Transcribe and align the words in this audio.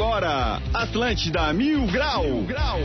Agora, 0.00 0.62
Atlântida 0.72 1.52
Mil 1.52 1.86
Grau. 1.88 2.24
Mil 2.24 2.46
Grau. 2.46 2.78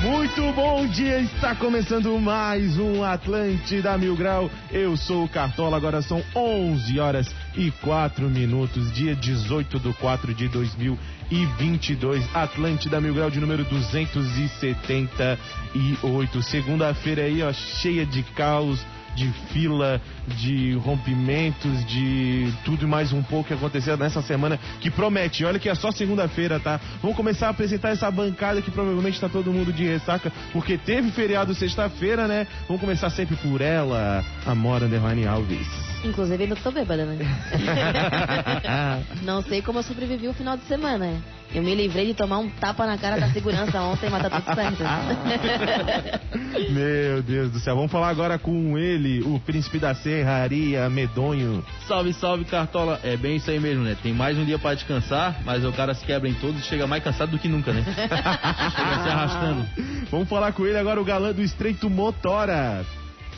Muito 0.00 0.50
bom 0.54 0.86
dia, 0.86 1.20
está 1.20 1.54
começando 1.54 2.18
mais 2.18 2.78
um 2.78 3.04
Atlântida 3.04 3.98
Mil 3.98 4.16
Grau. 4.16 4.50
Eu 4.72 4.96
sou 4.96 5.24
o 5.24 5.28
Cartola, 5.28 5.76
agora 5.76 6.00
são 6.00 6.24
11 6.34 6.98
horas 6.98 7.30
e 7.54 7.70
4 7.82 8.30
minutos, 8.30 8.90
dia 8.94 9.14
18 9.14 9.78
do 9.78 9.92
4 9.92 10.32
de 10.32 10.48
2022. 10.48 12.26
Atlântida 12.34 12.98
Mil 12.98 13.12
Grau 13.12 13.30
de 13.30 13.40
número 13.40 13.62
278. 13.64 16.42
Segunda-feira 16.42 17.24
aí, 17.24 17.42
ó, 17.42 17.52
cheia 17.52 18.06
de 18.06 18.22
caos 18.22 18.80
de 19.14 19.30
fila, 19.52 20.00
de 20.26 20.74
rompimentos, 20.74 21.84
de 21.86 22.52
tudo 22.64 22.84
e 22.84 22.88
mais 22.88 23.12
um 23.12 23.22
pouco 23.22 23.48
que 23.48 23.54
aconteceu 23.54 23.96
nessa 23.96 24.22
semana 24.22 24.58
que 24.80 24.90
promete. 24.90 25.44
Olha 25.44 25.58
que 25.58 25.68
é 25.68 25.74
só 25.74 25.90
segunda-feira, 25.90 26.58
tá? 26.58 26.80
Vamos 27.00 27.16
começar 27.16 27.48
a 27.48 27.50
apresentar 27.50 27.90
essa 27.90 28.10
bancada 28.10 28.60
que 28.60 28.70
provavelmente 28.70 29.20
tá 29.20 29.28
todo 29.28 29.52
mundo 29.52 29.72
de 29.72 29.84
ressaca, 29.84 30.32
porque 30.52 30.76
teve 30.76 31.10
feriado 31.10 31.54
sexta-feira, 31.54 32.26
né? 32.26 32.46
Vamos 32.66 32.80
começar 32.80 33.10
sempre 33.10 33.36
por 33.36 33.60
ela, 33.60 34.24
Amora 34.46 34.86
Underline 34.86 35.26
Alves. 35.26 35.66
Inclusive, 36.04 36.42
ainda 36.42 36.56
tô 36.56 36.70
bêbada, 36.70 37.06
né? 37.06 37.18
Não 39.22 39.42
sei 39.42 39.62
como 39.62 39.78
eu 39.78 39.82
sobrevivi 39.82 40.28
o 40.28 40.34
final 40.34 40.56
de 40.56 40.64
semana. 40.64 41.22
Eu 41.54 41.62
me 41.62 41.72
livrei 41.72 42.06
de 42.06 42.14
tomar 42.14 42.38
um 42.38 42.50
tapa 42.50 42.84
na 42.84 42.98
cara 42.98 43.16
da 43.16 43.28
segurança 43.28 43.80
ontem, 43.80 44.10
mas 44.10 44.22
tá 44.22 44.40
tudo 44.40 44.54
certo. 44.56 44.82
Meu 46.72 47.22
Deus 47.22 47.52
do 47.52 47.60
céu. 47.60 47.76
Vamos 47.76 47.92
falar 47.92 48.08
agora 48.08 48.40
com 48.40 48.76
ele, 48.76 49.22
o 49.22 49.38
príncipe 49.38 49.78
da 49.78 49.94
serraria, 49.94 50.90
medonho. 50.90 51.64
Salve, 51.86 52.12
salve, 52.12 52.44
Cartola. 52.44 52.98
É 53.04 53.16
bem 53.16 53.36
isso 53.36 53.48
aí 53.52 53.60
mesmo, 53.60 53.84
né? 53.84 53.96
Tem 54.02 54.12
mais 54.12 54.36
um 54.36 54.44
dia 54.44 54.58
pra 54.58 54.74
descansar, 54.74 55.42
mas 55.44 55.64
o 55.64 55.72
cara 55.72 55.94
se 55.94 56.04
quebra 56.04 56.28
em 56.28 56.34
todos 56.34 56.60
e 56.60 56.64
chega 56.64 56.88
mais 56.88 57.04
cansado 57.04 57.30
do 57.30 57.38
que 57.38 57.48
nunca, 57.48 57.72
né? 57.72 57.84
chega 57.94 59.02
se 59.04 59.08
arrastando. 59.08 59.64
Vamos 60.10 60.28
falar 60.28 60.52
com 60.52 60.66
ele 60.66 60.76
agora, 60.76 61.00
o 61.00 61.04
galã 61.04 61.32
do 61.32 61.40
Estreito 61.40 61.88
Motora. 61.88 62.84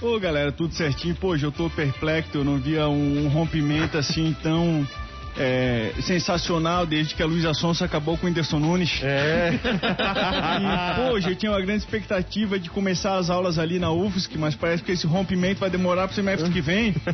Ô 0.01 0.19
galera, 0.19 0.51
tudo 0.53 0.73
certinho? 0.73 1.15
Pô, 1.15 1.29
hoje 1.29 1.45
eu 1.45 1.53
tô 1.53 1.69
perplexo, 1.69 2.39
eu 2.39 2.45
não 2.45 2.57
via 2.57 2.89
um, 2.89 3.27
um 3.27 3.29
rompimento 3.29 3.99
assim 3.99 4.35
tão 4.43 4.87
é, 5.39 5.93
sensacional 6.01 6.87
desde 6.87 7.15
que 7.15 7.23
a 7.23 7.27
Luísa 7.27 7.53
Sonsa 7.55 7.85
acabou 7.85 8.17
com 8.17 8.27
o 8.27 8.29
Whindersson 8.29 8.59
Nunes. 8.59 9.01
É. 9.03 9.53
e, 9.61 10.97
pô, 10.97 11.19
eu 11.19 11.37
tinha 11.37 11.53
uma 11.53 11.61
grande 11.61 11.79
expectativa 11.79 12.59
de 12.59 12.71
começar 12.71 13.17
as 13.17 13.31
aulas 13.31 13.59
ali 13.59 13.79
na 13.79 13.91
UFSC, 13.91 14.39
mas 14.39 14.55
parece 14.55 14.83
que 14.83 14.93
esse 14.93 15.07
rompimento 15.07 15.61
vai 15.61 15.71
demorar 15.71 16.07
pro 16.07 16.15
semestre 16.15 16.51
que 16.51 16.61
vem. 16.61 16.95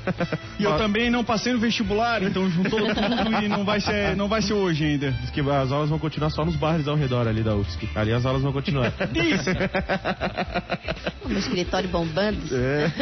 E 0.58 0.64
eu 0.64 0.76
também 0.76 1.10
não 1.10 1.24
passei 1.24 1.52
no 1.52 1.58
vestibular, 1.58 2.22
então 2.22 2.48
juntou 2.48 2.78
tudo 2.80 3.42
e 3.42 3.48
não 3.48 3.64
vai 3.64 3.80
ser, 3.80 4.14
não 4.14 4.28
vai 4.28 4.42
ser 4.42 4.52
hoje 4.52 4.84
ainda. 4.84 5.10
Diz 5.10 5.30
que 5.30 5.40
as 5.40 5.72
aulas 5.72 5.88
vão 5.88 5.98
continuar 5.98 6.30
só 6.30 6.44
nos 6.44 6.54
bares 6.54 6.86
ao 6.86 6.94
redor 6.94 7.26
ali 7.26 7.42
da 7.42 7.56
UFSC. 7.56 7.88
Ali 7.94 8.12
as 8.12 8.24
aulas 8.24 8.42
vão 8.42 8.52
continuar. 8.52 8.92
Isso! 9.14 9.50
No 11.26 11.38
escritório 11.38 11.88
bombando. 11.88 12.38
É. 12.52 12.92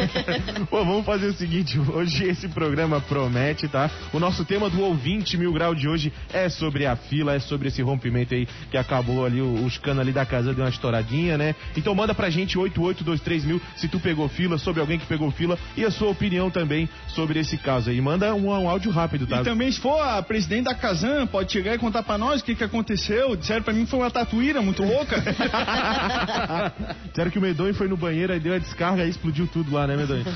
Pô, 0.69 0.83
vamos 0.83 1.05
fazer 1.05 1.27
o 1.27 1.33
seguinte, 1.33 1.77
hoje 1.77 2.23
esse 2.23 2.47
programa 2.47 2.99
promete, 3.01 3.67
tá? 3.67 3.91
O 4.11 4.19
nosso 4.19 4.43
tema 4.45 4.69
do 4.69 4.81
ouvinte 4.81 5.10
mil 5.37 5.53
grau 5.53 5.73
de 5.73 5.87
hoje 5.87 6.13
é 6.33 6.49
sobre 6.49 6.85
a 6.85 6.95
fila, 6.95 7.35
é 7.35 7.39
sobre 7.39 7.67
esse 7.67 7.81
rompimento 7.81 8.33
aí 8.33 8.47
que 8.69 8.77
acabou 8.77 9.25
ali, 9.25 9.41
os 9.41 9.77
canos 9.77 10.01
ali 10.01 10.11
da 10.11 10.25
casa 10.25 10.53
deu 10.53 10.63
uma 10.63 10.69
estouradinha, 10.69 11.37
né? 11.37 11.55
Então 11.75 11.93
manda 11.95 12.13
pra 12.13 12.29
gente 12.29 12.57
8823 12.57 13.45
mil 13.45 13.61
se 13.75 13.87
tu 13.87 13.99
pegou 13.99 14.27
fila, 14.29 14.57
sobre 14.57 14.81
alguém 14.81 14.97
que 14.99 15.05
pegou 15.05 15.29
fila 15.31 15.57
e 15.75 15.85
a 15.85 15.91
sua 15.91 16.09
opinião 16.09 16.49
também 16.49 16.87
sobre 17.09 17.39
esse 17.39 17.57
caso 17.57 17.89
aí. 17.89 17.99
Manda 18.01 18.33
um, 18.35 18.47
um 18.49 18.69
áudio 18.69 18.91
rápido, 18.91 19.27
tá? 19.27 19.41
E 19.41 19.43
também, 19.43 19.71
se 19.71 19.79
for 19.79 19.99
a 19.99 20.21
presidente 20.21 20.65
da 20.65 20.75
Casan, 20.75 21.27
pode 21.27 21.51
chegar 21.51 21.75
e 21.75 21.77
contar 21.77 22.03
pra 22.03 22.17
nós 22.17 22.41
o 22.41 22.43
que, 22.43 22.55
que 22.55 22.63
aconteceu. 22.63 23.35
Disseram 23.35 23.63
pra 23.63 23.73
mim 23.73 23.85
que 23.85 23.91
foi 23.91 23.99
uma 23.99 24.11
tatuíra 24.11 24.61
muito 24.61 24.83
louca. 24.83 25.21
Disseram 27.09 27.31
que 27.31 27.39
o 27.39 27.41
Medonho 27.41 27.73
foi 27.73 27.87
no 27.87 27.97
banheiro, 27.97 28.33
aí 28.33 28.39
deu 28.39 28.53
a 28.53 28.57
descarga 28.57 29.05
e 29.05 29.09
explodiu 29.09 29.47
tudo 29.47 29.73
lá, 29.73 29.87
né, 29.87 29.97
Medonho? 29.97 30.25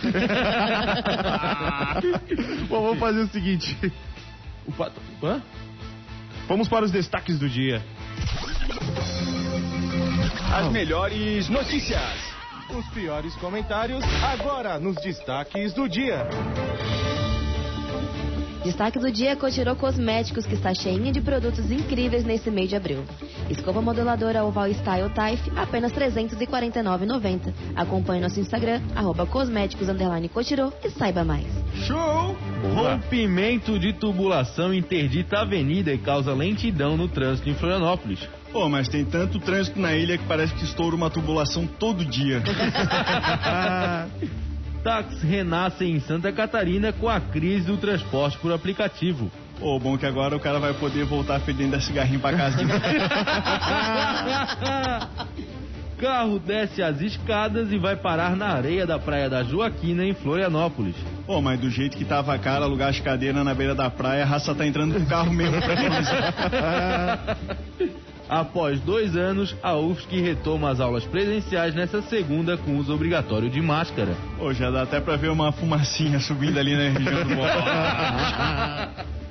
Bom, 2.67 2.81
vamos 2.81 2.99
fazer 2.99 3.19
o 3.19 3.27
seguinte. 3.27 3.77
O 4.67 4.71
pato... 4.71 4.99
Hã? 5.23 5.41
Vamos 6.47 6.67
para 6.67 6.85
os 6.85 6.91
destaques 6.91 7.39
do 7.39 7.49
dia. 7.49 7.83
As 10.53 10.71
melhores 10.71 11.49
notícias. 11.49 12.35
Os 12.69 12.85
piores 12.89 13.35
comentários 13.35 14.03
agora 14.23 14.79
nos 14.79 14.95
destaques 14.97 15.73
do 15.73 15.87
dia. 15.87 16.27
Destaque 18.65 18.97
do 18.97 19.11
dia 19.11 19.35
Cotirô 19.35 19.75
Cosméticos, 19.75 20.43
que 20.43 20.55
está 20.55 20.73
cheinha 20.73 21.11
de 21.11 21.21
produtos 21.21 21.69
incríveis 21.69 22.25
nesse 22.25 22.49
mês 22.49 22.67
de 22.67 22.75
abril. 22.75 23.05
Escova 23.47 23.79
moduladora 23.79 24.43
Oval 24.43 24.71
Style 24.71 25.07
Type, 25.11 25.51
apenas 25.55 25.91
R$ 25.91 26.09
349,90. 26.09 27.53
Acompanhe 27.75 28.23
nosso 28.23 28.39
Instagram, 28.39 28.81
arroba 28.95 29.27
cosméticos, 29.27 29.87
underline 29.87 30.27
Cotirô, 30.29 30.73
e 30.83 30.89
saiba 30.89 31.23
mais. 31.23 31.45
Show! 31.85 32.35
Rompimento 32.73 33.77
de 33.77 33.93
tubulação 33.93 34.73
interdita 34.73 35.37
a 35.37 35.41
avenida 35.43 35.93
e 35.93 35.99
causa 35.99 36.33
lentidão 36.33 36.97
no 36.97 37.07
trânsito 37.07 37.47
em 37.47 37.53
Florianópolis. 37.53 38.27
Pô, 38.51 38.67
mas 38.67 38.89
tem 38.89 39.05
tanto 39.05 39.39
trânsito 39.39 39.79
na 39.79 39.95
ilha 39.95 40.17
que 40.17 40.25
parece 40.25 40.55
que 40.55 40.63
estoura 40.63 40.95
uma 40.95 41.11
tubulação 41.11 41.67
todo 41.67 42.03
dia. 42.03 42.41
Táxis 44.85 45.21
renascem 45.23 45.95
em 45.95 45.99
Santa 45.99 46.31
Catarina 46.31 46.93
com 46.93 47.09
a 47.09 47.19
crise 47.19 47.65
do 47.65 47.75
transporte 47.75 48.37
por 48.37 48.53
aplicativo. 48.53 49.31
Pô, 49.59 49.79
bom 49.79 49.97
que 49.97 50.05
agora 50.05 50.35
o 50.35 50.39
cara 50.39 50.59
vai 50.59 50.75
poder 50.75 51.05
voltar 51.05 51.39
fedendo 51.39 51.75
a 51.75 51.81
cigarrinho 51.81 52.19
pra 52.19 52.37
casa 52.37 52.57
de. 52.57 52.65
Carro 55.97 56.37
desce 56.37 56.83
as 56.83 57.01
escadas 57.01 57.71
e 57.71 57.79
vai 57.79 57.95
parar 57.95 58.35
na 58.35 58.49
areia 58.49 58.85
da 58.85 58.99
Praia 58.99 59.27
da 59.27 59.43
Joaquina, 59.43 60.05
em 60.05 60.13
Florianópolis. 60.13 60.95
Pô, 61.25 61.41
mas 61.41 61.59
do 61.59 61.71
jeito 61.71 61.97
que 61.97 62.05
tava 62.05 62.35
a 62.35 62.37
cara, 62.37 62.65
alugar 62.65 62.89
as 62.89 62.99
cadeiras 62.99 63.43
na 63.43 63.55
beira 63.55 63.73
da 63.73 63.89
praia, 63.89 64.21
a 64.21 64.27
raça 64.27 64.53
tá 64.53 64.67
entrando 64.67 64.99
no 64.99 65.05
carro 65.07 65.33
mesmo 65.33 65.59
pra. 65.59 65.75
Após 68.27 68.79
dois 68.81 69.15
anos, 69.15 69.55
a 69.61 69.75
UFSC 69.75 70.19
retoma 70.19 70.71
as 70.71 70.79
aulas 70.79 71.05
presenciais 71.05 71.75
nessa 71.75 72.01
segunda 72.03 72.57
com 72.57 72.77
uso 72.77 72.93
obrigatório 72.93 73.49
de 73.49 73.61
máscara. 73.61 74.15
Pô, 74.37 74.51
já 74.51 74.71
dá 74.71 74.81
até 74.81 74.99
pra 74.99 75.15
ver 75.15 75.29
uma 75.29 75.51
fumacinha 75.51 76.19
subindo 76.19 76.57
ali 76.57 76.75
na 76.75 76.89
região 76.89 77.23
do. 77.23 77.35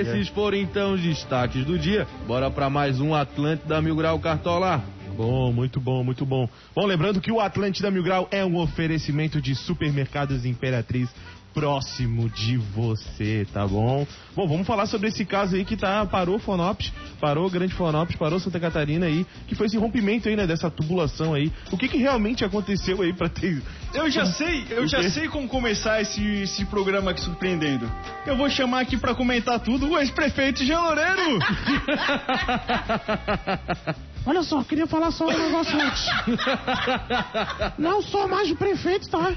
Esses 0.00 0.28
foram 0.28 0.56
então 0.58 0.94
os 0.94 1.00
destaques 1.00 1.64
do 1.64 1.78
dia. 1.78 2.06
Bora 2.26 2.50
pra 2.50 2.68
mais 2.68 3.00
um 3.00 3.14
Atlântida 3.14 3.80
Mil 3.80 3.96
Grau 3.96 4.18
Cartola. 4.18 4.82
Bom, 5.16 5.50
muito 5.50 5.80
bom, 5.80 6.04
muito 6.04 6.26
bom. 6.26 6.48
Bom, 6.74 6.84
lembrando 6.84 7.20
que 7.22 7.32
o 7.32 7.40
Atlântida 7.40 7.90
Mil 7.90 8.02
Grau 8.02 8.28
é 8.30 8.44
um 8.44 8.56
oferecimento 8.56 9.40
de 9.40 9.54
supermercados 9.54 10.44
Imperatriz 10.44 11.08
próximo 11.56 12.28
de 12.28 12.58
você, 12.58 13.46
tá 13.50 13.66
bom? 13.66 14.06
Bom, 14.34 14.46
vamos 14.46 14.66
falar 14.66 14.84
sobre 14.84 15.08
esse 15.08 15.24
caso 15.24 15.56
aí 15.56 15.64
que 15.64 15.74
tá, 15.74 16.04
parou 16.04 16.38
Fonops, 16.38 16.92
parou 17.18 17.48
Grande 17.48 17.72
Fonops, 17.72 18.14
parou 18.14 18.38
Santa 18.38 18.60
Catarina 18.60 19.06
aí, 19.06 19.24
que 19.48 19.54
foi 19.54 19.64
esse 19.64 19.78
rompimento 19.78 20.28
aí, 20.28 20.36
né, 20.36 20.46
dessa 20.46 20.70
tubulação 20.70 21.32
aí. 21.32 21.50
O 21.72 21.78
que 21.78 21.88
que 21.88 21.96
realmente 21.96 22.44
aconteceu 22.44 23.00
aí 23.00 23.14
pra 23.14 23.30
ter... 23.30 23.62
Eu 23.94 24.10
já 24.10 24.26
sei, 24.36 24.66
eu 24.68 24.82
O 24.82 24.86
já 24.86 25.08
sei 25.08 25.28
como 25.28 25.48
começar 25.48 26.02
esse, 26.02 26.22
esse 26.42 26.66
programa 26.66 27.12
aqui 27.12 27.22
surpreendendo. 27.22 27.90
Eu 28.26 28.36
vou 28.36 28.50
chamar 28.50 28.80
aqui 28.80 28.98
pra 28.98 29.14
comentar 29.14 29.58
tudo 29.58 29.88
o 29.88 29.98
ex-prefeito 29.98 30.62
Jean 30.62 30.82
Loureiro. 30.82 31.38
Olha 34.26 34.42
só, 34.42 34.62
queria 34.62 34.86
falar 34.86 35.10
só 35.12 35.26
um 35.26 35.38
negócio 35.38 35.80
antes. 35.80 36.04
Não 37.78 38.02
sou 38.02 38.28
mais 38.28 38.50
o 38.50 38.56
prefeito, 38.56 39.08
tá? 39.08 39.32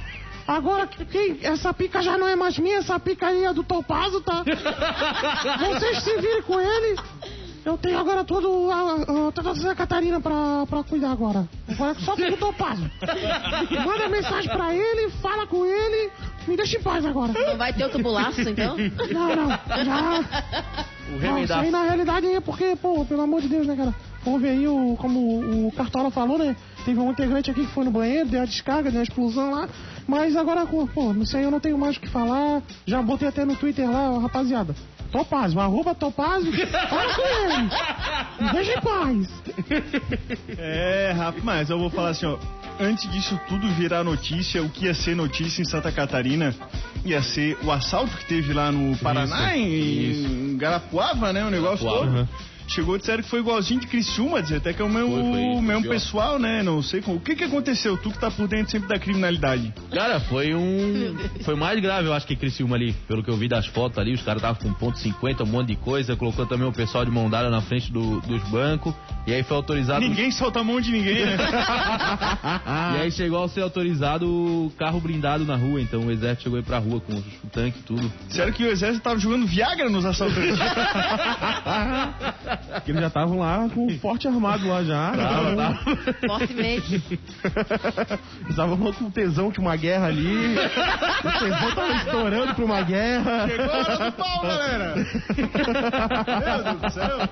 Agora, 0.50 0.88
quem, 0.88 1.38
essa 1.44 1.72
pica 1.72 2.02
já 2.02 2.18
não 2.18 2.28
é 2.28 2.36
mais 2.36 2.58
minha, 2.58 2.78
essa 2.78 3.00
pica 3.00 3.28
aí 3.28 3.46
é 3.46 3.54
do 3.54 3.64
Topazo, 3.64 4.20
tá? 4.22 4.44
Vocês 5.70 6.04
se 6.04 6.18
virem 6.18 6.42
com 6.42 6.60
ele. 6.60 7.00
Eu 7.64 7.78
tenho 7.78 8.00
agora 8.00 8.24
todo 8.24 8.72
a, 8.72 9.28
a, 9.28 9.32
toda 9.32 9.52
a 9.52 9.56
Santa 9.56 9.76
Catarina 9.76 10.20
pra, 10.20 10.66
pra 10.68 10.84
cuidar 10.84 11.12
agora. 11.12 11.48
Agora 11.68 11.94
só 12.00 12.16
com 12.16 12.24
o 12.24 12.38
Topazo. 12.38 12.90
Manda 13.86 14.10
mensagem 14.10 14.52
pra 14.52 14.74
ele, 14.74 15.12
fala 15.22 15.46
com 15.46 15.64
ele. 15.64 16.10
Me 16.48 16.58
deixa 16.58 16.80
em 16.80 16.82
paz 16.82 17.06
agora. 17.06 17.32
Não 17.32 17.58
vai 17.58 17.72
ter 17.72 17.86
o 17.86 17.90
tubulaço, 17.90 18.42
então? 18.42 18.76
Não, 18.76 19.36
não. 19.36 19.50
Já. 19.86 20.20
O 21.10 21.20
Não, 21.20 21.44
isso 21.44 21.54
aí 21.54 21.70
na 21.70 21.84
realidade 21.84 22.26
é 22.26 22.40
porque, 22.40 22.76
pô, 22.76 23.06
pelo 23.06 23.22
amor 23.22 23.42
de 23.42 23.50
Deus, 23.50 23.68
né, 23.68 23.76
cara? 23.76 23.94
Houve 24.26 24.48
aí, 24.48 24.68
o, 24.68 24.96
como 24.98 25.68
o 25.68 25.72
Cartola 25.72 26.12
falou, 26.12 26.38
né? 26.38 26.56
Teve 26.86 27.00
um 27.00 27.12
integrante 27.12 27.52
aqui 27.52 27.66
que 27.66 27.74
foi 27.74 27.86
no 27.86 27.92
banheiro, 27.92 28.30
deu 28.30 28.42
a 28.42 28.46
descarga, 28.46 28.90
deu 28.90 29.00
uma 29.00 29.04
explosão 29.04 29.52
lá. 29.52 29.70
Mas 30.08 30.36
agora, 30.36 30.66
pô, 30.66 31.14
isso 31.22 31.38
aí 31.38 31.44
eu 31.44 31.52
não 31.52 31.60
tenho 31.60 31.78
mais 31.78 31.98
o 31.98 32.00
que 32.00 32.10
falar. 32.10 32.62
Já 32.86 33.02
botei 33.02 33.28
até 33.28 33.46
no 33.46 33.56
Twitter 33.56 33.90
lá, 33.90 34.20
rapaziada. 34.20 34.76
Topazio, 35.12 35.60
arroba 35.60 35.96
Topazio, 35.96 36.52
fala 36.88 37.14
com 37.16 37.22
ele. 37.22 38.52
Deixa 38.52 38.78
em 38.78 38.82
paz. 38.82 39.30
É, 40.58 41.14
rapaz, 41.16 41.44
mas 41.44 41.70
eu 41.70 41.80
vou 41.80 41.90
falar 41.90 42.10
assim, 42.10 42.26
ó. 42.26 42.38
Antes 42.80 43.10
disso 43.12 43.40
tudo 43.48 43.68
virar 43.74 44.04
notícia, 44.04 44.62
o 44.64 44.70
que 44.70 44.86
ia 44.86 44.94
ser 44.94 45.16
notícia 45.16 45.62
em 45.62 45.66
Santa 45.66 45.92
Catarina, 45.92 46.56
ia 47.04 47.22
ser 47.22 47.58
o 47.64 47.72
assalto 47.72 48.16
que 48.18 48.26
teve 48.26 48.54
lá 48.54 48.72
no 48.72 48.96
Paraná, 48.98 49.58
em, 49.58 50.52
em 50.52 50.58
Garapuava, 50.58 51.34
né? 51.34 51.44
O 51.44 51.50
negócio 51.50 51.86
Garapuava. 51.86 52.26
todo. 52.26 52.30
Chegou 52.70 52.96
e 52.96 53.00
disseram 53.00 53.24
que 53.24 53.30
foi 53.30 53.40
igualzinho 53.40 53.80
de 53.80 53.88
Criciúma, 53.88 54.42
dizer 54.42 54.58
até 54.58 54.74
que 54.74 54.82
é 54.82 54.86
o 54.86 54.90
mesmo, 54.90 55.12
Foi, 55.12 55.22
foi, 55.24 55.42
o 55.42 55.62
mesmo 55.62 55.82
pior. 55.84 55.94
pessoal, 55.94 56.40
né? 56.40 56.62
Não 56.64 56.82
sei 56.84 57.02
como. 57.02 57.18
O 57.18 57.20
que 57.20 57.36
que 57.36 57.44
aconteceu? 57.44 57.98
Tu 57.98 58.12
que 58.12 58.20
tá 58.20 58.30
por 58.30 58.48
dentro 58.48 58.72
sempre 58.72 58.88
da 58.88 59.00
criminalidade. 59.00 59.74
Cara, 59.92 60.20
foi 60.20 60.54
um. 60.56 61.18
Foi 61.44 61.56
mais 61.56 61.80
grave, 61.80 62.08
eu 62.08 62.14
acho, 62.14 62.28
que 62.28 62.36
Criciúma 62.36 62.76
ali. 62.76 62.94
Pelo 63.08 63.24
que 63.24 63.30
eu 63.30 63.36
vi 63.38 63.48
das 63.48 63.66
fotos 63.66 63.98
ali, 63.98 64.14
os 64.14 64.22
caras 64.22 64.42
estavam 64.42 64.62
com 64.62 64.74
ponto 64.74 65.00
.50, 65.00 65.42
um 65.42 65.46
monte 65.48 65.68
de 65.70 65.76
coisa. 65.78 66.16
Colocou 66.16 66.46
também 66.46 66.68
o 66.68 66.72
pessoal 66.72 67.04
de 67.04 67.10
mão 67.12 67.30
dada 67.30 67.50
na 67.50 67.62
frente 67.62 67.92
do- 67.92 68.20
dos 68.22 68.44
bancos. 68.50 68.94
E 69.26 69.34
aí 69.34 69.42
foi 69.44 69.58
autorizado. 69.58 70.02
Ninguém 70.02 70.32
solta 70.32 70.60
a 70.60 70.64
mão 70.64 70.80
de 70.80 70.92
ninguém, 70.92 71.26
né? 71.26 71.38
E 72.98 73.02
aí 73.02 73.12
chegou 73.12 73.44
a 73.44 73.50
ser 73.50 73.62
autorizado 73.62 74.26
o 74.28 74.72
carro 74.78 75.00
blindado 75.00 75.46
na 75.46 75.56
rua. 75.56 75.82
Então 75.82 76.02
o 76.06 76.12
exército 76.12 76.44
chegou 76.44 76.58
aí 76.58 76.64
pra 76.64 76.78
rua 76.78 77.00
com 77.02 77.14
o 77.14 77.24
tanque 77.52 77.80
e 77.80 77.84
tudo. 77.84 78.12
Sério 78.30 78.54
que 78.54 78.64
o 78.64 78.68
exército 78.70 79.04
tava 79.04 79.20
jogando 79.20 79.46
Viagra 79.48 79.90
nos 79.90 80.06
assaltantes. 80.06 80.60
Que 82.84 82.92
eles 82.92 83.02
já 83.02 83.08
estavam 83.08 83.40
lá 83.40 83.68
com 83.74 83.88
o 83.88 84.00
forte 84.00 84.28
armado 84.28 84.68
lá 84.68 84.84
já. 84.84 85.12
Tava, 85.12 85.56
tava. 85.56 85.80
Fortemente. 86.28 87.02
Eles 87.04 88.50
estavam 88.50 88.78
com 88.94 89.10
tesão 89.10 89.52
de 89.52 89.60
uma 89.60 89.76
guerra 89.76 90.08
ali. 90.08 90.56
O 90.58 91.40
tesão 91.40 91.76
tava 91.76 91.94
estourando 91.94 92.56
pra 92.56 92.66
uma 92.66 92.82
guerra. 92.82 93.48
Chegou 93.48 93.66
a 93.66 93.78
hora 93.78 93.98
do 93.98 94.12
pau, 94.14 94.42
galera! 94.42 94.96
Meu 94.96 96.64
Deus 96.64 96.82
do 96.82 96.90
céu! 96.92 97.30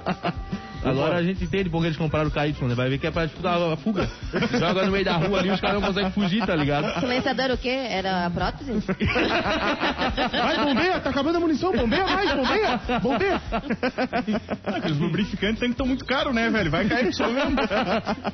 Agora 0.90 1.18
a 1.18 1.24
gente 1.24 1.44
entende 1.44 1.70
porque 1.70 1.88
eles 1.88 1.98
compraram 1.98 2.28
o 2.28 2.32
KY, 2.32 2.66
né? 2.66 2.76
Vai 2.76 2.90
ver 2.90 2.98
que 2.98 3.08
é 3.08 3.12
pra 3.12 3.26
disputar 3.26 3.58
a 3.62 3.76
fuga. 3.78 4.10
Joga 4.60 4.86
no 4.86 4.92
meio 4.92 5.06
da 5.06 5.18
rua 5.18 5.40
ali, 5.40 5.50
os 5.52 5.60
caras 5.60 5.82
não 5.82 5.88
conseguem 5.88 6.12
fugir, 6.12 6.46
tá 6.46 6.56
ligado? 6.56 7.00
Silenciador 7.00 7.52
o 7.52 7.58
quê? 7.58 7.70
Era 7.90 8.26
a 8.26 8.30
prótese? 8.30 8.72
Vai, 10.32 10.66
bombeia, 10.66 11.00
tá 11.00 11.10
acabando 11.10 11.38
a 11.38 11.40
munição, 11.40 11.72
bombeia 11.72 12.06
mais, 12.08 12.32
bombeia, 12.34 12.80
bombeia. 13.02 13.42
Ah, 14.66 14.80
que 14.82 14.92
os 14.92 14.98
lubrificantes 15.00 15.60
tem 15.60 15.70
que 15.70 15.74
estão 15.74 15.86
muito 15.86 16.06
caros, 16.06 16.34
né, 16.34 16.50
velho? 16.50 16.72
Vai 16.72 16.86
cair 16.88 17.06
mesmo. 17.06 17.26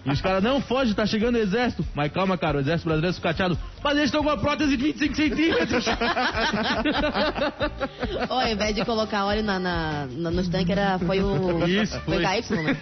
E 0.05 0.11
os 0.11 0.21
caras, 0.21 0.43
não, 0.43 0.61
foge, 0.61 0.93
tá 0.93 1.05
chegando 1.05 1.35
o 1.35 1.39
exército. 1.39 1.85
Mas 1.93 2.11
calma, 2.11 2.37
cara, 2.37 2.57
o 2.57 2.61
exército 2.61 2.85
brasileiro 2.87 3.13
é 3.13 3.15
sucateado. 3.15 3.57
Mas 3.83 3.93
eles 3.93 4.05
estão 4.05 4.23
com 4.23 4.29
uma 4.29 4.37
prótese 4.37 4.77
de 4.77 4.83
25 4.83 5.15
centímetros. 5.15 5.85
Ou 8.29 8.39
ao 8.39 8.47
invés 8.47 8.75
de 8.75 8.85
colocar 8.85 9.25
óleo 9.25 9.43
na, 9.43 9.59
na- 9.59 10.07
na- 10.11 10.31
nos 10.31 10.47
tanques, 10.47 10.69
era, 10.69 10.97
foi 10.99 11.21
o. 11.21 11.65
Isso, 11.67 11.99
foi. 12.01 12.23
foi. 12.23 12.41
KY, 12.41 12.42
né? 12.51 12.77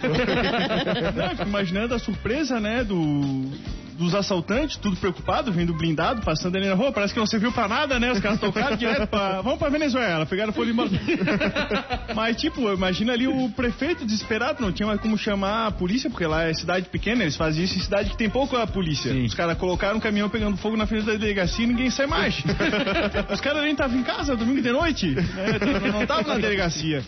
Não, 1.14 1.24
eu 1.24 1.30
fico 1.30 1.48
imaginando 1.48 1.94
a 1.94 1.98
surpresa, 1.98 2.58
né, 2.60 2.82
do, 2.84 3.50
dos 4.02 4.14
assaltantes, 4.14 4.76
tudo 4.76 4.96
preocupado, 4.96 5.52
vendo 5.52 5.74
blindado, 5.74 6.22
passando 6.22 6.56
ali 6.56 6.66
na 6.66 6.74
rua. 6.74 6.92
Parece 6.92 7.12
que 7.12 7.20
não 7.20 7.26
serviu 7.26 7.52
pra 7.52 7.68
nada, 7.68 7.98
né? 7.98 8.12
Os 8.12 8.20
caras 8.20 8.40
tocaram 8.40 8.76
direto 8.76 9.06
pra. 9.06 9.40
Vamos 9.40 9.58
pra 9.58 9.68
Venezuela. 9.68 10.26
Pegaram 10.26 10.52
foram 10.52 10.70
embora. 10.70 10.90
Mas, 12.14 12.36
tipo, 12.36 12.72
imagina 12.72 13.12
ali 13.12 13.26
o 13.26 13.48
prefeito 13.50 14.04
desesperado, 14.04 14.62
não 14.62 14.72
tinha 14.72 14.86
mais 14.86 15.00
como 15.00 15.16
chamar 15.16 15.66
a 15.68 15.70
polícia, 15.70 16.10
porque 16.10 16.26
lá 16.26 16.44
é 16.44 16.54
cidade 16.54 16.88
pequena, 16.88 17.22
eles 17.22 17.36
fazem 17.36 17.64
isso 17.64 17.78
em 17.78 17.80
cidade 17.80 18.10
que 18.10 18.16
tem 18.16 18.28
pouca 18.28 18.66
polícia. 18.66 19.12
Sim. 19.12 19.24
Os 19.24 19.34
caras 19.34 19.56
colocaram 19.56 19.96
um 19.96 20.00
caminhão 20.00 20.28
pegando 20.28 20.56
fogo 20.56 20.76
na 20.76 20.86
frente 20.86 21.06
da 21.06 21.14
delegacia 21.14 21.64
e 21.64 21.68
ninguém 21.68 21.90
sai 21.90 22.06
mais. 22.06 22.42
Os 23.32 23.40
caras 23.40 23.62
nem 23.62 23.72
estavam 23.72 23.98
em 23.98 24.02
casa 24.02 24.36
domingo 24.36 24.60
de 24.60 24.72
noite, 24.72 25.06
né? 25.10 25.22
Não 25.92 26.02
estavam 26.02 26.34
na 26.34 26.38
delegacia. 26.38 27.02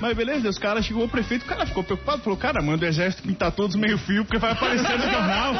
Mas 0.00 0.16
beleza, 0.16 0.48
os 0.48 0.58
caras 0.58 0.84
chegou 0.84 1.04
o 1.04 1.08
prefeito, 1.08 1.44
o 1.44 1.48
cara 1.48 1.66
ficou 1.66 1.82
preocupado, 1.82 2.22
falou, 2.22 2.38
cara, 2.38 2.62
manda 2.62 2.84
o 2.84 2.88
exército 2.88 3.22
pintar 3.22 3.52
todos 3.52 3.74
meio 3.76 3.98
fio, 3.98 4.24
porque 4.24 4.38
vai 4.38 4.52
aparecer 4.52 4.98
no 4.98 5.10
jornal. 5.10 5.54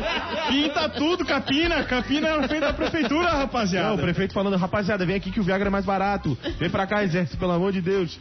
Pinta 0.48 0.88
tudo, 0.88 1.24
capina, 1.24 1.82
capina 1.84 2.36
na 2.36 2.48
frente 2.48 2.60
da 2.60 2.72
prefeitura, 2.72 3.30
rapaziada. 3.30 3.88
Não, 3.88 3.96
o 3.96 3.98
prefeito 3.98 4.32
falando, 4.32 4.56
rapaziada, 4.56 5.04
vem 5.04 5.16
aqui 5.16 5.30
que 5.30 5.40
o 5.40 5.42
Viagra 5.42 5.68
é 5.68 5.70
mais 5.70 5.84
barato. 5.84 6.36
Vem 6.58 6.70
pra 6.70 6.86
cá, 6.86 7.04
exército, 7.04 7.36
pelo 7.36 7.52
amor 7.52 7.72
de 7.72 7.80
Deus. 7.80 8.18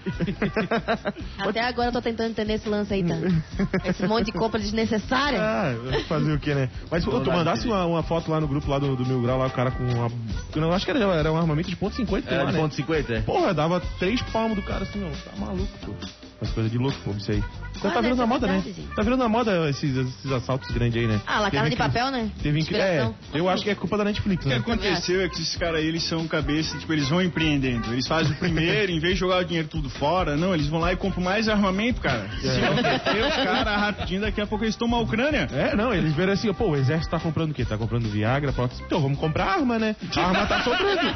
Até 1.40 1.62
agora 1.62 1.90
eu 1.90 1.94
tô 1.94 2.02
tentando 2.02 2.32
entender 2.32 2.54
esse 2.54 2.68
lance 2.68 2.94
aí, 2.94 3.04
tá? 3.04 3.16
Esse 3.86 4.08
monte 4.08 4.26
de 4.26 4.32
compra 4.32 4.60
desnecessária. 4.60 5.40
Ah, 5.42 5.74
fazer 6.08 6.34
o 6.34 6.40
que, 6.40 6.54
né? 6.54 6.70
Mas 6.90 7.04
pô, 7.06 7.20
tu 7.20 7.32
mandasse 7.32 7.66
uma, 7.68 7.86
uma 7.86 8.04
foto 8.04 8.32
lá 8.32 8.40
no 8.40 8.48
grupo 8.48 8.70
lá 8.70 8.80
do, 8.80 8.96
do 8.96 9.06
Mil 9.06 9.22
Grau, 9.22 9.38
lá 9.38 9.48
o 9.48 9.52
cara 9.52 9.72
com 9.72 9.84
uma. 9.84 10.10
Eu 10.56 10.62
não 10.62 10.72
acho 10.72 10.86
que 10.86 10.92
era, 10.92 11.00
era 11.00 11.32
um 11.32 11.38
armamento 11.38 11.70
de 11.70 11.76
ponto 11.76 11.96
50, 11.96 12.28
sei 12.28 12.36
Era 12.36 12.44
lá, 12.46 12.52
de 12.52 12.58
né? 12.58 12.62
ponto 12.64 12.76
50, 12.76 13.14
é. 13.14 13.22
Porra, 13.22 13.54
dava 13.54 13.82
três 14.00 14.22
palmos 14.24 14.56
do 14.56 14.62
cara 14.62 14.84
assim, 14.84 15.04
ó. 15.04 15.10
Tá 15.30 15.36
maluco, 15.38 15.72
pô. 15.86 15.94
As 16.42 16.52
coisas 16.52 16.72
de 16.72 16.78
louco, 16.78 16.98
pô, 17.04 17.12
isso 17.12 17.32
aí. 17.32 17.44
Então 17.76 17.92
Ah, 17.92 17.94
tá 17.94 18.02
virando 18.02 18.18
na 18.18 18.24
ser 18.24 18.30
moda, 18.30 18.48
né? 18.48 18.54
verdade, 18.54 18.76
gente. 18.82 18.96
Tá 18.96 19.02
virando 19.02 19.20
na 19.20 19.30
moda 19.30 19.70
esses, 19.70 19.96
esses 19.98 20.32
assaltos 20.32 20.70
grandes 20.72 21.02
aí, 21.02 21.08
né? 21.08 21.20
Ah, 21.26 21.40
La 21.40 21.52
Casa 21.52 21.70
de 21.70 21.76
Papel, 21.76 22.12
né? 22.12 22.30
Teve 22.42 22.64
que, 22.64 22.76
é, 22.76 23.10
eu 23.34 23.50
acho 23.50 23.64
que 23.64 23.70
é 23.70 23.76
culpa 23.76 23.98
da 23.98 24.04
Netflix, 24.06 24.46
O 24.46 24.50
que 24.50 24.54
né? 24.54 24.60
aconteceu 24.62 25.22
é 25.22 25.30
que 25.30 25.36
esses 25.42 25.56
caras 25.56 25.80
aí, 25.82 25.88
eles 25.88 26.04
são 26.04 26.28
cabeça, 26.28 26.78
tipo, 26.78 26.94
eles 26.94 27.08
vão 27.10 27.22
empreendendo. 27.22 27.92
Eles 27.94 28.08
fazem 28.08 28.32
o 28.32 28.36
primeiro, 28.36 28.92
em 28.92 29.00
vez 29.00 29.14
de 29.16 29.20
jogar 29.20 29.42
o 29.42 29.46
dinheiro 29.46 29.68
tudo 29.68 29.90
fora, 29.90 30.36
não, 30.38 30.54
eles 30.54 30.68
vão 30.68 30.80
lá 30.80 30.94
e 30.94 30.96
compram 30.96 31.24
mais 31.24 31.48
armamento, 31.50 32.00
cara. 32.02 32.28
Se 32.40 32.48
não 32.62 32.76
meter 32.76 33.26
os 33.26 33.36
caras 33.36 33.80
rapidinho, 33.80 34.22
daqui 34.22 34.40
a 34.42 34.48
pouco 34.48 34.64
eles 34.64 34.76
tomam 34.76 35.00
a 35.00 35.04
Ucrânia. 35.04 35.48
É, 35.52 35.76
não, 35.76 35.94
eles 35.94 36.14
viram 36.14 36.34
assim, 36.34 36.52
pô, 36.54 36.70
o 36.70 36.76
exército 36.76 37.10
tá 37.12 37.20
comprando 37.20 37.52
o 37.52 37.54
quê? 37.54 37.66
Tá 37.66 37.78
comprando 37.78 38.08
Viagra, 38.10 38.52
prótese. 38.54 38.82
Então 38.86 39.02
vamos 39.02 39.18
comprar 39.20 39.46
arma, 39.46 39.78
né? 39.80 39.96
A 40.16 40.22
arma 40.22 40.46
tá 40.46 40.62
sobrando. 40.64 41.02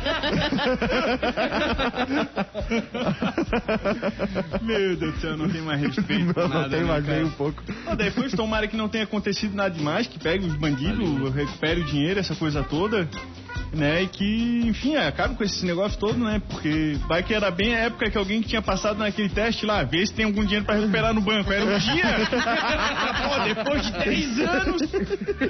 Meu 4.61 4.95
Deus 4.95 5.13
do 5.15 5.19
céu, 5.21 5.37
não 5.37 5.49
tem 5.49 5.61
mais 5.61 5.81
respeito. 5.81 6.33
por 6.33 6.46
Não, 6.47 6.61
nada, 6.61 6.67
não 6.67 6.69
tem 6.69 6.81
né, 6.87 7.01
cara? 7.01 7.15
nem 7.17 7.25
um 7.25 7.31
pouco. 7.31 7.63
Ó, 7.85 7.95
Depois 7.95 8.31
tomara 8.33 8.67
que 8.67 8.75
não 8.77 8.87
tenha 8.89 9.03
acontecido 9.03 9.55
nada 9.55 9.73
demais, 9.75 10.07
que 10.07 10.19
pegue 10.19 10.45
os 10.45 10.55
bandidos, 10.55 11.33
recupere 11.33 11.81
o 11.81 11.85
dinheiro, 11.85 12.19
essa 12.19 12.35
coisa 12.35 12.63
toda, 12.63 13.07
né? 13.73 14.03
E 14.03 14.07
que, 14.07 14.61
enfim, 14.65 14.95
acabe 14.95 15.35
com 15.35 15.43
esse 15.43 15.65
negócio 15.65 15.99
todo, 15.99 16.17
né? 16.17 16.41
Porque 16.49 16.97
vai 17.07 17.23
que 17.23 17.33
era 17.33 17.51
bem 17.51 17.75
a 17.75 17.79
época 17.79 18.09
que 18.09 18.17
alguém 18.17 18.41
que 18.41 18.47
tinha 18.49 18.61
passado 18.61 18.97
naquele 18.97 19.29
teste 19.29 19.65
lá, 19.65 19.83
vê 19.83 20.05
se 20.05 20.13
tem 20.13 20.25
algum 20.25 20.43
dinheiro 20.43 20.65
pra 20.65 20.75
recuperar 20.75 21.13
no 21.13 21.21
banco. 21.21 21.51
Era 21.51 21.65
um 21.65 21.79
dia. 21.79 22.03
Pô, 23.27 23.39
depois 23.43 23.85
de 23.85 23.91
três 23.93 24.39
anos, 24.39 24.81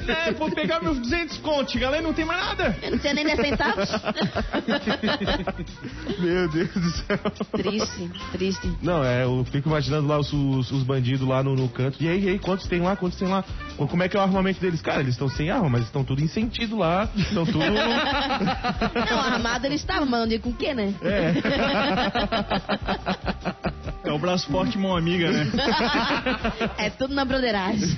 né? 0.05 0.31
Vou 0.37 0.51
pegar 0.51 0.81
meus 0.81 0.99
200 0.99 1.37
contos, 1.39 1.75
e 1.75 2.01
não 2.01 2.13
tem 2.13 2.25
mais 2.25 2.41
nada. 2.41 2.75
Eu 2.81 2.91
não 2.91 2.97
tinha 2.97 3.13
nem 3.13 3.25
10 3.25 3.39
centavos. 3.39 3.89
Meu 6.19 6.49
Deus 6.49 6.69
do 6.69 6.89
céu. 6.91 7.19
triste, 7.53 8.11
triste. 8.31 8.77
Não, 8.81 9.03
é, 9.03 9.23
eu 9.23 9.45
fico 9.51 9.69
imaginando 9.69 10.07
lá 10.07 10.19
os, 10.19 10.31
os, 10.33 10.71
os 10.71 10.83
bandidos 10.83 11.27
lá 11.27 11.43
no, 11.43 11.55
no 11.55 11.69
canto. 11.69 12.01
E 12.01 12.07
aí, 12.07 12.25
e 12.25 12.29
aí, 12.29 12.39
quantos 12.39 12.67
tem 12.67 12.81
lá? 12.81 12.95
Quantos 12.95 13.17
tem 13.17 13.27
lá? 13.27 13.43
Como 13.77 14.03
é 14.03 14.09
que 14.09 14.17
é 14.17 14.19
o 14.19 14.23
armamento 14.23 14.59
deles? 14.59 14.81
Cara, 14.81 15.01
eles 15.01 15.13
estão 15.13 15.29
sem 15.29 15.49
arma, 15.49 15.69
mas 15.69 15.83
estão 15.83 16.03
tudo 16.03 16.21
em 16.21 16.27
sentido 16.27 16.77
lá. 16.77 17.09
Estão 17.15 17.45
tudo. 17.45 17.59
Não, 19.09 19.19
armado 19.19 19.65
eles 19.65 19.81
estavam, 19.81 20.05
mas 20.05 20.19
não 20.19 20.27
digo 20.27 20.43
com 20.43 20.49
o 20.49 20.53
quê, 20.53 20.73
né? 20.73 20.93
É. 21.01 21.33
É 24.03 24.11
o 24.11 24.17
braço 24.19 24.49
forte, 24.49 24.77
mão 24.77 24.95
amiga, 24.95 25.31
né? 25.31 25.47
É 26.77 26.89
tudo 26.89 27.13
na 27.13 27.25
broderagem. 27.25 27.97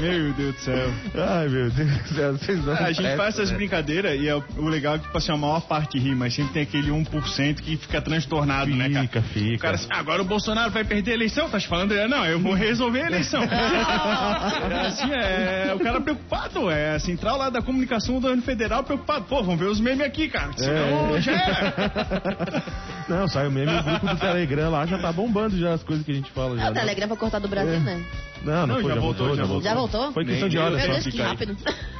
Meu 0.00 0.32
Deus 0.32 0.54
do 0.54 0.60
céu. 0.60 0.90
Ai, 1.14 1.48
meu 1.48 1.70
Deus 1.70 1.88
do 2.02 2.08
céu. 2.14 2.32
Vocês 2.32 2.64
não 2.64 2.74
É, 2.74 2.84
a 2.84 2.92
gente 2.92 3.16
faz 3.16 3.34
essas 3.34 3.50
né? 3.50 3.56
brincadeiras 3.56 4.18
e 4.20 4.28
é 4.28 4.34
o, 4.34 4.42
legal 4.68 4.94
é 4.94 4.98
que, 4.98 5.04
tipo 5.04 5.16
assim, 5.18 5.32
a 5.32 5.36
maior 5.36 5.60
parte 5.60 5.98
ri, 5.98 6.14
mas 6.14 6.34
sempre 6.34 6.52
tem 6.54 6.62
aquele 6.62 6.90
1% 6.90 7.60
que 7.60 7.76
fica 7.76 8.00
transtornado, 8.00 8.70
né, 8.74 8.88
cara? 8.88 9.02
Fica, 9.06 9.22
fica. 9.22 9.54
O 9.56 9.58
cara 9.58 9.74
assim, 9.76 9.88
"Ah, 9.90 9.98
agora 9.98 10.22
o 10.22 10.24
Bolsonaro 10.24 10.70
vai 10.70 10.84
perder 10.84 11.12
a 11.12 11.14
eleição? 11.14 11.48
Tá 11.48 11.60
falando? 11.60 11.94
Não, 12.08 12.24
eu 12.24 12.38
vou 12.40 12.54
resolver 12.54 13.02
a 13.02 13.06
eleição. 13.06 13.42
é, 13.44 14.86
assim, 14.86 15.10
é 15.12 15.72
o 15.74 15.78
cara 15.80 16.00
preocupado, 16.00 16.70
é 16.70 16.94
a 16.94 16.98
central 16.98 17.36
lá 17.38 17.50
da 17.50 17.60
comunicação 17.62 18.14
do 18.14 18.20
governo 18.20 18.42
federal 18.42 18.82
preocupado. 18.82 19.24
Pô, 19.26 19.42
vamos 19.42 19.60
ver 19.60 19.66
os 19.66 19.80
memes 19.80 20.06
aqui, 20.06 20.28
cara. 20.28 20.50
Senão 20.56 21.16
É. 21.16 21.20
já 21.20 21.32
era. 21.32 22.62
Não, 23.08 23.28
sai 23.28 23.46
o 23.46 23.50
meme, 23.50 23.72
grupo 23.82 24.06
do 24.06 24.16
Telegram 24.20 24.70
lá 24.70 24.77
já 24.86 24.98
tá 24.98 25.12
bombando 25.12 25.58
já 25.58 25.74
as 25.74 25.82
coisas 25.82 26.04
que 26.04 26.12
a 26.12 26.14
gente 26.14 26.30
fala. 26.30 26.56
Já, 26.56 26.66
Ah, 26.66 26.70
o 26.70 26.74
né? 26.74 26.80
Telegram 26.80 27.08
foi 27.08 27.16
cortado 27.16 27.46
do 27.46 27.50
Brasil, 27.50 27.74
É. 27.74 27.78
né? 27.80 28.04
Não, 28.44 28.52
não, 28.52 28.66
Não, 28.68 28.74
foi, 28.76 28.84
já 28.84 28.94
já, 28.94 29.00
voltou, 29.00 29.26
voltou, 29.26 29.36
já 29.36 29.44
voltou. 29.44 29.62
Já 29.62 29.74
voltou? 29.74 30.12
Foi 30.12 30.24
questão 30.24 30.42
Nem 30.42 30.50
de 30.50 30.58
horas 30.58 30.78
Meu 30.78 30.86
só. 30.86 30.92
Deus, 30.92 31.06
que 31.14 31.20
rápido. 31.22 31.56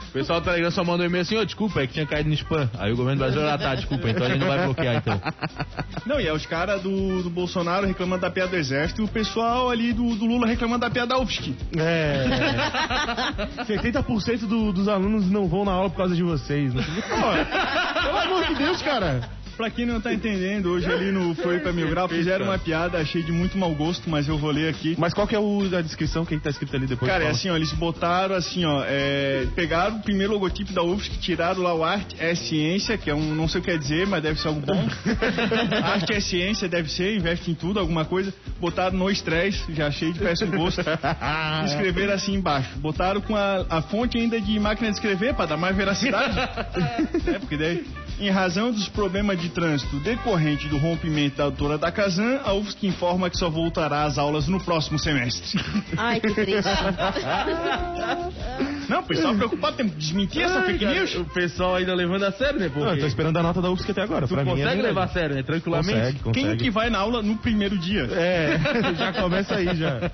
O 0.09 0.11
pessoal 0.13 0.41
do 0.41 0.45
Telegram 0.45 0.71
só 0.71 0.83
mandou 0.85 1.05
um 1.05 1.09
e-mail 1.09 1.23
assim, 1.23 1.37
ô, 1.37 1.45
desculpa, 1.45 1.83
é 1.83 1.87
que 1.87 1.93
tinha 1.95 2.07
caído 2.07 2.29
no 2.31 2.35
spam. 2.35 2.71
Aí 2.79 2.93
o 2.93 2.97
governo 2.97 3.19
brasileiro, 3.19 3.53
ah, 3.53 3.59
tá, 3.59 3.75
desculpa, 3.75 4.09
então 4.09 4.25
a 4.27 4.31
gente 4.31 4.39
não 4.41 4.47
vai 4.47 4.65
bloquear, 4.65 4.97
então. 4.97 5.21
Não, 6.07 6.19
e 6.19 6.27
é 6.27 6.33
os 6.33 6.47
caras 6.47 6.81
do, 6.81 7.23
do 7.23 7.29
Bolsonaro 7.29 7.87
reclamando 7.87 8.23
da 8.23 8.31
piada 8.31 8.51
do 8.53 8.57
exército 8.57 9.03
e 9.03 9.05
o 9.05 9.09
pessoal 9.09 9.69
ali 9.69 9.93
do, 9.93 10.15
do 10.17 10.25
Lula 10.25 10.47
reclamando 10.47 10.81
da 10.81 10.91
piada 10.91 11.09
da 11.09 11.19
UFSC. 11.19 11.55
É. 11.77 12.25
70% 13.69 14.47
do- 14.47 14.73
dos 14.73 14.89
alunos 14.89 15.31
não 15.31 15.47
vão 15.47 15.65
na 15.67 15.73
aula 15.73 15.91
por 15.91 15.97
causa 15.99 16.15
de 16.17 16.23
vocês. 16.23 16.73
Né? 16.73 16.83
Pô, 17.09 18.01
pelo 18.03 18.17
amor 18.19 18.47
de 18.47 18.55
Deus, 18.55 18.81
cara. 18.81 19.29
Pra 19.59 19.71
quem 19.71 19.85
não 19.85 20.01
tá 20.01 20.15
entendendo, 20.15 20.71
hoje 20.71 20.87
ali 20.87 21.11
no 21.11 21.35
Foi 21.35 21.59
pra 21.59 21.73
Mil 21.73 21.91
Grau 21.91 22.09
fizeram 22.09 22.45
uma 22.45 22.59
piada, 22.61 22.97
achei 22.97 23.25
de 23.25 23.33
muito 23.33 23.59
mau 23.59 23.75
gosto, 23.75 24.09
mas 24.09 24.29
eu 24.29 24.39
vou 24.39 24.53
ler 24.53 24.69
aqui. 24.69 24.95
Mas 24.97 25.13
qual 25.13 25.27
que 25.27 25.35
é 25.35 25.39
o, 25.41 25.63
a 25.77 25.83
descrição 25.83 26.25
que 26.25 26.39
tá 26.39 26.49
escrito 26.49 26.77
ali 26.77 26.87
depois? 26.87 27.11
Cara, 27.11 27.25
é 27.25 27.31
assim, 27.31 27.51
ó, 27.51 27.57
eles 27.57 27.73
botaram 27.73 28.37
assim, 28.37 28.65
ó, 28.65 28.85
é, 28.87 29.49
pegaram 29.57 29.97
o 29.97 30.01
primeiro 30.01 30.33
logotipo 30.35 30.73
da 30.73 30.85
UFSC, 30.85 31.19
tiraram 31.19 31.61
lá 31.61 31.75
o 31.75 31.83
Arte 31.83 32.15
é 32.21 32.37
Ciência, 32.37 32.97
que 32.97 33.11
é 33.11 33.15
um, 33.15 33.35
não 33.35 33.49
sei 33.49 33.61
o 33.61 33.65
que 33.65 33.73
quer 33.73 33.79
dizer, 33.79 34.07
mas 34.07 34.23
deve 34.23 34.41
ser 34.41 34.47
algo 34.47 34.61
bom. 34.61 34.89
Arte 35.83 36.13
é 36.13 36.21
Ciência, 36.21 36.69
deve 36.69 36.89
ser, 36.89 37.17
investe 37.17 37.51
em 37.51 37.55
tudo, 37.55 37.81
alguma 37.81 38.05
coisa. 38.05 38.33
Botaram 38.61 38.97
no 38.97 39.11
estresse, 39.11 39.75
já 39.75 39.89
achei 39.89 40.13
de 40.13 40.21
péssimo 40.21 40.57
gosto. 40.57 40.83
Escreveram 41.67 42.15
assim 42.15 42.35
embaixo. 42.35 42.79
Botaram 42.79 43.21
com 43.21 43.35
a, 43.35 43.67
a 43.69 43.83
fonte 43.83 44.19
ainda 44.19 44.41
de 44.41 44.57
máquina 44.61 44.89
de 44.89 44.95
escrever, 44.95 45.35
pra 45.35 45.47
dar 45.47 45.57
mais 45.57 45.77
veracidade. 45.77 46.39
é, 47.27 47.39
porque 47.41 47.57
daí... 47.57 47.85
Em 48.21 48.31
razão 48.31 48.73
dos 48.73 48.89
problemas 48.89 49.41
de 49.41 49.49
trânsito 49.49 49.97
decorrente 50.01 50.67
do 50.67 50.77
rompimento 50.77 51.37
da 51.37 51.45
doutora 51.45 51.79
da 51.79 51.93
Kazan, 51.93 52.41
a 52.45 52.53
UFSC 52.53 52.89
informa 52.89 53.31
que 53.31 53.37
só 53.37 53.49
voltará 53.49 54.03
às 54.03 54.19
aulas 54.19 54.49
no 54.49 54.61
próximo 54.61 54.99
semestre. 54.99 55.61
Ai, 55.97 56.19
que 56.21 56.35
triste. 56.35 56.69
Não, 58.89 59.01
o 59.01 59.03
pessoal 59.03 59.35
preocupado, 59.35 59.77
tem 59.77 59.87
que 59.89 59.97
desmentir 59.97 60.43
essa 60.43 60.63
fake 60.63 60.85
news. 60.85 61.15
O 61.17 61.25
pessoal 61.27 61.77
ainda 61.77 61.95
levando 61.95 62.23
a 62.25 62.33
sério, 62.33 62.59
né? 62.59 62.71
Não, 62.75 62.81
eu 62.81 62.87
Porque 62.87 63.01
tô 63.03 63.07
esperando 63.07 63.37
a 63.37 63.43
nota 63.43 63.61
da 63.61 63.71
UFSC 63.71 63.91
até 63.91 64.03
agora. 64.03 64.27
tu 64.27 64.35
pra 64.35 64.45
mim 64.45 64.53
é 64.53 64.55
consegue 64.55 64.83
levar 64.83 65.05
a 65.05 65.09
sério, 65.09 65.37
né? 65.37 65.43
Tranquilamente. 65.43 65.93
Consegue, 65.93 66.19
consegue. 66.21 66.47
Quem 66.47 66.57
que 66.57 66.71
vai 66.71 66.89
na 66.89 66.99
aula 66.99 67.23
no 67.23 67.37
primeiro 67.37 67.77
dia? 67.77 68.09
É, 68.13 68.59
já 68.97 69.13
começa 69.13 69.57
aí 69.57 69.77
já. 69.77 70.11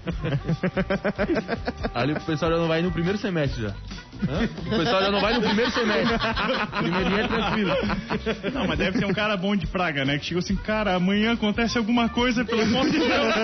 Ali 1.95 2.15
o 2.15 2.21
pessoal 2.21 2.51
já 2.51 2.59
não 2.59 2.67
vai 2.67 2.83
no 2.83 2.91
primeiro 2.91 3.17
semestre 3.17 3.63
já. 3.63 3.75
Hã? 4.28 4.49
O 4.66 4.78
pessoal 4.78 5.02
já 5.02 5.11
não 5.11 5.21
vai 5.21 5.35
no 5.35 5.42
primeiro 5.42 5.71
semestre. 5.71 6.18
Primeiro 6.78 7.11
dia 7.11 7.21
é 7.21 7.28
tranquilo. 7.28 7.71
Não, 8.52 8.66
mas 8.66 8.78
deve 8.78 8.99
ter 8.99 9.06
um 9.06 9.12
cara 9.12 9.37
bom 9.37 9.54
de 9.56 9.66
praga, 9.66 10.04
né? 10.04 10.18
Que 10.18 10.26
chegou 10.26 10.40
assim, 10.40 10.56
cara, 10.56 10.94
amanhã 10.94 11.33
acontece 11.33 11.76
alguma 11.76 12.09
coisa, 12.09 12.44
pelo 12.44 12.62
amor 12.62 12.88
de 12.90 12.99
Deus. 12.99 13.35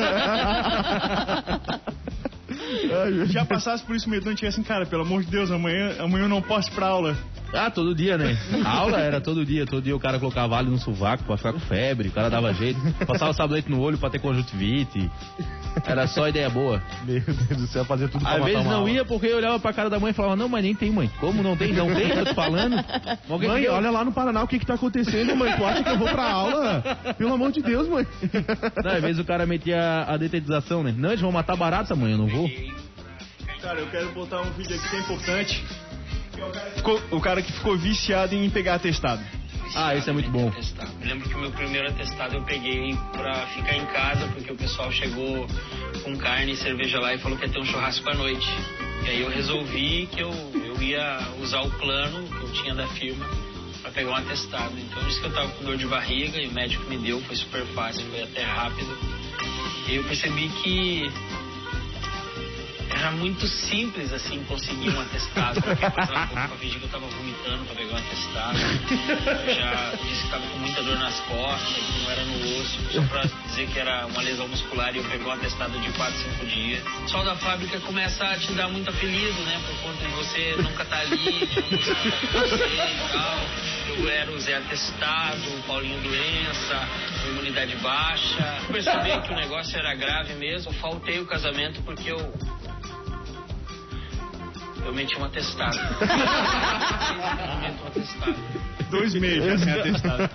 Já 3.31 3.45
passasse 3.45 3.85
por 3.85 3.95
isso 3.97 4.09
medonho 4.09 4.37
e 4.41 4.47
assim, 4.47 4.63
cara, 4.63 4.87
pelo 4.87 5.03
amor 5.03 5.23
de 5.23 5.31
Deus, 5.31 5.51
amanhã, 5.51 5.97
amanhã 5.99 6.25
eu 6.25 6.29
não 6.29 6.43
posso 6.43 6.71
ir 6.71 6.75
pra 6.75 6.87
aula. 6.87 7.17
Ah, 7.53 7.71
todo 7.71 7.95
dia, 7.95 8.17
né? 8.17 8.39
A 8.65 8.71
aula 8.71 8.99
era 9.01 9.21
todo 9.21 9.45
dia. 9.45 9.67
Todo 9.67 9.83
dia 9.83 9.95
o 9.97 10.01
cara 10.01 10.19
colocava 10.19 10.57
alho 10.57 10.71
no 10.71 10.79
sovaco 10.79 11.25
pra 11.25 11.37
ficar 11.37 11.53
com 11.53 11.59
febre. 11.61 12.09
O 12.09 12.13
cara 12.13 12.29
dava 12.31 12.53
jeito. 12.55 12.81
Passava 13.07 13.33
sabonete 13.33 13.71
no 13.71 13.81
olho 13.81 13.99
pra 13.99 14.09
ter 14.11 14.21
conjuntivite. 14.21 15.11
Era 15.85 16.07
só 16.07 16.29
ideia 16.29 16.49
boa. 16.49 16.83
Meu 17.05 17.21
Deus 17.21 17.61
do 17.61 17.67
céu, 17.69 17.85
fazer 17.85 18.09
tudo 18.09 18.25
pra 18.25 18.35
Às 18.37 18.45
vezes 18.45 18.65
não 18.65 18.77
aula. 18.79 18.91
ia 18.91 19.05
porque 19.05 19.27
eu 19.27 19.37
olhava 19.37 19.59
pra 19.59 19.73
cara 19.73 19.91
da 19.91 19.99
mãe 19.99 20.11
e 20.11 20.15
falava, 20.15 20.37
não, 20.37 20.49
mas 20.49 20.63
nem 20.63 20.75
tem 20.75 20.91
mãe. 20.91 21.11
Como 21.21 21.43
não 21.43 21.57
tem? 21.57 21.73
Não 21.73 21.93
tem? 21.95 22.09
Eu 22.11 22.27
tô 22.27 22.35
falando. 22.35 22.77
Alguém 23.29 23.49
Mãe, 23.49 23.69
olha 23.69 23.91
lá 23.91 24.05
no 24.05 24.13
Paraná 24.13 24.43
o 24.43 24.49
que 24.49 24.59
que 24.59 24.67
tá 24.67 24.75
acontecendo, 24.75 25.35
mãe. 25.37 25.53
Tu 25.57 25.65
acha 25.65 25.83
que 25.83 25.91
eu 25.91 25.99
vou 25.99 26.09
pra 26.09 26.31
aula? 26.31 26.83
Pelo 27.19 27.35
amor 27.35 27.53
de 27.53 27.63
Deus, 27.63 27.89
mãe. 27.89 28.07
Não, 28.85 28.91
às 28.93 29.01
vezes 29.03 29.19
o 29.19 29.25
cara 29.25 29.45
metia 29.47 30.05
a 30.07 30.17
detetização, 30.17 30.83
né? 30.83 30.95
Não, 30.97 31.11
eles 31.11 31.21
vão 31.21 31.33
matar 31.33 31.57
barata, 31.57 31.95
mãe, 31.97 32.13
eu 32.13 32.19
não 32.19 32.27
vou. 32.29 32.49
Cara, 33.61 33.79
eu 33.79 33.87
quero 33.89 34.11
botar 34.13 34.41
um 34.41 34.51
vídeo 34.53 34.75
aqui 34.75 34.89
que 34.89 34.97
é 34.97 35.01
importante. 35.01 35.65
Ficou- 36.77 37.03
o 37.11 37.21
cara 37.21 37.43
que 37.43 37.53
ficou 37.53 37.77
viciado 37.77 38.35
em 38.35 38.49
pegar 38.51 38.75
atestado. 38.77 39.23
Ah, 39.75 39.95
esse 39.95 40.11
é 40.11 40.13
muito 40.13 40.31
bom. 40.31 40.49
atestado. 40.49 40.91
Lembro 41.01 41.29
que 41.29 41.35
o 41.35 41.39
meu 41.39 41.51
primeiro 41.53 41.89
atestado 41.89 42.35
eu 42.37 42.43
peguei 42.43 42.97
pra 43.13 43.47
ficar 43.49 43.77
em 43.77 43.87
casa, 43.87 44.27
porque 44.29 44.53
o 44.53 44.57
pessoal 44.57 44.91
chegou 44.91 45.47
com 46.03 46.17
carne 46.17 46.53
e 46.53 46.57
cerveja 46.57 46.99
lá 46.99 47.15
e 47.15 47.19
falou 47.19 47.39
que 47.39 47.47
ia 47.47 47.53
ter 47.53 47.61
um 47.61 47.65
churrasco 47.65 48.09
à 48.11 48.15
noite. 48.15 48.49
E 49.05 49.11
aí 49.11 49.21
eu 49.21 49.31
resolvi 49.31 50.09
que 50.13 50.21
eu, 50.21 50.31
eu 50.65 50.83
ia 50.83 51.21
usar 51.41 51.61
o 51.61 51.71
plano 51.71 52.27
que 52.29 52.43
eu 52.45 52.53
tinha 52.53 52.75
da 52.75 52.87
firma 52.89 53.25
pra 53.83 53.93
pegar 53.93 54.11
um 54.11 54.15
atestado. 54.17 54.75
Então 54.77 55.03
disse 55.05 55.21
que 55.21 55.27
eu 55.27 55.33
tava 55.33 55.49
com 55.51 55.65
dor 55.65 55.77
de 55.77 55.87
barriga 55.87 56.39
e 56.41 56.49
o 56.49 56.53
médico 56.53 56.85
me 56.91 56.99
deu, 56.99 57.21
foi 57.23 57.37
super 57.37 57.65
fácil, 57.67 58.05
foi 58.11 58.23
até 58.25 58.43
rápido. 58.43 58.99
E 59.89 59.95
eu 59.97 60.05
percebi 60.05 60.49
que 60.49 61.11
era 63.01 63.11
muito 63.13 63.47
simples 63.47 64.13
assim 64.13 64.45
conseguir 64.45 64.91
um 64.91 65.01
atestado. 65.01 65.63
Qualquer 65.63 65.91
coisa 65.91 66.13
na 66.13 66.27
boca 66.27 66.49
pra 66.49 66.57
que 66.59 66.83
eu 66.83 66.89
tava 66.89 67.07
vomitando 67.07 67.65
pra 67.65 67.75
pegar 67.75 67.95
um 67.95 67.97
atestado. 67.97 68.59
Eu 68.59 69.55
já 69.55 69.93
disse 70.05 70.23
que 70.25 70.31
tava 70.31 70.47
com 70.47 70.59
muita 70.59 70.83
dor 70.83 70.99
nas 70.99 71.19
costas, 71.21 71.75
que 71.75 72.03
não 72.03 72.11
era 72.11 72.25
no 72.25 72.61
osso, 72.61 72.79
só 72.93 73.03
pra 73.03 73.23
dizer 73.47 73.69
que 73.69 73.79
era 73.79 74.07
uma 74.07 74.21
lesão 74.21 74.47
muscular 74.49 74.95
e 74.95 74.99
eu 74.99 75.05
peguei 75.05 75.27
um 75.27 75.33
atestado 75.33 75.81
de 75.81 75.91
4, 75.93 76.15
5 76.15 76.47
dias. 76.47 76.83
O 76.85 77.03
pessoal 77.03 77.25
da 77.25 77.37
fábrica 77.37 77.81
começa 77.81 78.25
a 78.25 78.37
te 78.37 78.53
dar 78.53 78.69
muito 78.69 78.91
apelido, 78.91 79.41
né? 79.45 79.61
Por 79.67 79.77
conta 79.79 80.05
de 80.05 80.11
você 80.13 80.57
nunca 80.59 80.85
tá 80.85 81.01
ali, 81.01 81.17
de 81.17 81.63
você 81.63 82.63
e 82.63 83.13
tal. 83.13 83.41
Eu 83.97 84.09
era 84.09 84.31
o 84.31 84.39
Zé 84.39 84.57
Atestado, 84.57 85.49
o 85.59 85.63
Paulinho 85.63 86.01
Doença, 86.03 86.89
imunidade 87.29 87.75
baixa. 87.77 88.59
Eu 88.63 88.75
percebi 88.75 89.21
que 89.23 89.33
o 89.33 89.37
negócio 89.37 89.77
era 89.79 89.95
grave 89.95 90.35
mesmo. 90.35 90.73
Faltei 90.75 91.19
o 91.19 91.27
casamento 91.27 91.83
porque 91.83 92.11
eu 92.11 92.33
meti 94.93 95.19
um 95.19 95.25
atestado. 95.25 95.77
um. 97.97 98.91
Dois 98.91 99.15
meses 99.15 99.45
já 99.45 99.59
sem 99.59 99.73
atestado. 99.73 100.29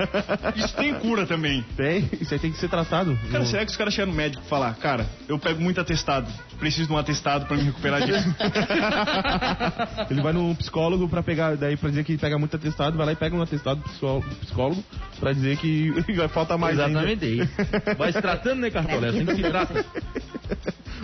Isso 0.55 0.73
tem 0.75 0.93
cura 0.93 1.25
também. 1.25 1.61
Tem, 1.75 2.09
isso 2.21 2.33
aí 2.33 2.39
tem 2.39 2.51
que 2.51 2.57
ser 2.57 2.69
tratado. 2.69 3.17
Cara, 3.29 3.39
No- 3.39 3.45
será 3.45 3.65
que 3.65 3.71
os 3.71 3.75
caras 3.77 3.93
chegam 3.93 4.11
no 4.11 4.15
médico 4.17 4.41
e 4.45 4.47
falar, 4.49 4.73
cara, 4.75 5.05
eu 5.27 5.37
pego 5.37 5.61
muito 5.61 5.81
atestado, 5.81 6.31
preciso 6.57 6.87
de 6.87 6.93
um 6.93 6.97
atestado 6.97 7.45
pra 7.47 7.57
me 7.57 7.63
recuperar 7.63 8.05
disso? 8.05 8.23
Ele 10.09 10.21
vai 10.21 10.31
no 10.31 10.55
psicólogo 10.55 11.09
pra 11.09 11.21
pegar, 11.21 11.57
daí 11.57 11.75
pra 11.75 11.89
dizer 11.89 12.05
que 12.05 12.17
pega 12.17 12.37
muito 12.37 12.55
atestado, 12.55 12.95
vai 12.95 13.05
lá 13.07 13.11
e 13.11 13.15
pega 13.17 13.35
um 13.35 13.41
atestado 13.41 13.81
do 13.81 14.21
psicólogo 14.39 14.81
pra 15.19 15.33
dizer 15.33 15.57
que 15.57 15.91
vai 16.15 16.29
falta 16.29 16.57
mais 16.57 16.79
ainda. 16.79 16.99
Exatamente 17.01 17.25
isso. 17.43 17.51
Vai 17.97 18.13
se 18.13 18.21
tratando, 18.21 18.59
né, 18.61 18.69
Cartola? 18.69 19.07
É 19.07 19.09
assim 19.09 19.25
que 19.25 19.35
se 19.35 19.41
trata. 19.43 19.85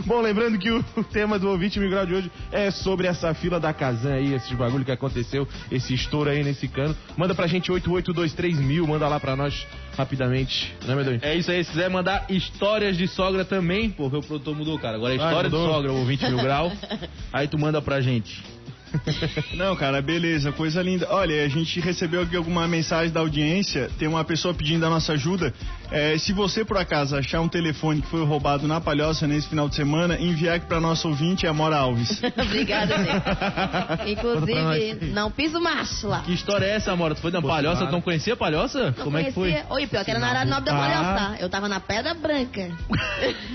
Bom, 0.06 0.22
lembrando 0.22 0.58
que 0.58 0.70
o 0.70 0.84
o 0.96 1.04
tema 1.06 1.38
do 1.40 1.50
ouvinte 1.50 1.80
mil 1.80 1.90
grau 1.90 2.06
de 2.06 2.14
hoje 2.14 2.32
é 2.52 2.70
sobre 2.72 3.08
essa 3.08 3.34
fila 3.34 3.60
da 3.60 3.74
Kazan 3.74 4.14
aí, 4.16 4.34
esses 4.34 4.52
bagulho 4.52 4.84
que 4.84 4.92
aconteceu, 4.92 5.48
esse 5.72 5.94
estouro 5.94 6.30
aí 6.30 6.44
nesse 6.44 6.68
cano. 6.68 6.96
Manda 7.18 7.34
pra 7.36 7.48
gente 7.48 7.72
8823 7.72 8.58
mil, 8.60 8.86
manda 8.88 9.08
lá 9.08 9.20
pra 9.20 9.36
nós 9.36 9.66
rapidamente, 9.98 10.74
né, 10.86 10.96
meu 10.96 11.04
Deus? 11.04 11.22
É 11.24 11.36
isso 11.36 11.52
aí, 11.52 11.64
se 11.64 11.72
quiser 11.72 11.90
mandar 11.90 12.26
histórias 12.30 12.98
de 12.98 13.08
sogra 13.08 13.46
também, 13.46 13.90
porque 13.90 14.18
o 14.18 14.22
produtor 14.22 14.56
mudou, 14.56 14.78
cara. 14.80 14.96
Agora 14.98 15.14
é 15.14 15.20
Ah, 15.20 15.28
história 15.28 15.50
de 15.50 15.56
mudou? 15.56 15.74
sogra, 15.74 15.92
ou 15.92 16.06
20 16.06 16.22
mil 16.28 16.38
grau. 16.38 16.72
Aí 17.32 17.48
tu 17.48 17.58
manda 17.60 17.82
pra 17.82 18.02
gente. 18.02 18.42
Não, 19.56 19.76
cara, 19.76 20.02
beleza, 20.02 20.52
coisa 20.52 20.82
linda. 20.82 21.08
Olha, 21.10 21.44
a 21.44 21.48
gente 21.48 21.80
recebeu 21.80 22.22
aqui 22.22 22.36
alguma 22.36 22.68
mensagem 22.68 23.12
da 23.12 23.20
audiência, 23.20 23.90
tem 23.98 24.08
uma 24.08 24.24
pessoa 24.24 24.54
pedindo 24.54 24.86
a 24.86 24.90
nossa 24.90 25.14
ajuda. 25.14 25.54
É, 25.92 26.18
se 26.18 26.32
você, 26.34 26.64
por 26.64 26.78
acaso, 26.78 27.16
achar 27.18 27.42
um 27.42 27.48
telefone 27.50 28.02
que 28.02 28.08
foi 28.08 28.24
roubado 28.24 28.68
na 28.68 28.80
Palhoça 28.80 29.28
nesse 29.28 29.50
final 29.50 29.68
de 29.68 29.76
semana, 29.76 30.18
enviar 30.20 30.56
aqui 30.56 30.66
pra 30.66 30.80
nossa 30.80 31.08
ouvinte, 31.08 31.46
Amora 31.46 31.78
Alves. 31.78 32.22
Obrigada. 32.38 32.96
Inclusive, 34.08 35.08
não 35.14 35.30
piso 35.32 35.60
macho 35.60 36.08
lá. 36.08 36.22
Que 36.22 36.34
história 36.34 36.66
é 36.66 36.72
essa, 36.76 36.92
Amora? 36.92 37.16
Tu 37.16 37.22
foi 37.22 37.32
na 37.32 37.42
Pô, 37.42 37.48
Palhoça? 37.48 37.86
Tu 37.86 37.92
não 37.92 38.02
conhecia 38.02 38.34
a 38.34 38.38
Palhoça? 38.38 38.86
Não 38.98 39.04
Como 39.04 39.18
é 39.18 39.24
que 39.26 39.32
foi? 39.32 39.52
conhecia- 39.52 39.66
Oi, 39.70 39.88
pior 39.88 40.06
que 40.06 40.12
era 40.12 40.20
na 40.20 40.28
área 40.28 40.46
nobre 40.46 40.66
da 40.72 40.78
Palhoça, 40.78 41.14
tá? 41.14 41.36
Eu 41.40 41.50
tava 41.50 41.68
na 41.68 41.80
Pedra 41.80 42.14
Branca. 42.14 42.62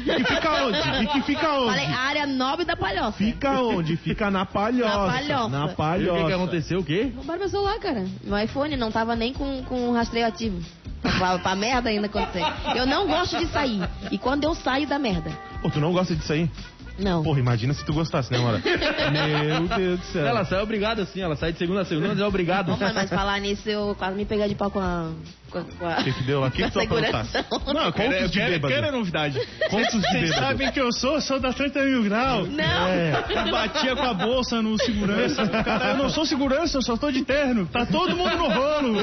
E 0.07 0.25
fica 0.25 0.64
onde? 0.64 0.78
E 1.02 1.07
que 1.09 1.23
fica 1.23 1.52
onde? 1.55 1.71
Falei, 1.71 1.87
área 1.87 2.26
nobre 2.26 2.64
da 2.64 2.76
Palhoça. 2.76 3.12
Fica 3.12 3.61
onde? 3.62 3.97
Fica 3.97 4.31
na 4.31 4.45
palhoça. 4.45 4.97
Na 5.07 5.07
palhoça. 5.26 5.49
Na 5.49 5.99
E 5.99 6.09
o 6.09 6.14
que, 6.14 6.26
que 6.26 6.33
aconteceu? 6.33 6.80
O 6.80 6.85
quê? 6.85 7.12
Roubaram 7.14 7.40
meu 7.40 7.49
celular, 7.49 7.78
cara. 7.78 8.04
Meu 8.25 8.38
iPhone 8.38 8.76
não 8.76 8.90
tava 8.90 9.16
nem 9.16 9.33
com, 9.33 9.62
com 9.64 9.92
rastreio 9.92 10.26
ativo. 10.26 10.61
Pra, 11.02 11.38
pra 11.38 11.54
merda 11.54 11.88
ainda 11.88 12.06
acontecer. 12.06 12.45
Eu 12.75 12.87
não 12.87 13.06
gosto 13.06 13.38
de 13.38 13.47
sair. 13.47 13.80
E 14.11 14.18
quando 14.18 14.45
eu 14.45 14.54
saio, 14.54 14.87
dá 14.87 14.99
merda. 14.99 15.30
Pô, 15.62 15.71
tu 15.71 15.80
não 15.80 15.92
gosta 15.92 16.14
disso 16.14 16.33
aí? 16.33 16.50
Não. 16.99 17.23
Porra, 17.23 17.38
imagina 17.41 17.75
se 17.75 17.85
tu 17.85 17.93
gostasse, 17.93 18.33
né, 18.33 18.38
Mora? 18.38 18.61
Meu 18.65 19.69
Deus 19.76 20.00
do 20.00 20.07
céu. 20.07 20.26
Ela 20.26 20.45
sai 20.45 20.61
obrigada 20.62 21.03
assim, 21.03 21.21
ela 21.21 21.37
sai 21.37 21.53
de 21.53 21.59
segunda 21.59 21.83
a 21.83 21.85
segunda, 21.85 22.09
mas 22.09 22.19
é 22.19 22.25
obrigada. 22.25 22.73
Ô, 22.73 22.76
mano, 22.76 22.95
mas 22.95 23.11
falar 23.11 23.38
nisso, 23.41 23.69
eu 23.69 23.95
quase 23.99 24.17
me 24.17 24.25
peguei 24.25 24.49
de 24.49 24.55
pau 24.55 24.71
com 24.71 24.81
a. 24.81 25.11
Com 25.50 25.59
a, 25.59 25.62
com 25.62 25.87
a 25.87 26.00
O 26.00 26.05
que 26.05 26.12
que 26.12 26.23
deu 26.25 26.41
lá? 26.41 26.47
O 26.49 26.50
que 26.50 26.62
que 26.62 26.71
tu 26.71 26.73
com 26.75 26.81
a 26.81 26.83
aprontasse? 26.85 27.31
segurança. 27.33 27.73
Não, 27.73 27.93
quero, 27.93 28.29
de 28.29 28.38
quero, 28.38 28.50
bêbado. 28.53 28.75
quero 28.75 28.88
a 28.88 28.93
novidade. 28.93 29.41
Contos 29.71 30.00
de 30.00 30.00
Vocês 30.00 30.35
sabem 30.35 30.73
que 30.73 30.81
eu 30.81 30.93
sou, 30.93 31.21
sou 31.21 31.38
da 31.38 31.53
30 31.53 31.83
mil 31.83 32.03
grau. 32.05 32.47
Não. 32.47 32.88
É. 32.88 33.12
Batia 33.50 33.95
com 33.95 34.03
a 34.03 34.15
bolsa 34.15 34.61
no 34.62 34.76
segurança. 34.83 35.47
Cara, 35.47 35.91
eu 35.91 35.97
não 35.97 36.09
sou 36.09 36.25
segurança, 36.26 36.79
eu 36.79 36.83
só 36.83 36.97
tô 36.97 37.11
de 37.11 37.25
terno. 37.25 37.67
Tá 37.67 37.87
todo 37.87 38.17
mundo 38.17 38.37
no 38.37 38.49
rolo. 38.49 38.95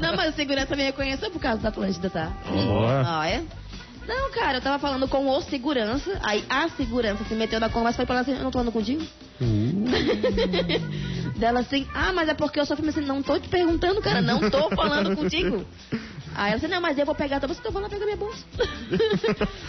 Não, 0.00 0.16
mas 0.16 0.32
o 0.32 0.36
segurança 0.36 0.74
me 0.76 0.82
reconheceu 0.82 1.30
por 1.30 1.40
causa 1.40 1.62
da 1.62 1.68
Atlântida, 1.68 2.10
tá? 2.10 2.32
Boa. 2.48 3.02
Ah, 3.06 3.28
é? 3.28 3.42
Não, 4.06 4.32
cara, 4.32 4.58
eu 4.58 4.62
tava 4.62 4.78
falando 4.78 5.06
com 5.06 5.28
o 5.28 5.40
segurança, 5.42 6.18
aí 6.22 6.44
a 6.48 6.68
segurança 6.70 7.24
se 7.24 7.34
meteu 7.34 7.60
na 7.60 7.68
conversa 7.68 8.02
e 8.02 8.06
ela 8.08 8.20
assim, 8.20 8.32
eu 8.32 8.42
não 8.42 8.50
tô 8.50 8.58
falando 8.58 8.72
contigo? 8.72 9.02
Dela 11.36 11.60
assim, 11.60 11.86
ah, 11.94 12.12
mas 12.12 12.28
é 12.28 12.34
porque 12.34 12.58
eu 12.58 12.66
só 12.66 12.76
falei 12.76 12.90
assim, 12.90 13.00
não 13.00 13.22
tô 13.22 13.38
te 13.38 13.48
perguntando, 13.48 14.00
cara, 14.00 14.20
não 14.20 14.50
tô 14.50 14.70
falando 14.70 15.16
contigo. 15.16 15.64
Aí 16.34 16.48
ela 16.48 16.56
assim, 16.56 16.68
não, 16.68 16.80
mas 16.80 16.98
eu 16.98 17.06
vou 17.06 17.14
pegar, 17.14 17.36
então 17.36 17.48
você 17.48 17.60
então 17.60 17.72
vai 17.72 17.82
lá 17.82 17.88
pegar 17.88 18.04
minha 18.04 18.16
bolsa. 18.16 18.44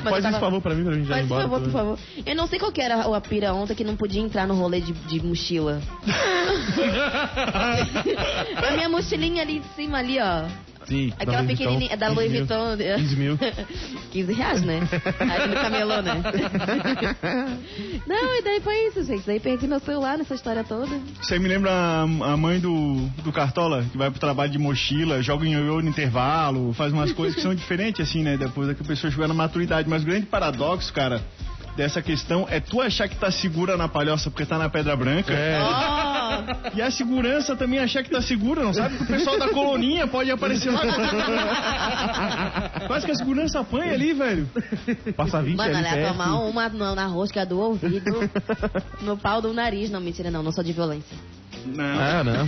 Faz 0.04 0.24
eu 0.24 0.32
esse 0.32 0.40
favor 0.40 0.62
pra 0.62 0.74
mim, 0.74 0.84
pra 0.84 0.96
mim 0.96 1.06
já 1.06 1.18
ir 1.18 1.18
Faz 1.26 1.26
esse 1.26 1.28
embora. 1.34 1.44
favor, 1.44 1.62
por 1.62 1.72
favor. 1.72 2.00
Eu 2.26 2.36
não 2.36 2.48
sei 2.48 2.60
qual 2.60 2.72
que 2.72 2.82
era 2.82 3.02
a 3.02 3.22
pira 3.22 3.54
ontem 3.54 3.76
que 3.76 3.84
não 3.84 3.96
podia 3.96 4.22
entrar 4.22 4.48
no 4.48 4.56
rolê 4.56 4.80
de, 4.80 4.94
de 4.94 5.24
mochila. 5.24 5.82
a 8.56 8.72
minha 8.72 8.90
mochilinha 8.90 9.42
ali 9.42 9.60
de 9.60 9.68
cima, 9.76 10.00
ali, 10.00 10.20
ó. 10.20 10.46
Sim. 10.86 11.14
Aquela 11.20 11.44
pequenininha, 11.44 11.92
é 11.92 11.98
da 11.98 12.10
Louis 12.10 12.32
15 12.32 12.38
mil. 12.38 12.46
Vuitton. 12.46 12.78
15 12.98 13.16
mil. 13.16 13.40
15 14.12 14.34
reais, 14.34 14.62
né? 14.62 14.80
Aí 15.20 15.48
no 15.48 15.56
camelô, 15.56 16.02
né? 16.02 16.22
Não, 18.08 18.36
e 18.36 18.42
daí 18.44 18.60
foi 18.62 18.88
isso, 18.88 19.04
gente. 19.04 19.26
Daí 19.26 19.40
perdi 19.40 19.68
meu 19.68 19.80
celular 19.80 20.18
nessa 20.18 20.36
história 20.36 20.64
toda. 20.64 21.00
Aí 21.32 21.40
me 21.40 21.48
lembra 21.48 21.72
a, 21.72 22.04
a 22.04 22.38
mãe 22.38 22.60
do, 22.60 23.08
do 23.24 23.32
Cartola, 23.32 23.86
que 23.92 23.98
vai 23.98 24.10
pro 24.10 24.20
trabalho 24.20 24.52
de 24.52 24.60
mochila, 24.60 25.22
joga 25.22 25.46
em 25.46 25.54
ioiô 25.54 25.82
no 25.82 25.90
intervalo, 25.90 26.74
faz 26.74 26.94
umas 26.94 27.12
coisas 27.12 27.36
que 27.36 27.42
são 27.42 27.56
diferentes, 27.56 28.02
assim, 28.02 28.22
né? 28.22 28.38
Depois 28.38 28.68
da 28.68 28.76
que 28.76 28.82
a 28.82 28.86
pessoa 28.86 29.12
chegar 29.12 29.28
na 29.28 29.34
maturidade. 29.34 29.90
Mas 29.90 30.04
o 30.04 30.06
grande 30.06 30.26
paradoxo, 30.26 30.94
cara, 30.94 31.22
dessa 31.76 32.02
questão 32.02 32.48
é 32.50 32.60
tu 32.60 32.82
achar 32.82 33.08
que 33.08 33.16
tá 33.16 33.32
segura 33.32 33.78
na 33.78 33.88
palhoça 33.88 34.30
porque 34.30 34.46
tá 34.46 34.58
na 34.58 34.70
pedra 34.70 34.96
branca. 34.96 35.34
É. 35.34 35.60
E 36.76 36.82
a 36.82 36.90
segurança 36.92 37.56
também 37.56 37.80
achar 37.80 38.04
que 38.04 38.10
tá 38.10 38.22
segura, 38.22 38.64
não 38.64 38.74
sabe 38.74 38.98
que 38.98 39.04
o 39.04 39.08
pessoal 39.08 39.38
da 39.38 39.50
coloninha 39.50 40.08
pode 40.08 40.32
aparecer 40.32 40.72
lá. 40.72 40.82
Quase 42.88 43.06
que 43.06 43.12
a 43.12 43.16
segurança 43.16 43.60
apanha 43.60 43.94
ali, 43.94 44.14
velho. 44.14 44.50
Passa 45.16 45.42
20 45.42 45.56
Mano, 45.58 45.78
ela 45.78 45.96
ia 45.96 46.08
tomar 46.08 46.40
uma 46.42 46.70
na, 46.70 46.96
na 46.96 47.06
rosca 47.08 47.46
do 47.46 47.60
ouvido, 47.60 48.30
no 49.02 49.18
pau 49.18 49.42
do 49.42 49.54
nariz. 49.54 49.90
Não, 49.90 50.00
mentira, 50.00 50.32
não, 50.32 50.44
não 50.44 50.52
sou 50.52 50.64
de 50.64 50.74
violência. 50.74 51.18
Não. 51.66 52.00
Ah, 52.00 52.24
não. 52.24 52.46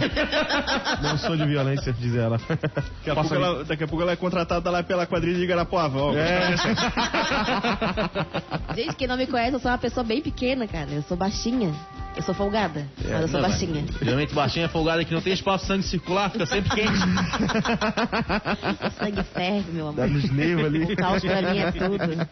Não 1.10 1.17
sou 1.17 1.36
de 1.38 1.45
violência, 1.45 1.93
diz 1.93 2.15
ela. 2.15 2.38
Daqui 2.48 3.10
a, 3.10 3.15
pouco 3.15 3.36
ela, 3.36 3.63
daqui 3.63 3.84
a 3.84 3.88
pouco 3.88 4.01
ela 4.03 4.12
é 4.12 4.15
contratada 4.15 4.69
lá 4.69 4.84
pela 4.84 5.05
quadrilha 5.05 5.38
de 5.38 5.45
Garapuava. 5.45 6.00
Ó, 6.01 6.13
É. 6.13 6.55
Gente, 8.75 8.95
quem 8.95 9.07
não 9.07 9.17
me 9.17 9.27
conhece, 9.27 9.53
eu 9.53 9.60
sou 9.60 9.72
uma 9.72 9.77
pessoa 9.77 10.03
bem 10.03 10.22
pequena, 10.22 10.67
cara. 10.67 10.89
Eu 10.91 11.01
sou 11.03 11.15
baixinha. 11.17 11.74
Eu 12.15 12.24
sou 12.24 12.34
folgada, 12.34 12.86
mas 13.03 13.22
eu 13.24 13.27
sou 13.27 13.41
Não, 13.41 13.50
baixinha. 13.50 13.84
mas 13.86 14.00
Geralmente 14.00 14.34
baixinha 14.34 14.65
é 14.65 14.67
folgada 14.69 15.03
que 15.03 15.13
não 15.13 15.19
tem 15.19 15.34
espaço 15.34 15.65
sangue 15.65 15.84
circular, 15.84 16.29
fica 16.31 16.45
sempre 16.45 16.69
quente. 16.74 16.93
O 16.93 18.89
sangue 18.98 19.22
ferve, 19.34 19.69
meu 19.74 19.91
Dá 19.91 20.05
amor. 20.05 20.15
nos 20.15 20.31
nervos 20.31 20.65
ali. 20.65 20.93
O 20.93 20.95
caos 20.95 21.22
pra 21.22 21.41
mim 21.41 21.57
é 21.60 21.72
tudo. 21.74 22.27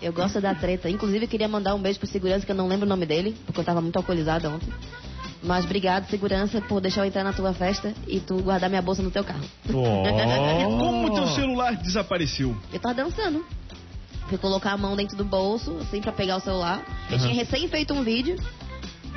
Eu 0.00 0.10
gosto 0.14 0.40
da 0.40 0.54
treta. 0.54 0.88
Inclusive, 0.88 1.26
eu 1.26 1.28
queria 1.28 1.48
mandar 1.48 1.74
um 1.74 1.82
beijo 1.82 1.98
pro 1.98 2.08
segurança, 2.08 2.46
que 2.46 2.52
eu 2.52 2.56
não 2.56 2.66
lembro 2.66 2.86
o 2.86 2.88
nome 2.88 3.04
dele, 3.04 3.36
porque 3.44 3.60
eu 3.60 3.64
tava 3.64 3.82
muito 3.82 3.96
alcoolizada 3.98 4.48
ontem. 4.48 4.72
Mas 5.46 5.64
obrigado, 5.64 6.10
segurança, 6.10 6.60
por 6.60 6.80
deixar 6.80 7.02
eu 7.02 7.04
entrar 7.06 7.22
na 7.22 7.32
tua 7.32 7.54
festa 7.54 7.94
e 8.08 8.18
tu 8.18 8.42
guardar 8.42 8.68
minha 8.68 8.82
bolsa 8.82 9.00
no 9.00 9.12
teu 9.12 9.22
carro. 9.22 9.44
Oh. 9.68 10.02
Como 10.76 11.06
o 11.06 11.14
teu 11.14 11.26
celular 11.28 11.76
desapareceu? 11.76 12.56
Eu 12.72 12.80
tava 12.80 12.94
dançando. 12.94 13.46
Fui 14.28 14.36
colocar 14.38 14.72
a 14.72 14.76
mão 14.76 14.96
dentro 14.96 15.16
do 15.16 15.24
bolso, 15.24 15.76
assim, 15.82 16.00
pra 16.00 16.10
pegar 16.10 16.38
o 16.38 16.40
celular. 16.40 16.84
Eu 17.08 17.18
tinha 17.18 17.32
recém 17.32 17.68
feito 17.68 17.94
um 17.94 18.02
vídeo, 18.02 18.36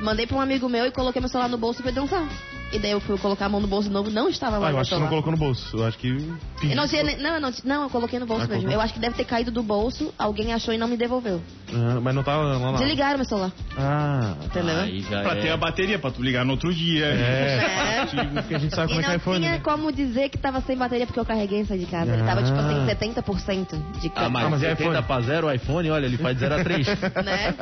mandei 0.00 0.24
pra 0.24 0.36
um 0.36 0.40
amigo 0.40 0.68
meu 0.68 0.86
e 0.86 0.92
coloquei 0.92 1.20
meu 1.20 1.28
celular 1.28 1.48
no 1.48 1.58
bolso 1.58 1.80
e 1.80 1.82
fui 1.82 1.90
dançar. 1.90 2.28
E 2.72 2.78
daí 2.78 2.92
eu 2.92 3.00
fui 3.00 3.18
colocar 3.18 3.46
a 3.46 3.48
mão 3.48 3.60
no 3.60 3.66
bolso 3.66 3.88
de 3.88 3.92
novo, 3.94 4.10
não 4.10 4.28
estava 4.28 4.56
lá 4.58 4.68
Ah, 4.68 4.70
eu 4.70 4.78
acho 4.78 4.90
que 4.90 4.94
você 4.96 5.00
não 5.02 5.08
colocou 5.08 5.32
no 5.32 5.38
bolso. 5.38 5.76
Eu 5.76 5.84
acho 5.86 5.98
que. 5.98 6.06
Eu 6.08 6.76
não, 6.76 6.86
nem- 6.86 7.16
não, 7.18 7.40
não, 7.40 7.50
não, 7.64 7.82
eu 7.82 7.90
coloquei 7.90 8.18
no 8.20 8.26
bolso 8.26 8.44
Ah, 8.44 8.46
mesmo. 8.46 8.62
colocou? 8.62 8.74
Eu 8.74 8.80
acho 8.80 8.94
que 8.94 9.00
deve 9.00 9.16
ter 9.16 9.24
caído 9.24 9.50
do 9.50 9.60
bolso, 9.62 10.14
alguém 10.16 10.52
achou 10.52 10.72
e 10.72 10.78
não 10.78 10.86
me 10.86 10.96
devolveu. 10.96 11.42
Ah, 11.74 11.98
mas 12.00 12.14
não 12.14 12.22
tava 12.22 12.42
lá. 12.44 12.70
lá. 12.70 12.78
Desligaram 12.78 13.16
meu 13.18 13.24
celular, 13.24 13.50
Ah. 13.76 14.34
entendeu? 14.44 14.76
Aí 14.80 15.00
já 15.00 15.22
Pra 15.22 15.32
é. 15.36 15.40
ter 15.40 15.50
a 15.50 15.56
bateria, 15.56 15.98
pra 15.98 16.12
tu 16.12 16.22
ligar 16.22 16.44
no 16.44 16.52
outro 16.52 16.72
dia. 16.72 17.06
É. 17.06 17.80
É. 18.00 18.40
Porque 18.40 18.54
a 18.54 18.58
gente 18.58 18.74
sabe 18.74 18.86
E 18.92 18.94
como 18.94 19.00
é 19.00 19.02
que 19.04 19.08
é 19.08 19.12
não 19.12 19.16
iPhone. 19.16 19.38
tinha 19.40 19.50
né? 19.52 19.60
como 19.62 19.92
dizer 19.92 20.28
que 20.30 20.38
tava 20.38 20.60
sem 20.62 20.76
bateria 20.76 21.06
porque 21.06 21.18
eu 21.20 21.24
carreguei 21.24 21.60
e 21.60 21.66
saí 21.66 21.78
de 21.78 21.86
casa. 21.86 22.12
Ele 22.12 22.22
tava 22.22 22.42
tipo 22.42 22.56
assim, 22.58 22.86
70% 22.86 24.00
de 24.00 24.12
Ah, 24.16 24.28
mas, 24.28 24.44
Ah, 24.46 24.50
mas 24.50 24.62
é 24.62 24.68
70 24.70 24.90
iPhone. 24.90 25.06
pra 25.06 25.20
0 25.20 25.46
o 25.48 25.52
iPhone, 25.52 25.90
olha, 25.90 26.06
ele 26.06 26.16
faz 26.16 26.34
de 26.36 26.40
0 26.40 26.54
a 26.54 26.64
3. 26.64 26.86
né? 27.24 27.54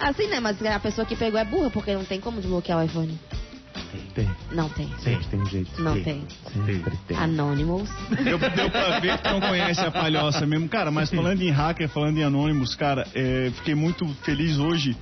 Assim, 0.00 0.26
né? 0.28 0.40
Mas 0.40 0.60
a 0.64 0.80
pessoa 0.80 1.06
que 1.06 1.14
pegou 1.16 1.38
é 1.38 1.44
burra 1.44 1.70
porque 1.70 1.94
não 1.94 2.04
tem 2.04 2.20
como 2.20 2.40
desbloquear 2.40 2.78
o 2.78 2.82
iPhone. 2.82 3.18
Tem. 4.14 4.30
Não 4.52 4.68
tem. 4.68 4.88
Sempre 4.98 5.26
tem 5.26 5.40
um 5.40 5.46
jeito. 5.46 5.82
Não 5.82 6.00
tem. 6.02 6.24
Sempre 6.66 6.96
tem. 7.08 7.16
Anonymous. 7.16 7.88
Deu, 8.22 8.38
deu 8.38 8.70
pra 8.70 9.00
ver 9.00 9.18
que 9.18 9.28
não 9.28 9.40
conhece 9.40 9.80
a 9.80 9.90
palhoça 9.90 10.46
mesmo. 10.46 10.68
Cara, 10.68 10.90
mas 10.90 11.10
falando 11.10 11.42
em 11.42 11.50
hacker, 11.50 11.88
falando 11.88 12.18
em 12.18 12.24
Anonymous, 12.24 12.74
cara, 12.74 13.06
é, 13.14 13.50
fiquei 13.56 13.74
muito 13.74 14.06
feliz 14.22 14.58
hoje 14.58 14.96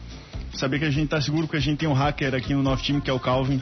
saber 0.54 0.78
que 0.78 0.84
a 0.84 0.90
gente 0.90 1.08
tá 1.08 1.20
seguro 1.20 1.46
porque 1.46 1.56
a 1.56 1.60
gente 1.60 1.78
tem 1.78 1.88
um 1.88 1.92
hacker 1.92 2.34
aqui 2.34 2.54
no 2.54 2.62
nosso 2.62 2.82
time, 2.82 3.00
que 3.00 3.10
é 3.10 3.12
o 3.12 3.20
Calvin. 3.20 3.60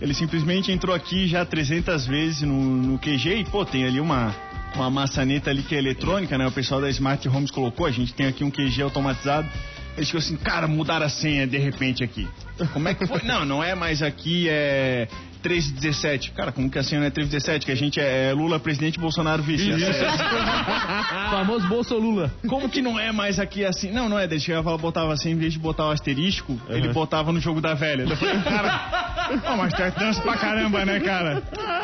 Ele 0.00 0.14
simplesmente 0.14 0.72
entrou 0.72 0.94
aqui 0.94 1.28
já 1.28 1.44
300 1.44 2.06
vezes 2.06 2.42
no, 2.42 2.54
no 2.54 2.98
QG 2.98 3.36
e, 3.36 3.44
pô, 3.44 3.64
tem 3.64 3.84
ali 3.84 4.00
uma, 4.00 4.34
uma 4.74 4.90
maçaneta 4.90 5.50
ali 5.50 5.62
que 5.62 5.74
é 5.74 5.78
eletrônica, 5.78 6.36
né? 6.36 6.46
O 6.46 6.52
pessoal 6.52 6.80
da 6.80 6.90
Smart 6.90 7.28
Homes 7.28 7.50
colocou, 7.50 7.86
a 7.86 7.90
gente 7.90 8.12
tem 8.12 8.26
aqui 8.26 8.42
um 8.42 8.50
QG 8.50 8.82
automatizado. 8.82 9.48
Ele 9.96 10.06
ficou 10.06 10.18
assim, 10.18 10.36
cara, 10.36 10.66
mudaram 10.66 11.06
a 11.06 11.08
senha 11.08 11.46
de 11.46 11.58
repente 11.58 12.02
aqui. 12.02 12.28
Como 12.72 12.88
é 12.88 12.94
que 12.94 13.06
foi? 13.06 13.22
Não, 13.22 13.44
não 13.44 13.62
é 13.62 13.74
mais 13.74 14.02
aqui, 14.02 14.48
é 14.48 15.06
317. 15.42 16.30
Cara, 16.32 16.52
como 16.52 16.70
que 16.70 16.78
a 16.78 16.82
senha 16.82 17.00
não 17.00 17.06
é 17.06 17.10
317? 17.10 17.66
Que 17.66 17.72
a 17.72 17.74
gente 17.74 18.00
é 18.00 18.32
Lula 18.32 18.60
presidente 18.60 18.98
Bolsonaro 18.98 19.42
vice. 19.42 19.70
Famoso 21.30 21.68
Bolso 21.68 21.96
Lula. 21.96 22.32
Como 22.48 22.68
que 22.68 22.80
não 22.80 22.98
é 22.98 23.10
mais 23.12 23.38
aqui 23.38 23.64
assim? 23.64 23.90
Não, 23.90 24.08
não 24.08 24.18
é. 24.18 24.24
Ele 24.24 24.38
chegava 24.38 24.72
e 24.72 24.78
botava 24.78 25.12
assim, 25.12 25.30
em 25.30 25.36
vez 25.36 25.52
de 25.52 25.58
botar 25.58 25.86
o 25.86 25.90
asterisco, 25.90 26.58
ele 26.68 26.88
botava 26.88 27.32
no 27.32 27.40
jogo 27.40 27.60
da 27.60 27.74
velha. 27.74 28.02
Eu 28.02 28.16
falei, 28.16 28.40
cara, 28.40 29.40
oh, 29.52 29.56
mas 29.56 29.74
tu 29.74 29.82
é 29.82 29.90
dança 29.90 30.22
pra 30.22 30.36
caramba, 30.36 30.84
né, 30.84 31.00
cara? 31.00 31.42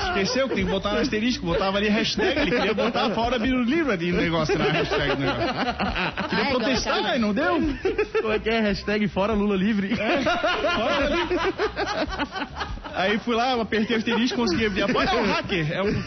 Esqueceu 0.09 0.49
que 0.49 0.55
tem 0.55 0.65
que 0.65 0.71
botar 0.71 0.95
no 0.95 1.01
asterisco, 1.01 1.45
botava 1.45 1.77
ali 1.79 1.89
hashtag, 1.89 2.41
ele 2.41 2.51
queria 2.53 2.75
botar 2.75 3.11
fora 3.11 3.39
Biruliro 3.39 3.91
ali 3.91 4.13
no 4.13 4.21
negócio 4.21 4.57
na 4.59 4.65
hashtag. 4.67 5.17
Né? 5.21 5.33
Queria 6.29 6.45
Ai, 6.45 6.51
protestar, 6.51 7.17
e 7.17 7.19
não 7.19 7.35
deu? 7.35 7.61
Como 8.21 8.33
é 8.33 8.39
que 8.39 8.49
é? 8.49 8.61
Hashtag 8.61 9.09
fora 9.09 9.33
Lula 9.33 9.57
livre. 9.57 9.95
Fora 9.97 11.07
ali. 11.07 11.19
Aí 12.99 13.17
fui 13.21 13.37
lá, 13.37 13.53
apertei 13.53 13.95
o 13.95 13.99
asterisco, 14.01 14.37
consegui 14.37 14.67
abrir 14.67 14.83
a 14.83 14.89
porta. 14.89 15.15
É 15.15 15.23
um 15.23 15.27
hacker. 15.33 15.73
É 15.73 15.81
um... 15.81 16.03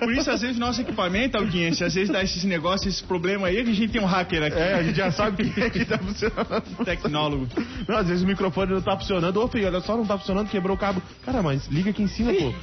Por 0.00 0.10
isso, 0.14 0.30
às 0.30 0.40
vezes, 0.40 0.56
nosso 0.56 0.80
equipamento, 0.80 1.36
audiência, 1.36 1.86
às 1.86 1.92
vezes 1.92 2.08
dá 2.08 2.22
esses 2.22 2.42
negócios, 2.44 2.86
esses 2.94 3.02
problemas 3.02 3.50
aí, 3.50 3.62
que 3.62 3.70
a 3.70 3.74
gente 3.74 3.92
tem 3.92 4.00
um 4.00 4.06
hacker 4.06 4.44
aqui. 4.44 4.58
É, 4.58 4.72
a 4.72 4.82
gente 4.82 4.96
já 4.96 5.12
sabe 5.12 5.50
quem 5.50 5.64
é 5.64 5.68
que 5.68 5.84
tá 5.84 5.98
funcionando. 5.98 6.62
Tecnólogo. 6.82 7.46
Não, 7.86 7.98
às 7.98 8.08
vezes 8.08 8.22
o 8.22 8.26
microfone 8.26 8.72
não 8.72 8.80
tá 8.80 8.96
funcionando. 8.96 9.36
Ô, 9.36 9.48
filho, 9.48 9.66
olha 9.66 9.82
só, 9.82 9.94
não 9.98 10.06
tá 10.06 10.16
funcionando, 10.16 10.48
quebrou 10.48 10.76
o 10.76 10.78
cabo. 10.78 11.02
Cara, 11.26 11.42
mas 11.42 11.66
liga 11.66 11.90
aqui 11.90 12.04
em 12.04 12.08
cima, 12.08 12.32
pô. 12.32 12.54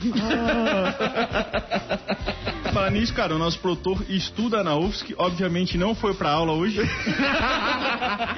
Falar 2.74 2.90
nisso, 2.92 3.14
cara, 3.14 3.36
o 3.36 3.40
nosso 3.40 3.60
produtor 3.60 4.04
estuda 4.10 4.64
na 4.64 4.76
UFSC, 4.76 5.16
obviamente 5.18 5.78
não 5.78 5.96
foi 5.96 6.14
pra 6.14 6.30
aula 6.30 6.54
hoje. 6.54 6.80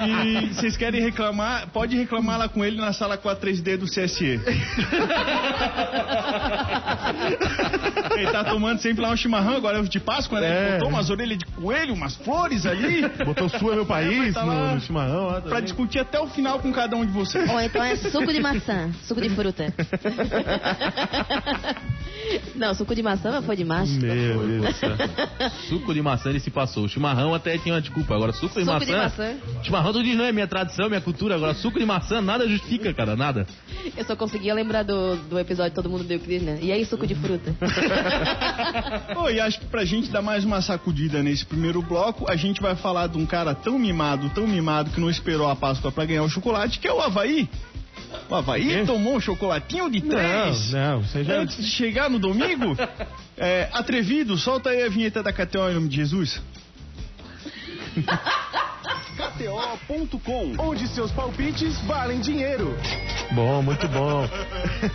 e 0.06 0.46
vocês 0.54 0.76
querem 0.76 1.00
reclamar, 1.00 1.68
pode 1.68 1.96
reclamar 1.96 2.38
lá 2.38 2.48
com 2.48 2.64
ele 2.64 2.76
na 2.76 2.92
sala 2.92 3.18
43D 3.18 3.76
do 3.76 3.86
CSE. 3.86 4.40
ele 8.16 8.30
tá 8.30 8.44
tomando 8.44 8.78
sempre 8.80 9.02
lá 9.02 9.10
um 9.10 9.16
chimarrão, 9.16 9.56
agora 9.56 9.78
é 9.78 9.80
o 9.80 9.88
de 9.88 10.00
Páscoa, 10.00 10.40
né? 10.40 10.48
É. 10.48 10.62
Ele 10.62 10.72
botou 10.74 10.88
umas 10.88 11.10
orelhas 11.10 11.38
de 11.38 11.44
coelho, 11.46 11.94
umas 11.94 12.14
flores 12.16 12.66
ali, 12.66 13.02
Botou 13.24 13.48
sua 13.48 13.74
meu 13.74 13.86
país 13.86 14.34
tá 14.34 14.44
lá 14.44 14.68
no, 14.68 14.74
no 14.74 14.80
chimarrão. 14.80 15.26
ó, 15.26 15.32
tá 15.34 15.40
pra 15.42 15.60
discutir 15.60 15.98
até 15.98 16.18
o 16.20 16.26
final 16.28 16.58
com 16.58 16.72
cada 16.72 16.96
um 16.96 17.04
de 17.04 17.12
vocês. 17.12 17.48
Ou 17.48 17.60
então 17.60 17.82
é 17.82 17.96
suco 17.96 18.32
de 18.32 18.40
maçã, 18.40 18.90
suco 19.02 19.20
de 19.20 19.30
fruta. 19.30 19.72
Não, 22.54 22.74
suco 22.74 22.94
de 22.94 23.02
maçã 23.02 23.40
foi 23.42 23.56
demais. 23.56 23.90
Meu 23.90 24.46
Deus. 24.46 24.76
Suco 25.68 25.92
de 25.94 26.02
maçã 26.02 26.30
ele 26.30 26.40
se 26.40 26.50
passou. 26.50 26.84
O 26.84 26.88
chimarrão 26.88 27.34
até 27.34 27.56
tinha 27.58 27.74
uma 27.74 27.80
desculpa. 27.80 28.14
Agora, 28.14 28.32
suco 28.32 28.54
de 28.58 28.64
Suco 28.64 28.72
maçã. 28.72 28.86
de 28.86 28.92
maçã. 28.92 29.34
Chimarrão 29.62 29.92
tu 29.92 30.02
diz, 30.02 30.16
não 30.16 30.24
é 30.24 30.32
minha 30.32 30.46
tradição, 30.46 30.88
minha 30.88 31.00
cultura. 31.00 31.34
Agora, 31.34 31.54
suco 31.54 31.78
de 31.78 31.86
maçã, 31.86 32.20
nada 32.20 32.46
justifica, 32.48 32.92
cara, 32.92 33.16
nada. 33.16 33.46
Eu 33.96 34.04
só 34.04 34.14
conseguia 34.14 34.54
lembrar 34.54 34.82
do, 34.82 35.09
do 35.16 35.38
episódio 35.38 35.74
Todo 35.74 35.88
Mundo 35.88 36.04
Deu 36.04 36.18
Cris, 36.20 36.42
né? 36.42 36.58
E 36.60 36.72
aí, 36.72 36.84
suco 36.84 37.06
de 37.06 37.14
fruta? 37.14 37.54
Ô, 39.16 39.28
e 39.28 39.40
acho 39.40 39.60
que 39.60 39.66
pra 39.66 39.84
gente 39.84 40.10
dar 40.10 40.22
mais 40.22 40.44
uma 40.44 40.60
sacudida 40.60 41.22
nesse 41.22 41.44
primeiro 41.44 41.82
bloco, 41.82 42.30
a 42.30 42.36
gente 42.36 42.60
vai 42.60 42.74
falar 42.74 43.08
de 43.08 43.18
um 43.18 43.26
cara 43.26 43.54
tão 43.54 43.78
mimado, 43.78 44.30
tão 44.30 44.46
mimado, 44.46 44.90
que 44.90 45.00
não 45.00 45.10
esperou 45.10 45.48
a 45.48 45.56
Páscoa 45.56 45.92
pra 45.92 46.04
ganhar 46.04 46.22
o 46.22 46.28
chocolate, 46.28 46.78
que 46.78 46.88
é 46.88 46.92
o 46.92 47.00
Havaí. 47.00 47.48
O 48.28 48.34
Havaí 48.34 48.84
tomou 48.86 49.16
um 49.16 49.20
chocolatinho 49.20 49.90
de 49.90 50.00
três. 50.00 50.72
Não, 50.72 51.00
não, 51.00 51.24
já... 51.24 51.40
Antes 51.40 51.56
de 51.56 51.70
chegar 51.70 52.08
no 52.08 52.18
domingo, 52.18 52.76
é, 53.36 53.68
atrevido, 53.72 54.36
solta 54.36 54.70
aí 54.70 54.82
a 54.82 54.88
vinheta 54.88 55.22
da 55.22 55.32
KTO 55.32 55.70
em 55.70 55.74
nome 55.74 55.88
de 55.88 55.96
Jesus. 55.96 56.40
KTO.com, 59.16 60.54
onde 60.58 60.88
seus 60.88 61.10
palpites 61.12 61.80
valem 61.82 62.20
dinheiro. 62.20 62.76
Bom, 63.32 63.62
muito 63.62 63.86
bom. 63.88 64.28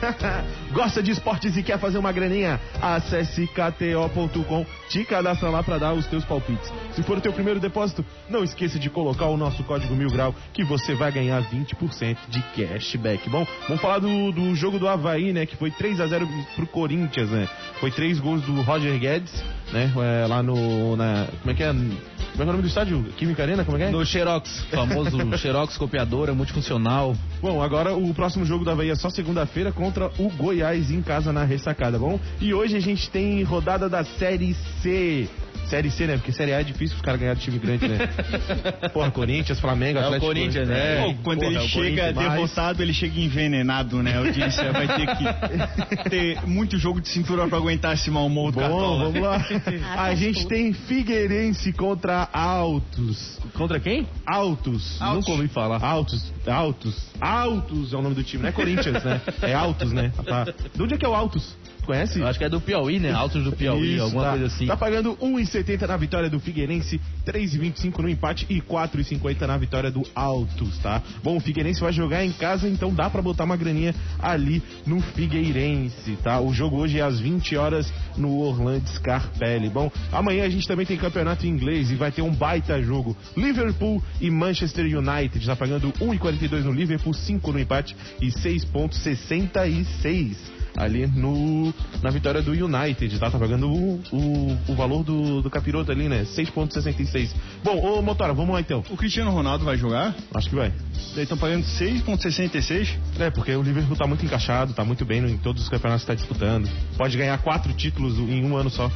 Gosta 0.74 1.02
de 1.02 1.12
esportes 1.12 1.56
e 1.56 1.64
quer 1.64 1.80
fazer 1.80 1.98
uma 1.98 2.12
graninha? 2.12 2.60
Acesse 2.82 3.48
kto.com, 3.48 4.66
te 4.90 5.06
cadastra 5.06 5.50
lá 5.50 5.64
pra 5.64 5.78
dar 5.78 5.94
os 5.94 6.06
teus 6.08 6.26
palpites. 6.26 6.72
Se 6.94 7.04
for 7.04 7.18
o 7.18 7.22
teu 7.22 7.32
primeiro 7.32 7.60
depósito, 7.60 8.06
não 8.30 8.44
esqueça 8.44 8.78
de 8.78 8.90
colocar 8.90 9.28
o 9.28 9.38
nosso 9.38 9.64
código 9.64 9.96
mil 9.96 10.10
grau 10.10 10.36
que 10.54 10.64
você 10.64 10.94
vai 10.94 11.12
ganhar 11.12 11.42
20% 11.44 12.18
de 12.28 12.42
cashback. 12.56 13.30
Bom, 13.30 13.48
vamos 13.68 13.82
falar 13.82 14.00
do, 14.00 14.32
do 14.32 14.56
jogo 14.56 14.78
do 14.78 14.88
Havaí, 14.88 15.32
né? 15.32 15.46
Que 15.46 15.56
foi 15.56 15.72
3 15.72 16.02
a 16.02 16.08
0 16.08 16.28
pro 16.56 16.68
Corinthians, 16.68 17.30
né? 17.30 17.48
Foi 17.80 17.92
três 17.92 18.20
gols 18.20 18.42
do 18.42 18.62
Roger 18.62 18.98
Guedes, 19.00 19.44
né? 19.72 19.92
É, 19.96 20.28
lá 20.28 20.44
no. 20.44 20.96
Na, 20.96 21.28
como 21.42 21.52
é 21.52 21.54
que 21.54 21.64
é? 21.64 21.68
Como 21.68 21.84
é 21.86 22.36
que 22.36 22.42
é 22.42 22.44
o 22.44 22.48
nome 22.48 22.62
do 22.62 22.68
estádio? 22.68 23.04
Química 23.18 23.44
Arena? 23.44 23.64
Como 23.64 23.78
é 23.78 23.80
que 23.80 23.85
é? 23.85 23.85
No 23.92 24.06
Xerox, 24.06 24.66
famoso 24.72 25.18
Xerox 25.38 25.78
copiadora, 25.78 26.34
multifuncional. 26.34 27.16
Bom, 27.42 27.62
agora 27.62 27.96
o 27.96 28.14
próximo 28.14 28.46
jogo 28.46 28.66
da 28.66 28.72
Havaí 28.72 28.90
é 28.90 28.96
só 28.96 29.10
segunda-feira 29.10 29.72
contra 29.72 30.12
o 30.18 30.30
Goiás 30.30 30.92
em 30.92 31.02
casa 31.02 31.32
na 31.32 31.44
ressacada, 31.44 31.98
bom? 31.98 32.20
E 32.40 32.54
hoje 32.54 32.76
a 32.76 32.80
gente 32.80 33.10
tem 33.10 33.42
rodada 33.44 33.90
da 33.90 34.04
Série 34.04 34.54
C. 34.82 35.30
Série 35.70 35.90
C, 35.92 36.06
né? 36.08 36.18
Porque 36.18 36.32
Série 36.32 36.54
A 36.54 36.60
é 36.62 36.64
difícil 36.64 36.96
os 36.96 37.02
caras 37.02 37.20
ganharem 37.20 37.40
de 37.40 37.46
time 37.46 37.60
grande, 37.60 37.88
né? 37.88 37.98
Porra, 38.94 39.10
Corinthians, 39.12 39.60
Flamengo, 39.60 39.98
É 40.00 40.02
o 40.02 40.06
Atlético. 40.06 40.28
Corinthians, 40.28 40.68
né? 40.68 41.04
Pô, 41.06 41.14
quando 41.24 41.40
Porra, 41.40 41.52
ele 41.52 41.58
é 41.58 41.68
chega 41.68 41.80
Corinthians, 41.84 42.16
mas- 42.16 42.34
derrotado, 42.34 42.82
ele 42.84 42.94
chega 42.94 43.20
envenenado, 43.20 44.04
né? 44.04 44.14
A 44.16 44.20
audiência 44.20 44.72
vai 44.72 44.88
ter 44.88 45.08
que 45.16 46.10
ter 46.10 46.42
muito 46.48 46.78
jogo 46.78 47.02
de 47.02 47.10
cintura 47.10 47.48
pra 47.48 47.58
aguentar 47.58 47.94
esse 47.94 48.10
mau 48.12 48.26
humor 48.28 48.52
do 48.52 48.56
Bom, 48.56 48.62
Cartola. 48.62 49.04
vamos 49.06 49.22
lá. 49.22 49.46
A 49.98 50.14
gente 50.16 50.48
tem 50.48 50.72
Figueirense 50.74 51.74
contra 51.74 52.28
Altos. 52.32 53.40
Contra 53.54 53.80
quem? 53.80 54.08
Altos. 54.26 55.00
Nunca 55.00 55.32
ouvi 55.32 55.48
falar. 55.48 55.84
Altos, 55.84 56.32
Altos, 56.48 56.96
Altos 57.20 57.94
é 57.94 57.98
o 57.98 58.02
nome 58.02 58.16
do 58.16 58.24
time, 58.24 58.44
não 58.44 58.50
é 58.50 58.52
Corinthians, 58.52 59.04
né? 59.04 59.22
É 59.42 59.54
Altos, 59.54 59.92
né? 59.92 60.12
Tá. 60.26 60.46
De 60.74 60.82
onde 60.82 60.94
é 60.94 60.98
que 60.98 61.06
é 61.06 61.10
o 61.10 61.14
Altos? 61.16 61.56
Conhece? 61.86 62.20
Eu 62.20 62.28
acho 62.28 62.40
que 62.40 62.46
é 62.46 62.50
do 62.50 62.60
Piauí, 62.60 63.00
né? 63.00 63.12
Altos 63.12 63.44
do 63.44 63.52
Piauí, 63.52 63.96
Isso, 63.96 64.04
alguma 64.04 64.24
tá. 64.24 64.30
coisa 64.32 64.46
assim. 64.48 64.66
Tá 64.66 64.78
pagando 64.78 65.16
1,70 65.18 65.88
na 65.88 65.98
vitória 65.98 66.30
do 66.30 66.40
Figueirense, 66.40 67.00
3,25 67.26 68.00
no 68.00 68.10
empate 68.10 68.46
e 68.50 68.62
4,50 68.62 69.42
na 69.42 69.58
vitória 69.58 69.92
do 69.92 70.04
Altos, 70.14 70.78
tá? 70.80 71.02
Bom, 71.24 71.38
o 71.38 71.40
Figueirense 71.40 71.82
vai 71.82 71.94
jogar 71.94 72.26
em 72.26 72.32
casa, 72.32 72.68
então 72.68 72.94
dá 72.94 73.10
pra 73.10 73.22
botar 73.22 73.44
uma 73.44 73.56
graninha 73.56 73.94
ali 74.20 74.62
no 74.86 75.02
Figueirense, 75.02 76.18
tá? 76.24 76.40
O 76.40 76.54
jogo 76.54 76.78
hoje 76.78 77.00
é 77.00 77.04
às 77.04 77.20
20 77.20 77.56
horas 77.56 77.92
no 78.18 78.40
Orlando 78.40 78.88
Scarpelli. 78.90 79.70
Bom, 79.70 79.92
amanhã 80.12 80.46
a 80.46 80.50
gente 80.50 80.68
também 80.68 80.86
tem 80.86 80.98
campeonato 80.98 81.46
inglês 81.46 81.92
e 81.92 81.96
vai 81.96 82.12
ter 82.12 82.22
um 82.22 82.32
baita 82.32 82.82
jogo. 82.82 83.16
Liverpool 83.36 84.02
e 84.20 84.30
Manchester 84.30 84.86
United, 84.86 85.46
tá 85.46 85.56
pagando 85.56 85.92
1,42 85.94 86.64
no 86.64 86.72
Liverpool, 86.72 87.14
5 87.14 87.52
no 87.52 87.60
empate 87.60 87.96
e 88.22 88.28
6,66 88.28 90.55
ali 90.78 91.08
no 91.08 91.74
na 92.02 92.10
vitória 92.10 92.42
do 92.42 92.52
United, 92.52 93.18
tá? 93.20 93.32
Tá 93.32 93.40
pagando 93.40 93.68
o, 93.72 94.02
o, 94.12 94.58
o 94.70 94.76
valor 94.76 95.04
do, 95.04 95.42
do 95.42 95.50
capiroto 95.50 95.92
ali, 95.92 96.08
né? 96.10 96.24
6.66. 96.24 97.30
Bom, 97.64 97.78
ô 97.80 98.02
Motora, 98.02 98.34
vamos 98.34 98.54
lá 98.54 98.60
então. 98.62 98.84
O 98.90 98.98
Cristiano 98.98 99.32
Ronaldo 99.32 99.66
vai 99.66 99.78
jogar? 99.78 100.16
Acho 100.34 100.50
que 100.50 100.56
vai. 100.56 100.68
Eles 100.68 101.18
estão 101.24 101.38
pagando 101.38 101.64
6,66. 101.66 102.90
É, 103.20 103.30
porque 103.30 103.56
o 103.56 103.62
Liverpool 103.62 103.96
tá 103.96 104.06
muito 104.08 104.26
encaixado, 104.26 104.74
tá 104.74 104.84
muito 104.84 105.06
bem 105.06 105.20
em 105.26 105.38
todos 105.38 105.64
os 105.64 105.70
campeonatos 105.70 106.04
que 106.04 106.08
tá 106.08 106.16
disputando. 106.16 106.70
Pode 106.98 107.18
ganhar 107.18 107.38
quatro 107.40 107.74
títulos 107.74 108.18
em 108.20 108.44
um 108.44 108.56
ano 108.58 108.70
só. 108.70 108.92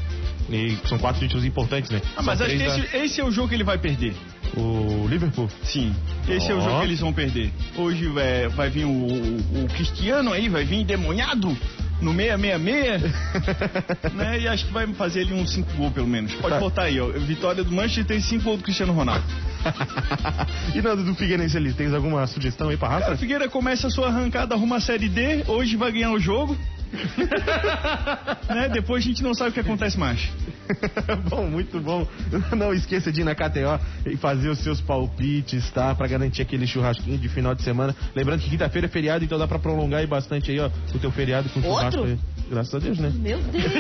E 0.50 0.76
são 0.88 0.98
quatro 0.98 1.22
títulos 1.22 1.46
importantes, 1.46 1.92
né? 1.92 2.02
Ah, 2.18 2.24
mas 2.24 2.42
acho 2.42 2.52
que 2.52 2.58
três 2.58 2.74
da- 2.74 2.80
esse, 2.80 2.98
esse 2.98 3.22
é 3.22 3.24
o 3.24 3.32
jogo 3.32 3.50
que 3.50 3.56
ele 3.56 3.63
vai 3.63 3.78
perder. 3.78 4.15
O 4.58 5.08
Liverpool? 5.08 5.48
Sim, 5.64 5.96
esse 6.28 6.52
é 6.52 6.56
o 6.56 6.62
jogo 6.62 6.80
que 6.80 6.86
eles 6.86 7.00
vão 7.00 7.14
perder. 7.14 7.52
Hoje 7.78 8.12
é, 8.18 8.48
vai 8.50 8.70
vir 8.70 8.86
o, 8.86 8.90
o, 8.90 9.64
o 9.64 9.68
Cristiano 9.76 10.34
aí, 10.34 10.50
vai 10.50 10.66
vir 10.66 10.84
demoniado 10.84 11.56
no 12.02 12.14
666, 12.14 13.14
né? 14.16 14.40
E 14.40 14.48
acho 14.48 14.66
que 14.66 14.74
vai 14.74 14.88
fazer 14.94 15.22
ali 15.22 15.34
uns 15.34 15.52
5 15.52 15.72
gols 15.78 15.94
pelo 15.94 16.08
menos. 16.08 16.34
Pode 16.36 16.56
Tá. 16.56 16.60
botar 16.60 16.84
aí, 16.84 17.00
ó. 17.00 17.08
Vitória 17.10 17.64
do 17.64 17.72
Manchester 17.72 18.18
e 18.18 18.22
5 18.22 18.44
gols 18.44 18.58
do 18.58 18.64
Cristiano 18.64 18.94
Ronaldo. 18.94 19.24
e 20.74 20.82
Nando 20.82 21.04
do 21.04 21.16
Figueirense 21.16 21.58
ali, 21.58 21.74
tens 21.74 21.94
alguma 21.94 22.26
sugestão 22.28 22.70
aí 22.70 22.78
pra 22.78 22.88
Cara, 22.88 23.00
raça? 23.02 23.14
a 23.14 23.18
Figueira 23.18 23.50
começa 23.50 23.88
a 23.88 23.90
sua 23.90 24.08
arrancada 24.08 24.56
rumo 24.56 24.74
à 24.76 24.80
Série 24.80 25.10
D, 25.10 25.44
hoje 25.48 25.76
vai 25.76 25.92
ganhar 25.92 26.12
o 26.12 26.20
jogo. 26.20 26.58
né? 28.49 28.69
Depois 28.69 29.04
a 29.04 29.08
gente 29.08 29.23
não 29.23 29.34
sabe 29.34 29.52
o 29.52 29.54
que 29.54 29.60
acontece 29.60 29.97
mais. 29.97 30.30
bom, 31.30 31.47
muito 31.47 31.80
bom. 31.80 32.08
Não 32.56 32.73
esqueça 32.73 33.12
de 33.12 33.21
ir 33.21 33.23
na 33.23 33.36
KTO 33.36 33.80
e 34.06 34.17
fazer 34.17 34.49
os 34.49 34.60
seus 34.60 34.82
palpites, 34.82 35.69
tá? 35.71 35.95
Pra 35.95 36.08
garantir 36.08 36.41
aquele 36.41 36.67
churrasquinho 36.67 37.17
de 37.17 37.30
final 37.30 37.56
de 37.56 37.63
semana. 37.63 37.95
Lembrando 38.15 38.41
que 38.41 38.49
quinta-feira 38.49 38.88
é 38.88 38.89
feriado, 38.89 39.23
então 39.23 39.38
dá 39.38 39.47
pra 39.47 39.60
prolongar 39.60 40.02
aí 40.02 40.08
bastante 40.08 40.52
aí, 40.52 40.60
ó, 40.60 40.69
o 40.93 40.99
teu 40.99 41.12
feriado 41.12 41.49
com 41.49 41.62
churrasco. 41.62 42.04
Aí. 42.04 42.19
Graças 42.49 42.73
a 42.73 42.80
Deus, 42.80 42.97
né? 42.97 43.12
Meu 43.13 43.39
Deus. 43.39 43.65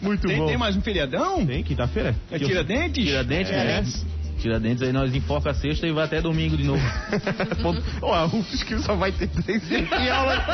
muito 0.00 0.26
Tem, 0.26 0.38
bom. 0.38 0.46
tem 0.46 0.56
mais 0.56 0.74
um 0.74 0.80
feriadão? 0.80 1.44
Tem, 1.44 1.62
quinta-feira? 1.62 2.16
É 2.30 2.38
Tiradentes? 2.38 3.04
Tiradentes, 3.04 3.52
né? 3.52 3.60
Tiradentes. 3.60 4.06
Tiradentes 4.44 4.82
aí 4.82 4.92
nós 4.92 5.14
enfoca 5.14 5.52
a 5.52 5.54
sexta 5.54 5.86
e 5.86 5.92
vai 5.92 6.04
até 6.04 6.20
domingo 6.20 6.54
de 6.54 6.64
novo. 6.64 6.82
Ó, 8.02 8.14
a 8.14 8.26
UFSC 8.26 8.78
só 8.80 8.94
vai 8.94 9.10
ter 9.10 9.28
três 9.28 9.66
de 9.66 10.10
aula. 10.10 10.36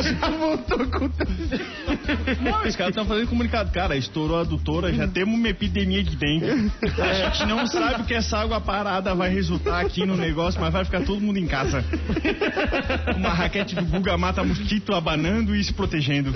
Já 0.00 0.28
voltou 0.28 0.86
com 0.86 1.08
Não, 2.40 2.66
os 2.66 2.76
caras 2.76 2.90
estão 2.90 3.06
fazendo 3.06 3.28
comunicado. 3.28 3.70
Cara, 3.70 3.96
estourou 3.96 4.38
a 4.38 4.40
adutora, 4.40 4.92
já 4.92 5.06
temos 5.06 5.34
uma 5.34 5.48
epidemia 5.48 6.02
de 6.02 6.16
dengue. 6.16 6.70
A 7.00 7.14
gente 7.14 7.46
não 7.46 7.66
sabe 7.66 8.02
o 8.02 8.04
que 8.04 8.14
essa 8.14 8.38
água 8.38 8.60
parada 8.60 9.14
vai 9.14 9.30
resultar 9.30 9.80
aqui 9.80 10.04
no 10.04 10.16
negócio, 10.16 10.60
mas 10.60 10.72
vai 10.72 10.84
ficar 10.84 11.02
todo 11.02 11.20
mundo 11.20 11.38
em 11.38 11.46
casa. 11.46 11.84
Uma 13.16 13.30
raquete 13.30 13.74
do 13.74 13.84
Guga 13.84 14.16
mata 14.16 14.42
mosquito 14.44 14.94
abanando 14.94 15.54
e 15.54 15.62
se 15.62 15.72
protegendo. 15.72 16.32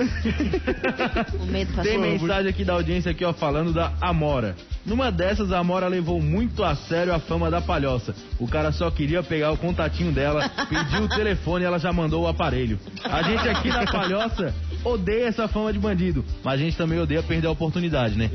O 1.41 1.47
medo 1.47 1.83
Tem 1.83 1.99
mensagem 1.99 2.51
aqui 2.51 2.65
da 2.65 2.75
audiência 2.75 3.11
aqui, 3.11 3.25
ó, 3.25 3.33
falando 3.33 3.73
da 3.73 3.93
Amora. 4.01 4.57
Numa 4.89 5.13
dessas, 5.13 5.53
a 5.53 5.59
Amora 5.59 5.87
levou 5.87 6.19
muito 6.19 6.65
a 6.65 6.75
sério 6.75 7.15
a 7.15 7.19
fama 7.19 7.51
da 7.51 7.61
palhoça. 7.61 8.15
O 8.39 8.49
cara 8.49 8.73
só 8.73 8.91
queria 8.91 9.23
pegar 9.23 9.53
o 9.53 9.57
contatinho 9.59 10.11
dela, 10.11 10.49
pediu 10.67 11.05
o 11.05 11.09
telefone 11.09 11.63
e 11.63 11.67
ela 11.67 11.79
já 11.79 11.93
mandou 11.93 12.23
o 12.23 12.27
aparelho. 12.27 12.81
A 13.05 13.23
gente 13.23 13.47
aqui 13.47 13.69
na 13.69 13.85
palhoça 13.85 14.55
odeia 14.83 15.27
essa 15.27 15.47
fama 15.47 15.75
de 15.75 15.79
bandido, 15.79 16.25
mas 16.43 16.55
a 16.55 16.57
gente 16.57 16.75
também 16.75 16.99
odeia 16.99 17.23
perder 17.23 17.49
a 17.49 17.51
oportunidade, 17.51 18.17
né? 18.17 18.31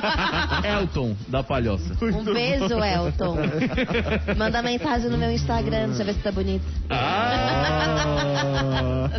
Elton, 0.80 1.14
da 1.28 1.42
palhoça. 1.42 1.94
Um 2.00 2.24
beijo, 2.24 2.82
Elton. 2.82 3.36
Manda 4.38 4.62
mensagem 4.62 5.10
no 5.10 5.18
meu 5.18 5.30
Instagram, 5.30 5.88
deixa 5.88 6.02
eu 6.02 6.06
ver 6.06 6.14
se 6.14 6.20
tá 6.20 6.32
bonito. 6.32 6.64
Ah. 6.88 9.10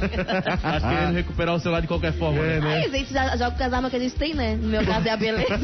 Tá 0.61 0.79
querendo 0.79 1.13
recuperar 1.13 1.53
o 1.53 1.59
celular 1.59 1.81
de 1.81 1.87
qualquer 1.87 2.13
forma, 2.13 2.39
É, 2.39 2.59
né? 2.59 2.75
Aí, 2.75 2.85
a 2.85 2.89
gente 2.89 3.13
já 3.13 3.37
joga 3.37 3.51
com 3.51 3.63
as 3.63 3.73
armas 3.73 3.91
que 3.91 3.97
a 3.97 3.99
gente 3.99 4.15
tem, 4.15 4.33
né? 4.33 4.55
No 4.55 4.69
meu 4.69 4.83
caso 4.85 5.07
é 5.07 5.11
a 5.11 5.17
beleza. 5.17 5.59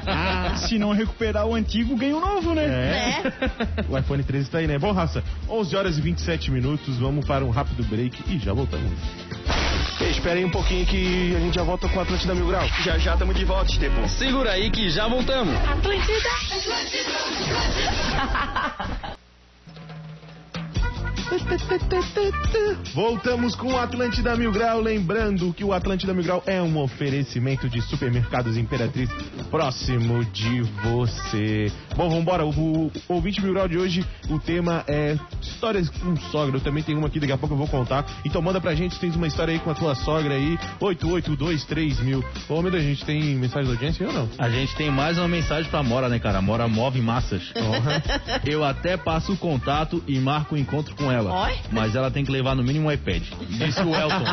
Se 0.68 0.78
não 0.78 0.92
recuperar 0.92 1.46
o 1.46 1.54
antigo, 1.54 1.96
ganha 1.96 2.16
o 2.16 2.20
novo, 2.20 2.54
né? 2.54 2.66
né? 2.66 3.32
O 3.88 3.98
iPhone 3.98 4.22
13 4.22 4.50
tá 4.50 4.58
aí, 4.58 4.66
né? 4.66 4.78
Bom, 4.78 4.92
raça, 4.92 5.22
11 5.48 5.76
horas 5.76 5.98
e 5.98 6.00
27 6.00 6.50
minutos, 6.50 6.98
vamos 6.98 7.26
para 7.26 7.44
um 7.44 7.50
rápido 7.50 7.84
break 7.84 8.22
e 8.28 8.38
já 8.38 8.52
voltamos. 8.52 8.92
Espera 10.00 10.38
aí 10.38 10.44
um 10.44 10.50
pouquinho 10.50 10.84
que 10.86 11.34
a 11.36 11.40
gente 11.40 11.54
já 11.54 11.62
volta 11.62 11.88
com 11.88 11.98
a 11.98 12.02
Atlântida 12.02 12.34
Mil 12.34 12.46
Grau. 12.46 12.66
Já 12.84 12.98
já 12.98 13.12
estamos 13.12 13.36
de 13.36 13.44
volta, 13.44 13.70
Estepão. 13.70 14.08
Segura 14.08 14.50
aí 14.52 14.70
que 14.70 14.90
já 14.90 15.06
voltamos. 15.08 15.54
Voltamos 22.94 23.54
com 23.54 23.72
o 23.72 23.78
Atlântida 23.78 24.36
Mil 24.36 24.52
Grau, 24.52 24.80
lembrando 24.80 25.52
que 25.54 25.64
o 25.64 25.72
Atlântida 25.72 26.12
Mil 26.12 26.22
Grau 26.22 26.42
é 26.46 26.60
um 26.60 26.76
oferecimento 26.78 27.70
de 27.70 27.80
supermercados 27.80 28.56
Imperatriz 28.56 29.08
próximo 29.50 30.24
de 30.26 30.60
você. 30.82 31.72
Bom, 31.96 32.10
vambora, 32.10 32.44
o, 32.44 32.50
o 32.50 32.92
ouvinte 33.08 33.40
Mil 33.42 33.54
Grau 33.54 33.66
de 33.66 33.78
hoje, 33.78 34.04
o 34.28 34.38
tema 34.38 34.84
é 34.86 35.16
histórias 35.40 35.88
com 35.88 36.14
sogra. 36.16 36.56
Eu 36.56 36.60
também 36.60 36.82
tenho 36.82 36.98
uma 36.98 37.08
aqui, 37.08 37.18
daqui 37.18 37.32
a 37.32 37.38
pouco 37.38 37.54
eu 37.54 37.58
vou 37.58 37.68
contar. 37.68 38.04
Então 38.26 38.42
manda 38.42 38.60
pra 38.60 38.74
gente 38.74 38.94
se 38.94 39.00
tens 39.00 39.16
uma 39.16 39.26
história 39.26 39.52
aí 39.54 39.58
com 39.58 39.70
a 39.70 39.74
tua 39.74 39.94
sogra 39.94 40.34
aí, 40.34 40.58
8823 40.80 42.00
mil. 42.00 42.22
Ô, 42.48 42.60
meu 42.60 42.70
Deus, 42.70 42.82
a 42.82 42.86
gente 42.86 43.04
tem 43.06 43.22
mensagem 43.36 43.64
da 43.64 43.72
audiência 43.72 44.06
ou 44.06 44.12
não? 44.12 44.28
A 44.38 44.50
gente 44.50 44.74
tem 44.76 44.90
mais 44.90 45.16
uma 45.16 45.28
mensagem 45.28 45.70
pra 45.70 45.82
Mora, 45.82 46.08
né, 46.08 46.18
cara? 46.18 46.42
Mora 46.42 46.68
move 46.68 47.00
massas. 47.00 47.42
Porra. 47.52 48.02
Eu 48.44 48.64
até 48.64 48.96
passo 48.96 49.32
o 49.32 49.36
contato 49.36 50.02
e 50.06 50.18
marco 50.18 50.54
o 50.54 50.58
encontro 50.58 50.94
com 50.94 51.10
ela. 51.10 51.21
Oi? 51.30 51.58
Mas 51.70 51.94
ela 51.94 52.10
tem 52.10 52.24
que 52.24 52.32
levar 52.32 52.54
no 52.54 52.62
mínimo 52.64 52.88
um 52.88 52.92
iPad. 52.92 53.22
Disse 53.48 53.80
o 53.82 53.94
Elton. 53.94 54.24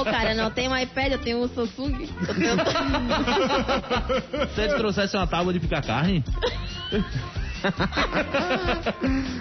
Ô, 0.00 0.04
cara, 0.04 0.34
não 0.34 0.50
tem 0.50 0.68
um 0.68 0.76
iPad, 0.76 1.12
eu 1.12 1.18
tenho 1.18 1.42
um 1.42 1.48
Samsung. 1.48 2.08
Eu 2.28 2.34
tenho... 2.34 2.56
Se 4.54 4.60
ele 4.60 4.74
trouxesse 4.74 5.16
uma 5.16 5.26
tábua 5.26 5.52
de 5.52 5.60
picar 5.60 5.84
carne, 5.84 6.22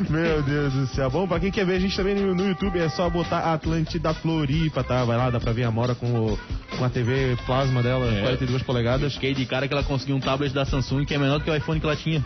Meu 0.09 0.41
Deus 0.43 0.73
do 0.73 0.87
céu. 0.87 1.09
Bom, 1.09 1.27
pra 1.27 1.39
quem 1.39 1.51
quer 1.51 1.65
ver 1.65 1.75
a 1.75 1.79
gente 1.79 1.95
também 1.95 2.15
no, 2.15 2.33
no 2.33 2.47
YouTube, 2.47 2.79
é 2.79 2.89
só 2.89 3.09
botar 3.09 3.53
Atlântida 3.53 4.13
Floripa, 4.13 4.83
tá? 4.83 5.03
Vai 5.03 5.17
lá, 5.17 5.29
dá 5.29 5.39
pra 5.39 5.51
ver 5.51 5.63
a 5.65 5.71
Mora 5.71 5.95
com, 5.95 6.07
o- 6.07 6.39
com 6.77 6.85
a 6.85 6.89
TV 6.89 7.37
plasma 7.45 7.81
dela, 7.81 8.11
É. 8.13 8.21
42 8.21 8.63
polegadas. 8.63 9.13
fiquei 9.13 9.33
de 9.33 9.45
cara 9.45 9.67
que 9.67 9.73
ela 9.73 9.83
conseguiu 9.83 10.15
um 10.15 10.19
tablet 10.19 10.53
da 10.53 10.65
Samsung 10.65 11.05
que 11.05 11.13
é 11.13 11.17
menor 11.17 11.39
do 11.39 11.43
que 11.43 11.49
o 11.49 11.55
iPhone 11.55 11.79
que 11.79 11.85
ela 11.85 11.95
tinha. 11.95 12.23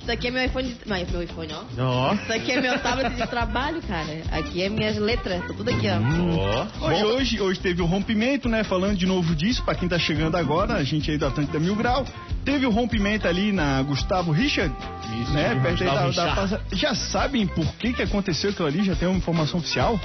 Isso 0.00 0.10
aqui 0.10 0.28
é 0.28 0.30
meu 0.30 0.44
iPhone. 0.44 0.68
de- 0.68 0.76
Não, 0.86 0.96
é 0.96 1.04
meu 1.04 1.22
iPhone, 1.22 1.52
ó. 1.52 1.82
Ó. 1.82 2.14
Isso 2.14 2.32
aqui 2.32 2.52
é 2.52 2.60
meu 2.60 2.78
tablet 2.78 3.14
de 3.14 3.26
trabalho, 3.26 3.80
cara. 3.82 4.22
Aqui 4.32 4.62
é 4.62 4.68
minhas 4.68 4.96
letras, 4.96 5.40
tá 5.46 5.54
tudo 5.54 5.70
aqui, 5.70 5.86
ó. 5.88 5.98
Ó. 6.80 6.88
Hoje, 6.88 7.04
hoje, 7.04 7.40
hoje 7.40 7.60
teve 7.60 7.82
o 7.82 7.86
rompimento, 7.86 8.48
né? 8.48 8.64
Falando 8.64 8.96
de 8.96 9.06
novo 9.06 9.34
disso, 9.34 9.62
pra 9.62 9.74
quem 9.74 9.88
tá 9.88 9.98
chegando 9.98 10.36
agora, 10.36 10.74
a 10.74 10.84
gente 10.84 11.10
aí 11.10 11.18
do 11.18 11.26
Atlântida 11.26 11.58
Mil 11.58 11.74
Grau. 11.76 12.04
Teve 12.44 12.66
o 12.66 12.70
rompimento 12.70 13.28
ali 13.28 13.52
na 13.52 13.82
Gustavo 13.82 14.32
Richard, 14.32 14.74
Isso, 15.22 15.32
né? 15.32 15.54
Perto 15.62 15.82
aí 15.84 15.90
da, 16.14 16.46
da 16.46 16.60
Já 16.72 16.94
sabem 16.94 17.46
por 17.46 17.66
que 17.74 17.92
que 17.92 18.02
aconteceu 18.02 18.50
aquilo 18.50 18.66
ali? 18.66 18.82
Já 18.82 18.94
tem 18.96 19.06
uma 19.06 19.18
informação 19.18 19.58
oficial? 19.60 20.00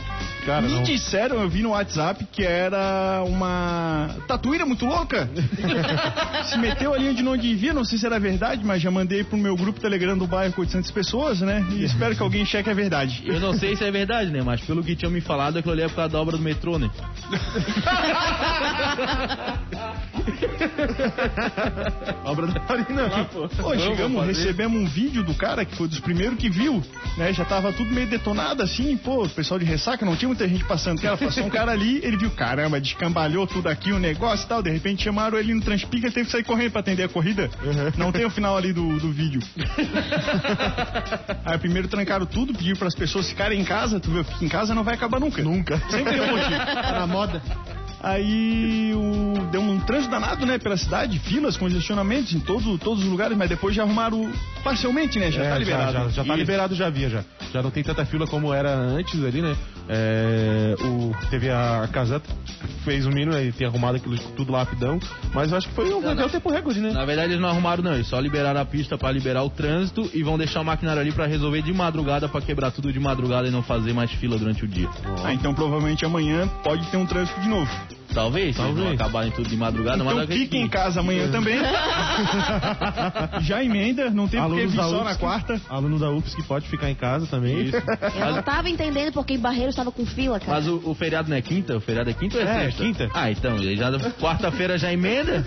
Cara, 0.46 0.62
Me 0.64 0.74
não. 0.74 0.84
disseram, 0.84 1.40
eu 1.42 1.50
vi 1.50 1.62
no 1.64 1.70
WhatsApp 1.70 1.95
WhatsApp 1.96 2.26
que 2.32 2.44
era 2.44 3.24
uma 3.26 4.16
tatuíra 4.28 4.66
muito 4.66 4.86
louca. 4.86 5.30
Se 6.46 6.58
meteu 6.58 6.94
ali 6.94 7.10
onde 7.10 7.24
não 7.24 7.38
devia, 7.38 7.74
não 7.74 7.86
sei 7.86 7.98
se 7.98 8.06
era 8.06 8.20
verdade, 8.20 8.66
mas 8.66 8.82
já 8.82 8.92
mandei 8.92 9.24
pro 9.24 9.38
meu 9.38 9.56
grupo 9.56 9.80
Telegram 9.80 10.18
do 10.18 10.28
bairro 10.28 10.54
com 10.54 10.62
800 10.62 10.92
pessoas, 10.92 11.42
né? 11.42 11.66
E 11.72 11.84
espero 11.86 12.16
que 12.16 12.22
alguém 12.22 12.46
cheque 12.46 12.70
a 12.70 12.74
verdade. 12.74 13.24
Eu 13.26 13.40
não 13.40 13.54
sei 13.54 13.76
se 13.76 13.84
é 13.84 13.92
verdade, 13.92 14.32
né? 14.32 14.42
Mas 14.44 14.62
pelo 14.62 14.84
que 14.84 14.96
tinham 14.96 15.12
me 15.12 15.22
falado, 15.22 15.58
aquilo 15.58 15.74
ali 15.74 15.84
é 15.84 15.88
por 15.88 15.96
causa 15.96 16.12
da 16.12 16.22
obra 16.22 16.38
do 16.38 16.44
metrô, 16.44 16.78
né? 16.78 16.90
Obra 22.24 22.48
da 22.48 22.60
Marina 22.62 23.04
lá, 23.04 23.26
pô. 23.26 23.48
Pô, 23.48 23.78
chegamos, 23.78 24.26
recebemos 24.26 24.82
um 24.82 24.86
vídeo 24.86 25.24
do 25.24 25.34
cara 25.34 25.64
que 25.64 25.76
foi 25.76 25.88
dos 25.88 26.00
primeiros 26.00 26.38
que 26.38 26.50
viu, 26.50 26.82
né? 27.18 27.32
Já 27.34 27.46
tava 27.46 27.72
tudo 27.72 27.92
meio 27.92 28.08
detonado 28.08 28.64
assim, 28.64 28.98
pô, 28.98 29.24
o 29.24 29.30
pessoal 29.30 29.60
de 29.60 29.66
ressaca, 29.66 30.06
não 30.06 30.16
tinha 30.16 30.28
muita 30.28 30.48
gente 30.48 30.64
passando. 30.66 31.02
Cara, 31.02 31.18
passou 31.18 31.44
um 31.44 31.50
cara 31.50 31.72
ali, 31.72 31.85
ele 32.04 32.18
viu, 32.18 32.32
caramba, 32.32 32.80
descambalhou 32.80 33.48
tudo 33.48 33.68
aqui 33.68 33.92
o 33.92 34.00
negócio 34.00 34.46
e 34.46 34.48
tal. 34.48 34.62
De 34.62 34.70
repente 34.70 35.04
chamaram 35.04 35.38
ele 35.38 35.54
no 35.54 35.62
Transpica, 35.62 36.12
teve 36.12 36.26
que 36.26 36.32
sair 36.32 36.44
correndo 36.44 36.72
pra 36.72 36.82
atender 36.82 37.04
a 37.04 37.10
corrida. 37.10 37.50
Não 37.98 38.12
tem 38.12 38.26
o 38.26 38.30
final 38.30 38.58
ali 38.58 38.74
do, 38.74 39.00
do 39.00 39.12
vídeo. 39.12 39.42
Aí 41.46 41.58
primeiro 41.58 41.88
trancaram 41.88 42.26
tudo, 42.26 42.54
pediram 42.54 42.78
pras 42.78 42.96
pessoas 42.96 43.30
ficarem 43.30 43.60
em 43.60 43.66
casa, 43.66 44.00
tu 44.00 44.12
viu, 44.12 44.24
fica 44.24 44.46
em 44.46 44.50
casa 44.50 44.74
não 44.76 44.84
vai 44.84 44.96
acabar 44.96 45.20
nunca. 45.20 45.44
Nunca. 45.44 45.78
Sempre 45.90 46.14
tem 46.14 46.22
um 46.22 46.38
motivo. 46.38 46.58
Tá 46.58 46.92
na 47.00 47.08
moda. 47.08 47.42
Aí 48.06 48.94
o, 48.94 49.48
deu 49.52 49.60
um 49.62 49.80
trânsito 49.80 50.12
danado, 50.12 50.46
né, 50.46 50.60
pela 50.60 50.78
cidade, 50.78 51.18
filas, 51.18 51.58
congestionamentos 51.58 52.34
em 52.36 52.40
todo, 52.40 52.78
todos 52.78 53.04
os 53.04 53.10
lugares, 53.10 53.36
mas 53.36 53.50
depois 53.50 53.76
já 53.76 53.82
arrumaram 53.82 54.32
parcialmente, 54.64 55.18
né? 55.18 55.32
Já 55.32 55.44
É, 55.44 55.50
tá 55.50 55.58
liberado. 55.58 55.92
Já, 55.94 56.10
já 56.10 56.24
tá 56.24 56.30
Isso. 56.30 56.34
liberado, 56.38 56.76
já 56.76 56.86
havia 56.86 57.10
já. 57.10 57.24
Já 57.52 57.64
não 57.64 57.72
tem 57.72 57.84
tanta 57.84 58.06
fila 58.06 58.28
como 58.28 58.54
era 58.54 58.72
antes 58.76 59.24
ali, 59.24 59.42
né? 59.42 59.56
É, 59.90 60.76
o, 60.82 61.16
teve 61.32 61.50
a 61.50 61.90
Caseta, 61.92 62.30
fez 62.84 63.08
o 63.08 63.10
mínimo, 63.10 63.34
aí 63.36 63.52
tem 63.52 63.66
arrumado 63.66 63.98
aquilo 63.98 64.18
tudo 64.36 64.52
lá 64.52 64.60
rapidão. 64.60 65.00
Mas 65.34 65.52
eu 65.52 65.58
acho 65.58 65.68
que 65.68 65.74
foi 65.74 65.92
um 65.92 66.00
Não, 66.00 66.16
deu 66.16 66.30
tempo 66.30 66.52
recorde, 66.52 66.80
né? 66.80 66.92
Na 66.92 67.06
verdade, 67.06 67.32
eles 67.32 67.42
não 67.42 67.50
arrumaram, 67.50 67.84
não. 67.84 67.94
Eles 67.94 68.08
só 68.08 68.20
liberaram 68.20 68.62
a 68.62 68.66
pista 68.66 69.00
pra 69.00 69.12
liberar 69.12 69.42
o 69.44 69.50
trânsito 69.50 70.08
e 70.14 70.22
vão 70.22 70.38
deixar 70.38 70.62
o 70.62 70.66
maquinário 70.66 71.02
ali 71.02 71.12
pra 71.12 71.26
resolver 71.26 71.64
de 71.64 71.74
madrugada 71.74 72.30
pra 72.30 72.40
quebrar 72.40 72.70
tudo 72.70 72.94
de 72.94 73.00
madrugada 73.00 73.48
e 73.48 73.52
não 73.52 73.64
fazer 73.64 73.94
mais 73.94 74.12
fila 74.12 74.38
durante 74.38 74.64
o 74.64 74.68
dia. 74.68 74.90
Ah, 75.24 75.34
então 75.34 75.56
provavelmente 75.56 76.06
amanhã 76.06 76.48
pode 76.64 76.86
ter 76.88 76.98
um 76.98 77.06
trânsito 77.06 77.40
de 77.42 77.50
novo. 77.50 77.72
Talvez, 78.14 78.56
se 78.56 78.62
eles 78.62 78.76
não 78.76 78.84
Talvez. 78.84 79.02
acabarem 79.02 79.32
tudo 79.32 79.50
de 79.50 79.58
madrugada, 79.58 80.04
mas 80.04 80.14
Então 80.16 80.28
fique 80.28 80.58
em 80.58 80.64
que- 80.64 80.70
casa 80.70 81.00
amanhã 81.02 81.30
também. 81.32 81.58
Já 83.42 83.64
emenda, 83.64 84.10
não 84.10 84.28
tem 84.28 84.40
porque 84.40 84.54
Alunos 84.62 84.72
vir 84.72 84.78
da 84.78 84.84
só 84.84 85.04
na 85.04 85.16
quarta. 85.16 85.60
Aluno 85.70 86.00
da 86.00 86.10
UFSC 86.12 86.38
que 86.38 86.44
pode 86.44 86.68
ficar 86.68 86.90
em 86.90 86.96
casa 86.96 87.26
também. 87.28 87.70
Eu 87.72 88.36
não 88.36 88.42
tava 88.42 88.70
entendendo 88.70 89.12
porque 89.14 89.38
Barreiro 89.38 89.70
estava 89.70 89.92
com 89.92 90.06
fila, 90.06 90.40
cara. 90.40 90.52
Mas 90.52 90.68
o, 90.68 90.82
o 90.86 90.94
feriado 90.96 91.30
não 91.30 91.36
é 91.38 91.42
quinta? 91.42 91.76
O 91.78 91.82
feriado 91.82 92.10
é 92.10 92.14
quinta 92.14 92.38
ou 92.38 92.44
é, 92.44 92.46
É, 92.46 92.64
sexta? 92.66 92.84
quinta. 92.84 93.10
Ah, 93.14 93.32
então, 93.32 93.58
já 93.58 94.00
quarta-feira 94.20 94.78
já 94.78 94.92
emenda. 94.94 95.44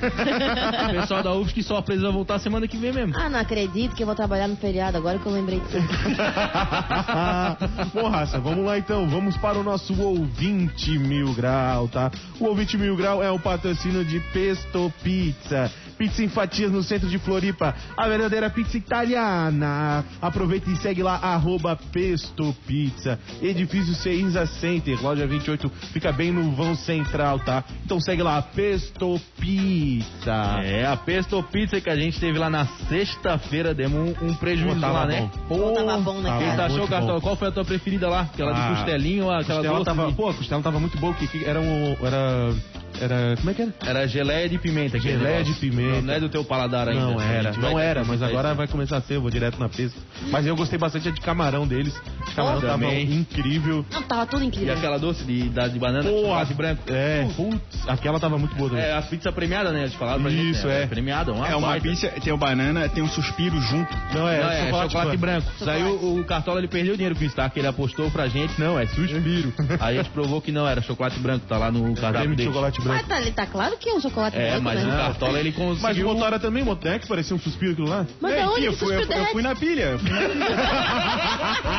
o 0.89 1.01
pessoal 1.01 1.23
da 1.23 1.35
UFSC 1.35 1.63
só 1.63 1.81
precisa 1.81 2.11
voltar 2.11 2.39
semana 2.39 2.67
que 2.69 2.77
vem 2.77 2.93
mesmo. 2.93 3.15
Ah, 3.17 3.29
não 3.29 3.39
acredito 3.41 3.95
que 3.95 4.03
eu 4.03 4.07
vou 4.07 4.15
trabalhar 4.15 4.49
no 4.49 4.57
feriado, 4.57 4.97
agora 4.97 5.19
que 5.19 5.27
eu 5.27 5.33
lembrei 5.33 5.61
disso. 5.61 5.79
Bom, 7.95 8.09
raça, 8.09 8.39
vamos 8.39 8.65
lá 8.65 8.79
então. 8.79 9.09
Vamos 9.09 9.37
para 9.37 9.59
o 9.59 9.63
nosso 9.63 10.01
ouvinte 10.01 10.99
mil 10.99 11.33
grau, 11.35 11.89
tá? 11.89 12.11
O 12.41 12.48
ouvinte 12.49 12.79
mil 12.79 12.97
grau 12.97 13.23
é 13.23 13.31
o 13.31 13.39
patrocínio 13.39 14.05
de 14.05 14.21
Pesto 14.33 14.93
Pizza. 15.03 15.71
Pizza 15.99 16.23
em 16.23 16.29
fatias 16.29 16.71
no 16.71 16.83
centro 16.83 17.09
de 17.09 17.19
Floripa. 17.19 17.75
A 17.97 18.07
verdadeira 18.09 18.49
pizza 18.49 18.77
italiana. 18.79 20.05
Aproveita 20.23 20.71
e 20.71 20.77
segue 20.77 21.03
lá, 21.03 21.17
arroba 21.17 21.77
Pesto 21.93 22.55
Pizza. 22.67 23.19
Edifício 23.43 23.95
Ceisa 23.95 24.47
Center, 24.47 25.03
loja 25.03 25.27
28. 25.27 25.69
Fica 25.93 26.13
bem 26.13 26.31
no 26.31 26.53
vão 26.53 26.75
central, 26.77 27.41
tá? 27.41 27.65
Então 27.85 28.01
segue 28.01 28.23
lá, 28.23 28.41
Pesto 28.41 29.21
Pizza. 29.39 30.61
É, 30.63 30.87
a 30.87 30.97
Pesto 30.97 31.43
Pizza 31.43 31.81
que 31.81 31.91
a 31.91 31.97
gente 31.97 32.19
teve 32.21 32.39
lá 32.39 32.49
na 32.49 32.67
sexta-feira, 32.89 33.75
demos 33.75 34.17
um, 34.23 34.29
um 34.29 34.35
prejuízo 34.35 34.77
Pô, 34.77 34.81
tava 34.81 35.01
lá, 35.01 35.07
né? 35.07 35.31
bom. 35.49 35.57
Pô, 35.57 35.73
tava 35.73 35.99
bom, 35.99 36.21
né, 36.21 36.29
cara? 36.31 36.67
achou, 36.67 36.87
Cartola? 36.87 37.15
bom. 37.15 37.21
Qual 37.21 37.37
foi 37.37 37.49
a 37.49 37.53
tua 37.53 37.65
preferida 37.65 38.09
lá? 38.09 38.21
Aquela 38.23 38.53
Ah, 38.57 38.71
de 38.71 38.77
costelinho 38.77 39.31
aquela 39.31 39.59
Costela 39.61 39.79
doce? 39.79 39.85
tava, 39.85 40.07
de- 40.09 40.15
pô, 40.15 40.29
a 40.29 40.35
costela 40.35 40.63
tava 40.63 40.79
muito 40.81 40.97
boa, 40.99 41.15
que, 41.15 41.27
que 41.27 41.45
era 41.45 41.61
um, 41.61 41.97
era, 42.07 42.55
era, 43.01 43.37
como 43.37 43.51
é 43.51 43.55
que 43.55 43.63
era? 43.63 43.73
Era 43.87 44.07
geleia 44.09 44.49
de 44.49 44.59
pimenta. 44.59 44.99
Geleia 44.99 45.39
negócio. 45.39 45.55
de 45.55 45.61
pimenta. 45.61 45.95
Não, 45.97 46.03
não 46.03 46.15
é 46.15 46.21
do 46.21 46.29
teu 46.29 46.45
paladar 46.45 46.89
ainda. 46.89 47.01
Não 47.01 47.19
A 47.19 47.25
era, 47.25 47.53
não 47.53 47.79
era, 47.79 48.05
mas 48.05 48.23
agora 48.23 48.55
vai 48.55 48.67
começar 48.67 48.97
a 48.99 49.01
ser, 49.01 49.15
eu 49.17 49.21
vou 49.21 49.31
direto 49.31 49.59
na 49.59 49.69
pesca. 49.69 49.99
Mas 50.31 50.47
eu 50.47 50.57
gostei 50.57 50.79
bastante 50.79 51.11
de 51.13 51.21
camarão 51.21 51.67
deles. 51.67 51.95
O 51.97 52.35
camarão 52.35 52.61
tava 52.61 52.73
Também. 52.75 53.13
incrível. 53.13 53.85
Não, 53.91 54.03
tava 54.03 54.27
tudo 54.27 54.43
E 54.45 54.47
incrível. 54.47 54.75
aquela 54.75 54.99
doce 54.99 55.25
de, 55.25 55.49
da, 55.49 55.69
de 55.69 55.79
banana, 55.79 56.05
chocolate 56.09 56.55
branco. 56.55 56.83
É, 56.89 57.27
putz, 57.37 57.89
aquela 57.89 58.19
tava 58.21 58.39
muito 58.39 58.55
boa 58.57 58.71
também. 58.71 58.85
É, 58.85 58.93
a 58.97 59.03
pizza 59.03 59.31
premiada, 59.33 59.71
né? 59.73 59.81
Eles 59.83 59.95
falaram 59.95 60.23
pra 60.23 60.31
gente. 60.31 60.51
Isso, 60.51 60.67
né? 60.67 60.83
é. 60.83 60.87
Premiada, 60.87 61.33
uma 61.33 61.49
É 61.49 61.55
uma 61.57 61.69
baita. 61.69 61.89
pizza, 61.89 62.09
tem 62.23 62.33
o 62.33 62.37
banana, 62.37 62.89
tem 62.89 63.03
um 63.03 63.09
suspiro 63.09 63.59
junto. 63.61 63.93
Não, 64.15 64.29
é, 64.29 64.41
Não, 64.43 64.51
é 64.51 64.71
chocolate, 64.83 65.17
branco. 65.17 65.51
Chocolate. 65.59 65.65
Saiu 65.81 65.95
o 66.19 66.25
Cartola, 66.25 66.59
ele 66.61 66.69
perdeu 66.69 66.95
dinheiro 66.95 67.15
com 67.17 67.25
isso, 67.25 67.35
tá? 67.37 67.49
Que 67.49 67.59
ele 67.61 67.69
apostou 67.69 68.11
pra 68.11 68.27
gente, 68.29 68.59
não, 68.61 68.79
é 68.79 68.87
suspiro. 68.87 69.53
Aí 69.81 69.99
a 69.99 70.03
gente 70.03 70.13
provou 70.13 70.41
que 70.41 70.53
não, 70.53 70.67
era 70.67 70.81
chocolate 70.81 71.19
branco, 71.21 71.47
tá 71.47 71.57
lá 71.59 71.71
no 71.71 71.95
cardápio 71.95 72.31
de 72.31 72.37
dele. 72.37 72.49
chocolate 72.49 72.81
branco. 72.81 72.88
Mas 72.89 73.07
tá, 73.07 73.21
ele 73.21 73.31
tá 73.33 73.47
claro 73.47 73.77
que 73.77 73.89
é 73.89 73.95
um 73.95 74.01
chocolate 74.01 74.37
É, 74.37 74.51
branco, 74.51 74.65
mas 74.65 74.83
né? 74.85 74.95
o 74.95 74.97
Cartola 74.97 75.39
ele 75.41 75.55
Mas 75.57 75.59
o 75.59 75.81
conseguiu... 75.81 76.09
Motora 76.09 76.39
também, 76.39 76.65
Motec, 76.65 77.07
parecia 77.07 77.37
um 77.37 77.39
suspiro 77.39 77.73
aquilo 77.73 77.89
lá. 77.89 78.07
Mas 78.21 78.35
É, 78.35 78.43
aqui, 78.43 78.65
eu, 78.65 78.73
fui, 78.75 78.95
eu, 78.97 79.01
eu 79.03 79.25
fui 79.27 79.43
na 79.43 79.55
pilha. 79.55 79.83
eu 79.83 79.99
fui 79.99 80.11
na- 80.11 80.19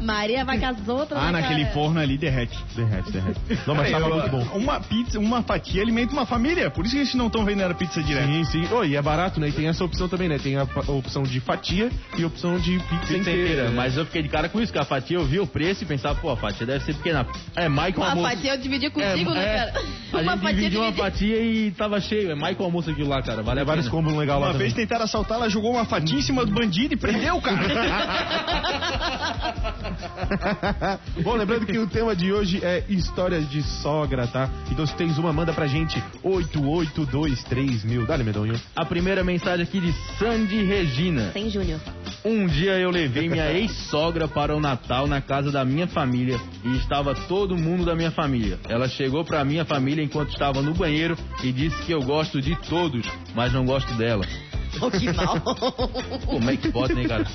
Maria 0.00 0.44
vai 0.44 0.58
com 0.58 0.66
as 0.66 0.88
outras. 0.88 1.18
Ah, 1.20 1.26
né, 1.32 1.40
naquele 1.40 1.62
cara? 1.62 1.74
forno 1.74 2.00
ali 2.00 2.18
derrete. 2.18 2.58
Derrete, 2.74 3.10
derrete. 3.12 3.40
Não, 3.66 3.74
mas 3.74 3.90
tava 3.90 4.08
muito 4.08 4.28
bom. 4.30 4.42
Uma 4.58 4.80
pizza, 4.80 5.18
uma 5.18 5.42
fatia 5.42 5.82
alimenta 5.82 6.12
uma 6.12 6.26
família. 6.26 6.70
Por 6.70 6.84
isso 6.84 6.94
que 6.94 7.00
eles 7.00 7.14
não 7.14 7.26
estão 7.28 7.44
vendendo 7.44 7.70
a 7.70 7.74
pizza 7.74 8.02
direto. 8.02 8.26
Sim, 8.26 8.44
sim. 8.44 8.68
Oh, 8.72 8.84
e 8.84 8.96
é 8.96 9.02
barato, 9.02 9.38
né? 9.40 9.48
E 9.48 9.52
tem 9.52 9.68
essa 9.68 9.84
opção 9.84 10.08
também, 10.08 10.28
né? 10.28 10.38
Tem 10.38 10.56
a, 10.56 10.62
a 10.62 10.92
opção 10.92 11.22
de 11.22 11.38
fatia 11.40 11.90
e 12.18 12.24
a 12.24 12.26
opção 12.26 12.58
de 12.58 12.78
pizza, 12.78 12.96
Pizza 13.02 13.16
inteira. 13.18 13.42
inteira, 13.42 13.64
né? 13.68 13.74
mas 13.74 13.96
eu 13.96 14.04
fiquei 14.06 14.22
de 14.22 14.28
cara 14.28 14.48
com 14.48 14.60
isso, 14.60 14.72
que 14.72 14.78
a 14.78 14.84
fatia 14.84 15.16
eu 15.16 15.24
vi 15.24 15.38
o 15.40 15.46
preço 15.46 15.84
e 15.84 15.86
pensava, 15.86 16.18
pô, 16.20 16.30
a 16.30 16.36
fatia 16.36 16.66
deve 16.66 16.84
ser 16.84 16.94
pequena. 16.94 17.26
É, 17.54 17.68
Michael 17.68 18.02
A 18.02 18.10
almoço. 18.10 18.28
fatia 18.28 18.54
eu 18.54 18.58
dividi 18.58 18.90
contigo, 18.90 19.30
é, 19.30 19.34
né, 19.34 19.44
é, 19.44 19.56
cara? 19.72 19.84
A 20.12 20.18
Uma 20.20 20.32
gente 20.32 20.40
fatia 20.42 20.54
dividiu 20.54 20.80
uma 20.82 20.92
fatia 20.92 21.42
e 21.42 21.70
tava 21.72 22.00
cheio. 22.00 22.30
É 22.30 22.34
Michael 22.34 22.64
almoço 22.64 22.90
aquilo 22.90 23.08
lá, 23.08 23.22
cara. 23.22 23.42
Vale 23.42 23.60
a 23.60 23.64
vários 23.64 23.88
combos 23.88 24.12
legais 24.14 24.40
lá 24.40 24.46
Uma 24.46 24.52
também. 24.52 24.68
vez 24.68 24.74
tentaram 24.74 25.04
assaltar, 25.04 25.38
ela 25.38 25.48
jogou 25.48 25.72
uma 25.72 25.84
fatia 25.84 26.18
em 26.18 26.22
cima 26.22 26.44
do 26.44 26.52
bandido 26.52 26.94
e 26.94 26.96
prendeu 26.96 27.36
o 27.36 27.42
cara. 27.42 27.62
Bom, 31.22 31.34
lembrando 31.34 31.66
que 31.66 31.78
o 31.78 31.86
tema 31.86 32.14
de 32.14 32.32
hoje 32.32 32.60
é 32.62 32.84
histórias 32.88 33.48
de 33.50 33.62
sogra, 33.62 34.26
tá? 34.26 34.48
Então 34.70 34.86
se 34.86 34.94
tens 34.94 35.18
uma, 35.18 35.32
manda 35.32 35.52
pra 35.52 35.66
gente 35.66 36.02
8823 36.22 37.84
mil. 37.84 38.06
Dá-lhe, 38.06 38.24
medonho. 38.24 38.54
A 38.76 38.84
primeira 38.84 39.24
mensagem 39.24 39.64
aqui 39.64 39.80
de 39.80 39.92
Sandy 40.18 40.62
Regina. 40.64 41.30
Tem 41.32 41.48
Júnior. 41.50 41.80
Um 42.24 42.46
dia 42.46 42.78
eu 42.78 42.90
levei 42.90 43.28
minha 43.28 43.50
ex-sogra 43.52 44.28
para 44.28 44.54
o 44.54 44.60
Natal 44.60 45.06
na 45.06 45.20
casa 45.20 45.50
da 45.50 45.64
minha 45.64 45.86
família 45.86 46.40
e 46.64 46.76
estava 46.76 47.14
todo 47.14 47.56
mundo 47.56 47.84
da 47.84 47.94
minha 47.94 48.10
família. 48.10 48.58
Ela 48.68 48.88
chegou 48.88 49.24
para 49.24 49.44
minha 49.44 49.64
família 49.64 50.02
enquanto 50.02 50.30
estava 50.30 50.62
no 50.62 50.74
banheiro 50.74 51.16
e 51.42 51.52
disse 51.52 51.82
que 51.82 51.92
eu 51.92 52.02
gosto 52.02 52.40
de 52.40 52.54
todos, 52.68 53.06
mas 53.34 53.52
não 53.52 53.64
gosto 53.64 53.92
dela. 53.94 54.24
Oh, 54.80 54.90
que 54.90 55.10
mal. 55.12 55.40
Como 56.24 56.50
é 56.50 56.56
que 56.56 56.70
pode, 56.70 56.94
né, 56.94 57.06
cara? 57.06 57.26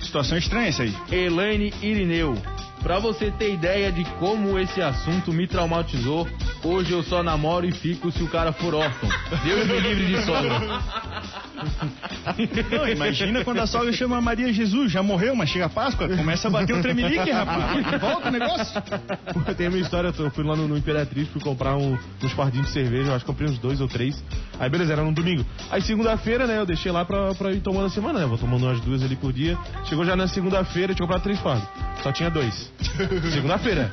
Situação 0.00 0.36
estranha 0.36 0.68
essa 0.68 0.82
aí. 0.82 0.94
Elaine 1.10 1.72
Irineu. 1.80 2.36
Pra 2.82 2.98
você 2.98 3.30
ter 3.30 3.52
ideia 3.52 3.92
de 3.92 4.04
como 4.18 4.58
esse 4.58 4.80
assunto 4.80 5.32
me 5.32 5.46
traumatizou, 5.46 6.26
hoje 6.64 6.92
eu 6.92 7.02
só 7.02 7.22
namoro 7.22 7.66
e 7.66 7.72
fico 7.72 8.10
se 8.10 8.22
o 8.22 8.28
cara 8.28 8.52
for 8.52 8.74
órfão. 8.74 9.08
Deus 9.44 9.66
me 9.66 9.80
livre 9.80 10.06
de 10.06 10.24
sogra. 10.24 10.60
Não, 12.70 12.88
imagina 12.88 13.44
quando 13.44 13.60
a 13.60 13.66
sogra 13.66 13.92
chama 13.92 14.20
Maria 14.20 14.52
Jesus, 14.52 14.90
já 14.92 15.02
morreu, 15.02 15.34
mas 15.34 15.48
chega 15.50 15.66
a 15.66 15.68
Páscoa, 15.68 16.08
começa 16.08 16.48
a 16.48 16.50
bater 16.50 16.74
um 16.74 16.82
tremelique, 16.82 17.30
rapaz. 17.30 18.00
Volta 18.00 18.28
o 18.28 18.32
negócio. 18.32 18.82
Pô, 19.32 19.54
Tem 19.54 19.66
a 19.66 19.70
minha 19.70 19.82
história, 19.82 20.12
eu 20.16 20.30
fui 20.30 20.44
lá 20.44 20.56
no, 20.56 20.66
no 20.68 20.76
Imperatriz, 20.76 21.28
fui 21.28 21.40
comprar 21.40 21.76
um- 21.76 21.98
uns 22.22 22.32
fardinhos 22.32 22.66
de 22.68 22.72
cerveja, 22.72 23.10
eu 23.10 23.14
acho 23.14 23.24
que 23.24 23.30
comprei 23.30 23.48
uns 23.48 23.58
dois 23.58 23.80
ou 23.80 23.88
três. 23.88 24.22
Aí 24.58 24.68
beleza, 24.70 24.92
era 24.92 25.02
no 25.02 25.12
domingo. 25.12 25.44
Aí 25.70 25.80
segunda-feira, 25.82 26.46
né, 26.46 26.58
eu 26.58 26.66
deixei 26.66 26.90
lá 26.92 27.04
pra, 27.04 27.34
pra 27.34 27.52
ir 27.52 27.60
tomando 27.60 27.86
a 27.86 27.90
semana, 27.90 28.18
né? 28.20 28.26
Vou 28.26 28.38
tomando 28.38 28.64
umas 28.66 28.80
duas 28.80 29.02
ali 29.02 29.16
por 29.16 29.32
dia. 29.32 29.56
Chegou 29.84 30.04
já 30.04 30.16
na 30.16 30.26
segunda-feira, 30.28 30.92
eu 30.92 30.96
tinha 30.96 31.06
comprado 31.06 31.22
três 31.22 31.38
fardos. 31.40 31.66
Só 32.02 32.12
tinha 32.12 32.30
dois. 32.30 32.72
Segunda-feira. 33.32 33.90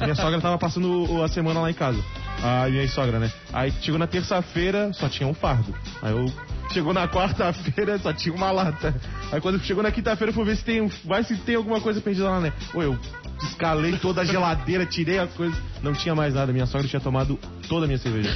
Minha 0.00 0.14
sogra 0.14 0.40
tava 0.40 0.58
passando 0.58 1.10
o- 1.12 1.22
a 1.22 1.28
semana 1.28 1.60
lá 1.60 1.70
em 1.70 1.74
casa. 1.74 2.02
A 2.42 2.68
minha 2.68 2.86
sogra, 2.88 3.18
né? 3.18 3.30
Aí 3.52 3.70
chegou 3.82 3.98
na 3.98 4.06
terça-feira, 4.06 4.92
só 4.94 5.08
tinha 5.08 5.28
um 5.28 5.34
fardo. 5.34 5.74
Aí 6.02 6.12
eu. 6.12 6.32
Chegou 6.72 6.92
na 6.94 7.08
quarta-feira, 7.08 7.98
só 7.98 8.12
tinha 8.12 8.34
uma 8.34 8.50
lata. 8.52 8.94
Aí 9.32 9.40
quando 9.40 9.58
chegou 9.60 9.82
na 9.82 9.90
quinta-feira, 9.90 10.30
eu 10.30 10.34
fui 10.34 10.44
ver 10.44 10.56
se 10.56 10.64
tem, 10.64 10.80
um- 10.80 10.90
vai 11.04 11.24
se 11.24 11.36
tem 11.38 11.56
alguma 11.56 11.80
coisa 11.80 12.00
perdida 12.00 12.28
lá, 12.30 12.40
né? 12.40 12.52
Ou 12.72 12.82
eu 12.82 12.98
escalei 13.42 13.96
toda 13.96 14.20
a 14.20 14.24
geladeira, 14.24 14.86
tirei 14.86 15.18
as 15.18 15.30
coisas. 15.32 15.56
Não 15.82 15.92
tinha 15.92 16.14
mais 16.14 16.34
nada. 16.34 16.52
Minha 16.52 16.66
sogra 16.66 16.86
tinha 16.86 17.00
tomado 17.00 17.38
toda 17.68 17.84
a 17.84 17.88
minha 17.88 17.98
cerveja. 17.98 18.30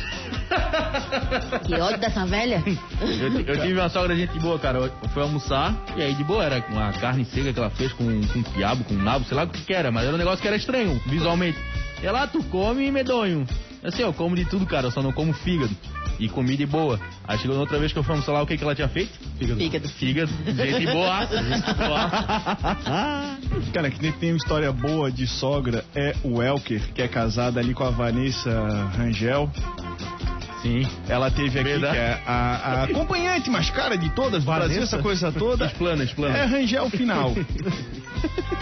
Que 1.64 1.74
ódio 1.74 1.98
dessa 1.98 2.24
velha. 2.26 2.62
Eu, 3.00 3.40
eu 3.40 3.60
tive 3.60 3.74
uma 3.78 3.88
sogra 3.88 4.14
gente 4.16 4.38
boa, 4.40 4.58
cara. 4.58 4.78
Eu 4.78 5.08
fui 5.10 5.22
almoçar 5.22 5.74
e 5.96 6.02
aí 6.02 6.14
de 6.14 6.24
boa, 6.24 6.42
era 6.44 6.64
uma 6.70 6.92
carne 6.92 7.24
seca 7.24 7.52
que 7.52 7.58
ela 7.58 7.70
fez 7.70 7.92
com, 7.92 8.04
com 8.28 8.42
quiabo, 8.42 8.84
com 8.84 8.94
nabo, 8.94 9.24
sei 9.26 9.36
lá 9.36 9.44
o 9.44 9.48
que 9.48 9.62
que 9.62 9.72
era, 9.74 9.90
mas 9.92 10.04
era 10.04 10.14
um 10.14 10.18
negócio 10.18 10.40
que 10.40 10.48
era 10.48 10.56
estranho, 10.56 11.00
visualmente. 11.06 11.58
E 12.02 12.06
ah, 12.06 12.26
tu 12.26 12.42
come 12.44 12.90
medonho. 12.90 13.46
Assim, 13.82 14.02
eu 14.02 14.12
como 14.12 14.34
de 14.34 14.44
tudo, 14.46 14.66
cara, 14.66 14.86
eu 14.86 14.90
só 14.90 15.02
não 15.02 15.12
como 15.12 15.32
fígado. 15.32 15.74
E 16.24 16.28
comida 16.30 16.66
boa. 16.66 16.98
Aí 17.28 17.38
chegou 17.38 17.54
na 17.54 17.60
outra 17.60 17.78
vez 17.78 17.92
que 17.92 17.98
eu 17.98 18.02
fui 18.02 18.12
almoçar 18.12 18.32
lá, 18.32 18.40
o 18.42 18.46
que, 18.46 18.56
que 18.56 18.64
ela 18.64 18.74
tinha 18.74 18.88
feito? 18.88 19.12
Fígado. 19.38 19.60
Fígado. 19.60 19.88
Fígado. 19.88 20.32
Gente 20.46 20.87
boa. 20.87 21.28
Cara, 23.74 23.90
que 23.90 24.00
nem 24.00 24.10
tem 24.12 24.30
uma 24.30 24.38
história 24.38 24.72
boa 24.72 25.12
de 25.12 25.26
sogra 25.26 25.84
é 25.94 26.14
o 26.24 26.42
Elker, 26.42 26.80
que 26.94 27.02
é 27.02 27.08
casada 27.08 27.60
ali 27.60 27.74
com 27.74 27.84
a 27.84 27.90
Vanessa 27.90 28.50
Rangel. 28.96 29.50
Sim. 30.62 30.88
Ela 31.10 31.30
teve 31.30 31.60
aqui, 31.60 31.68
Verdade. 31.68 31.92
que 31.92 31.98
é 31.98 32.22
a, 32.26 32.32
a 32.32 32.84
acompanhante 32.84 33.50
mais 33.50 33.68
cara 33.68 33.98
de 33.98 34.08
todas 34.14 34.44
do 34.44 34.50
Brasil, 34.50 34.82
essa 34.82 35.02
coisa 35.02 35.30
toda. 35.30 35.66
Explana, 35.66 36.04
explana. 36.04 36.38
É 36.38 36.46
Rangel 36.46 36.88
Final. 36.88 37.34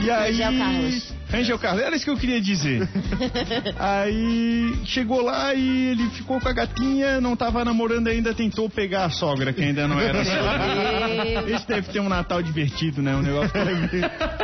E 0.01 0.11
aí. 0.11 0.33
Rangel 0.33 0.59
Carlos. 0.59 1.15
Rangel 1.33 1.59
Carlos, 1.59 1.83
era 1.83 1.97
isso 1.97 2.05
que 2.05 2.11
eu 2.11 2.17
queria 2.17 2.41
dizer. 2.41 2.87
aí 3.81 4.75
chegou 4.85 5.23
lá 5.23 5.55
e 5.55 5.89
ele 5.93 6.11
ficou 6.11 6.41
com 6.41 6.49
a 6.49 6.53
gatinha, 6.53 7.21
não 7.21 7.35
tava 7.35 7.65
namorando 7.65 8.09
ainda, 8.09 8.35
tentou 8.35 8.69
pegar 8.69 9.07
a 9.07 9.11
sogra, 9.11 9.53
que 9.53 9.63
ainda 9.63 9.89
não 9.89 9.99
era 9.99 10.25
sogra. 10.25 11.51
Esse 11.55 11.67
deve 11.67 11.89
ter 11.91 12.01
um 12.01 12.09
Natal 12.09 12.43
divertido, 12.43 13.01
né? 13.03 13.17
Um 13.17 13.23
negócio. 13.23 13.51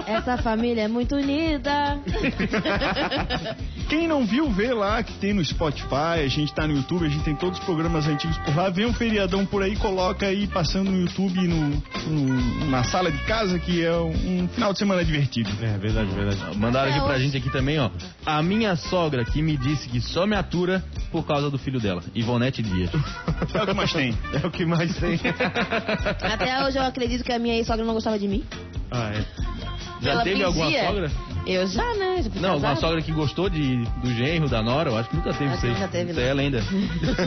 Essa 0.07 0.38
família 0.38 0.83
é 0.83 0.88
muito 0.88 1.14
unida. 1.16 1.98
Quem 3.88 4.07
não 4.09 4.24
viu, 4.27 4.51
vê 4.51 4.72
lá 4.72 5.03
que 5.03 5.12
tem 5.14 5.33
no 5.33 5.44
Spotify, 5.44 6.20
a 6.24 6.29
gente 6.29 6.53
tá 6.55 6.66
no 6.66 6.74
YouTube, 6.74 7.07
a 7.07 7.09
gente 7.09 7.24
tem 7.24 7.35
todos 7.35 7.59
os 7.59 7.64
programas 7.64 8.07
antigos 8.07 8.37
por 8.38 8.55
lá. 8.57 8.68
Vê 8.70 8.85
um 8.87 8.92
feriadão 8.92 9.44
por 9.46 9.62
aí, 9.62 9.77
coloca 9.77 10.27
aí 10.27 10.46
passando 10.46 10.90
no 10.90 11.01
YouTube, 11.03 11.38
no, 11.48 11.83
no- 12.07 12.70
na 12.70 12.85
sala 12.85 13.11
de 13.11 13.18
casa, 13.24 13.59
que 13.59 13.85
é 13.85 13.92
um, 13.96 14.42
um 14.44 14.48
final 14.48 14.72
de 14.72 14.79
semana 14.79 15.05
divertido. 15.05 15.51
É, 15.62 15.79
verdade, 15.79 16.11
verdade. 16.12 16.38
Mandaram 16.78 16.90
aqui 16.90 17.00
É, 17.00 17.06
pra 17.08 17.18
gente 17.18 17.36
aqui 17.36 17.50
também, 17.50 17.78
ó. 17.78 17.90
A 18.24 18.42
minha 18.42 18.76
sogra 18.76 19.24
que 19.24 19.42
me 19.42 19.56
disse 19.56 19.88
que 19.88 20.00
só 20.00 20.26
me 20.26 20.36
atura 20.36 20.84
por 21.10 21.26
causa 21.26 21.50
do 21.50 21.58
filho 21.58 21.80
dela, 21.80 22.02
Ivonete 22.14 22.62
Dias. 22.62 22.90
É 23.54 23.62
o 23.62 23.66
que 23.66 23.72
mais 23.74 23.92
tem. 23.92 24.16
É 24.42 24.46
o 24.46 24.50
que 24.50 24.64
mais 24.64 24.94
tem. 24.96 25.18
Até 26.32 26.64
hoje 26.64 26.78
eu 26.78 26.82
acredito 26.82 27.24
que 27.24 27.32
a 27.32 27.38
minha 27.38 27.56
ex-sogra 27.56 27.84
não 27.84 27.94
gostava 27.94 28.18
de 28.18 28.28
mim. 28.28 28.44
ah, 28.90 29.10
é. 29.14 29.24
Já 30.00 30.12
Ela 30.12 30.22
teve 30.22 30.44
alguma 30.44 30.66
fingia. 30.66 30.86
sogra? 30.86 31.10
Eu 31.48 31.66
já, 31.66 31.94
né? 31.94 32.20
Já 32.22 32.30
fui 32.30 32.40
Não, 32.42 32.61
casada. 32.61 32.80
sogra 32.80 33.00
que 33.00 33.11
gostou 33.11 33.48
de, 33.48 33.78
do 34.02 34.12
genro, 34.12 34.50
da 34.50 34.62
nora? 34.62 34.90
Eu 34.90 34.98
acho 34.98 35.08
que 35.08 35.16
nunca 35.16 35.32
teve 35.32 35.46
Acho 35.46 35.54
isso 35.54 35.61
que 35.62 35.66
aí. 35.66 35.72
nunca 35.72 35.88
teve, 35.88 36.11
isso 36.11 36.20
é 36.20 36.34
lenda. 36.34 36.62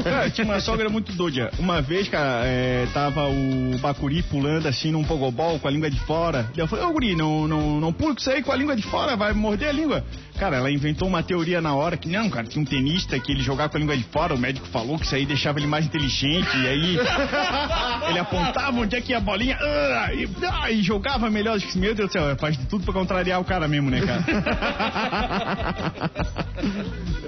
Cara, 0.04 0.30
tinha 0.32 0.46
uma 0.46 0.60
sogra 0.60 0.90
muito 0.90 1.12
doida. 1.14 1.50
Uma 1.58 1.82
vez, 1.82 2.08
cara, 2.08 2.46
é, 2.46 2.86
tava 2.94 3.28
o 3.28 3.80
Bacuri 3.80 4.22
pulando 4.22 4.68
assim 4.68 4.92
num 4.92 5.04
pogobol 5.04 5.58
com 5.60 5.68
a 5.68 5.72
língua 5.72 5.90
de 5.90 6.00
fora. 6.02 6.44
Daí 6.56 6.64
eu 6.64 6.68
falei, 6.68 6.86
ô 6.86 6.92
Guri, 6.92 7.16
não, 7.16 7.48
não, 7.48 7.80
não 7.80 7.92
pula 7.92 8.14
com 8.14 8.20
isso 8.20 8.30
aí 8.30 8.44
com 8.44 8.52
a 8.52 8.56
língua 8.56 8.76
de 8.76 8.84
fora, 8.84 9.16
vai 9.16 9.34
morder 9.34 9.70
a 9.70 9.72
língua. 9.72 10.06
Cara, 10.38 10.58
ela 10.58 10.72
inventou 10.72 11.08
uma 11.08 11.24
teoria 11.24 11.60
na 11.60 11.74
hora 11.74 11.98
que, 11.98 12.08
não, 12.08 12.30
cara, 12.30 12.46
tinha 12.46 12.62
um 12.62 12.66
tenista 12.66 13.20
que 13.20 13.32
ele 13.32 13.42
jogava 13.42 13.70
com 13.70 13.78
a 13.78 13.80
língua 13.80 13.98
de 13.98 14.04
fora, 14.04 14.36
o 14.36 14.38
médico 14.38 14.68
falou 14.68 15.00
que 15.00 15.06
isso 15.06 15.16
aí 15.16 15.26
deixava 15.26 15.60
ele 15.60 15.68
mais 15.68 15.86
inteligente, 15.86 16.50
e 16.58 16.68
aí 16.68 16.98
ele 18.10 18.20
apontava 18.20 18.80
onde 18.80 18.96
é 18.96 19.02
que 19.02 19.12
ia 19.12 19.18
a 19.18 19.22
bolinha 19.22 19.58
ah, 19.60 20.14
e, 20.14 20.28
ah, 20.48 20.72
e 20.72 20.82
jogava 20.82 21.30
melhor. 21.30 21.56
Eu 21.56 21.60
disse, 21.60 21.78
Meu 21.78 21.94
Deus 21.96 22.10
do 22.10 22.14
céu, 22.14 22.36
faz 22.38 22.58
de 22.58 22.66
tudo 22.66 22.84
pra 22.84 22.94
contrariar 22.94 23.40
o 23.40 23.44
cara 23.46 23.68
mesmo, 23.68 23.90
né, 23.90 24.02
cara? 24.02 24.11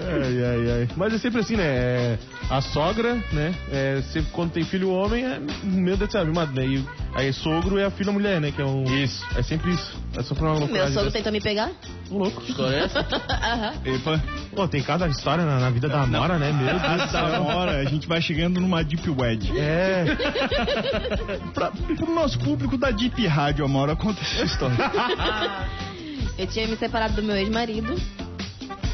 Ai, 0.01 0.43
ai, 0.43 0.71
ai. 0.71 0.87
Mas 0.95 1.13
é 1.13 1.17
sempre 1.17 1.41
assim, 1.41 1.55
né? 1.55 1.63
É, 1.65 2.17
a 2.49 2.61
sogra, 2.61 3.15
né? 3.31 3.53
É, 3.71 4.01
sempre 4.11 4.31
quando 4.31 4.51
tem 4.51 4.63
filho 4.63 4.89
homem, 4.91 5.25
é, 5.25 5.39
meu 5.63 5.95
Deus 5.97 6.09
do 6.09 6.11
céu, 6.11 6.25
mimado, 6.25 6.51
né? 6.53 6.65
E 6.65 6.83
aí 7.15 7.31
sogro 7.33 7.77
é 7.79 7.85
a 7.85 7.91
filha 7.91 8.11
mulher, 8.11 8.39
né? 8.41 8.51
Que 8.51 8.61
é 8.61 8.65
um. 8.65 8.83
Isso. 8.83 9.25
É 9.35 9.41
sempre 9.43 9.71
isso. 9.71 9.97
É 10.17 10.23
só 10.23 10.35
pra 10.35 10.45
uma 10.45 10.51
Meu 10.53 10.59
loucura. 10.61 10.91
sogro 10.91 11.11
tentou 11.11 11.31
me 11.31 11.41
pegar. 11.41 11.71
louco. 12.11 12.43
História 12.43 12.75
é 12.77 12.83
essa? 12.83 12.99
Aham. 12.99 13.73
Epa. 13.85 14.23
Pô, 14.55 14.67
tem 14.67 14.81
cada 14.83 15.07
história 15.07 15.43
na, 15.45 15.59
na 15.59 15.69
vida 15.69 15.87
da 15.89 16.01
Amora, 16.03 16.37
né? 16.37 16.51
Meu 16.51 16.79
Deus 16.79 17.09
céu. 17.11 17.43
hora 17.43 17.79
a 17.79 17.85
gente 17.85 18.07
vai 18.07 18.21
chegando 18.21 18.59
numa 18.59 18.83
Deep 18.83 19.09
Wed. 19.09 19.51
É. 19.57 20.05
Pra, 21.53 21.71
pro 21.71 22.13
nosso 22.13 22.39
público 22.39 22.77
da 22.77 22.89
Deep 22.91 23.25
Rádio, 23.27 23.63
Amora, 23.65 23.95
conta 23.95 24.19
essa 24.21 24.43
história. 24.43 24.75
Eu 26.37 26.47
tinha 26.47 26.67
me 26.67 26.75
separado 26.77 27.13
do 27.15 27.23
meu 27.23 27.35
ex-marido. 27.35 27.95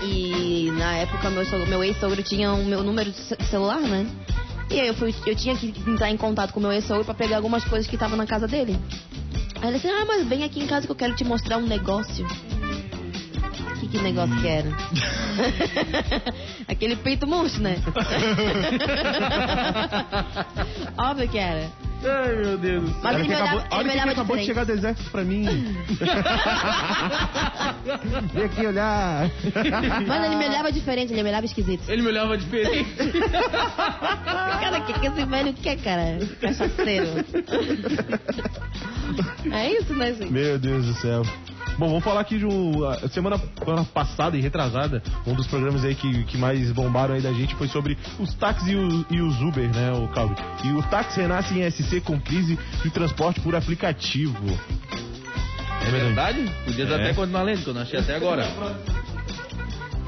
E 0.04 0.72
na 0.78 0.94
época 0.98 1.30
meu, 1.30 1.46
sogro- 1.46 1.68
meu 1.68 1.84
ex-sogro 1.84 2.24
tinha 2.24 2.54
o 2.54 2.66
meu 2.66 2.84
número 2.84 3.12
de 3.12 3.18
ce- 3.18 3.38
celular, 3.50 3.82
né? 3.82 4.06
E 4.72 4.80
aí 4.80 4.88
eu, 4.88 4.94
fui, 4.94 5.14
eu 5.26 5.36
tinha 5.36 5.56
que 5.58 5.74
entrar 5.88 6.10
em 6.10 6.18
contato 6.18 6.54
com 6.54 6.60
meu 6.60 6.72
ex-sogro 6.72 7.04
pra 7.04 7.14
pegar 7.14 7.38
algumas 7.38 7.66
coisas 7.66 7.88
que 7.88 7.96
estavam 7.96 8.16
na 8.16 8.26
casa 8.26 8.48
dele. 8.48 8.80
Aí 9.62 9.68
ele 9.70 9.78
disse, 9.78 9.90
ah, 9.90 10.06
mas 10.08 10.26
vem 10.28 10.44
aqui 10.44 10.62
em 10.62 10.68
casa 10.68 10.86
que 10.86 10.92
eu 10.92 10.96
quero 10.96 11.16
te 11.16 11.24
mostrar 11.26 11.58
um 11.58 11.66
negócio. 11.68 12.26
Que, 13.80 13.88
que 13.88 13.98
negócio 14.00 14.40
que 14.40 14.48
era? 14.48 14.70
Aquele 16.68 16.96
peito 16.98 17.26
monstro, 17.28 17.64
né? 17.64 17.78
Óbvio 20.98 21.28
que 21.30 21.38
era. 21.38 21.70
Ai, 22.02 22.36
meu 22.38 22.58
Deus 22.58 22.84
do 22.84 22.88
céu. 22.90 23.00
Mas 23.04 23.06
Olha 23.06 23.16
ele 23.16 23.24
que 23.24 23.30
me 23.30 23.36
acabou, 23.36 23.60
olhava- 23.60 23.68
ele 23.68 23.76
olha 23.76 23.84
me 23.84 23.92
olhava 23.94 24.12
acabou 24.12 24.36
de 24.38 24.42
diferente. 24.42 24.46
chegar 24.48 24.66
do 24.66 24.72
exército 24.72 25.12
pra 25.12 25.24
mim. 25.24 25.46
Vem 28.34 28.44
aqui 28.46 28.66
olhar. 28.66 29.30
Mano, 30.08 30.26
ele 30.26 30.36
me 30.38 30.46
olhava 30.48 30.72
diferente, 30.72 31.14
ele 31.14 31.24
me 31.24 31.30
olhava 31.30 31.46
esquisito. 31.46 31.84
Ele 31.90 32.02
me 32.02 32.08
olhava 32.10 32.38
diferente. 32.38 32.90
Cara, 34.60 34.80
o 34.80 34.86
que, 34.86 34.94
que 35.00 35.08
esse 35.08 35.26
velho 35.26 35.54
quer, 35.54 35.78
cara? 35.78 36.18
Cachaceiro. 36.42 37.08
É 39.52 39.72
isso, 39.74 39.92
né, 39.96 40.14
gente? 40.14 40.32
Meu 40.32 40.60
Deus 40.60 40.86
do 40.86 40.94
céu. 40.94 41.24
Bom, 41.80 41.88
vamos 41.88 42.04
falar 42.04 42.20
aqui 42.20 42.38
de 42.38 42.46
um. 42.46 42.74
Semana, 43.14 43.40
semana 43.58 43.86
passada 43.86 44.36
e 44.38 44.42
retrasada, 44.42 45.02
um 45.26 45.34
dos 45.34 45.48
programas 45.48 45.86
aí 45.86 45.96
que, 45.96 46.26
que 46.26 46.38
mais 46.38 46.70
bombaram 46.74 47.14
aí 47.16 47.22
da 47.22 47.32
gente 47.32 47.56
foi 47.56 47.70
sobre 47.70 47.98
os 48.20 48.34
táxis 48.34 48.68
e, 48.68 48.76
o- 48.76 49.06
e 49.10 49.22
os 49.22 49.40
Uber, 49.42 49.74
né, 49.74 49.90
o 49.94 50.10
Calvin? 50.10 50.36
E 50.66 50.74
o 50.74 50.84
táxi 50.84 51.22
renasce 51.22 51.58
em 51.58 51.64
SC 51.72 52.02
com 52.02 52.20
crise 52.20 52.60
de 52.84 52.90
transporte 52.90 53.40
por 53.40 53.56
aplicativo. 53.56 54.36
É 55.88 55.90
verdade? 55.90 56.52
Podia 56.66 56.84
É. 56.86 56.96
até 56.96 57.14
continuar 57.14 57.44
lendo, 57.44 57.64
que 57.64 57.70
eu 57.70 57.74
não 57.74 57.82
achei 57.82 57.98
até 58.00 58.16
agora. 58.16 58.46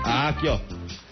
Ah, 0.04 0.30
aqui 0.30 0.48
ó. 0.48 0.58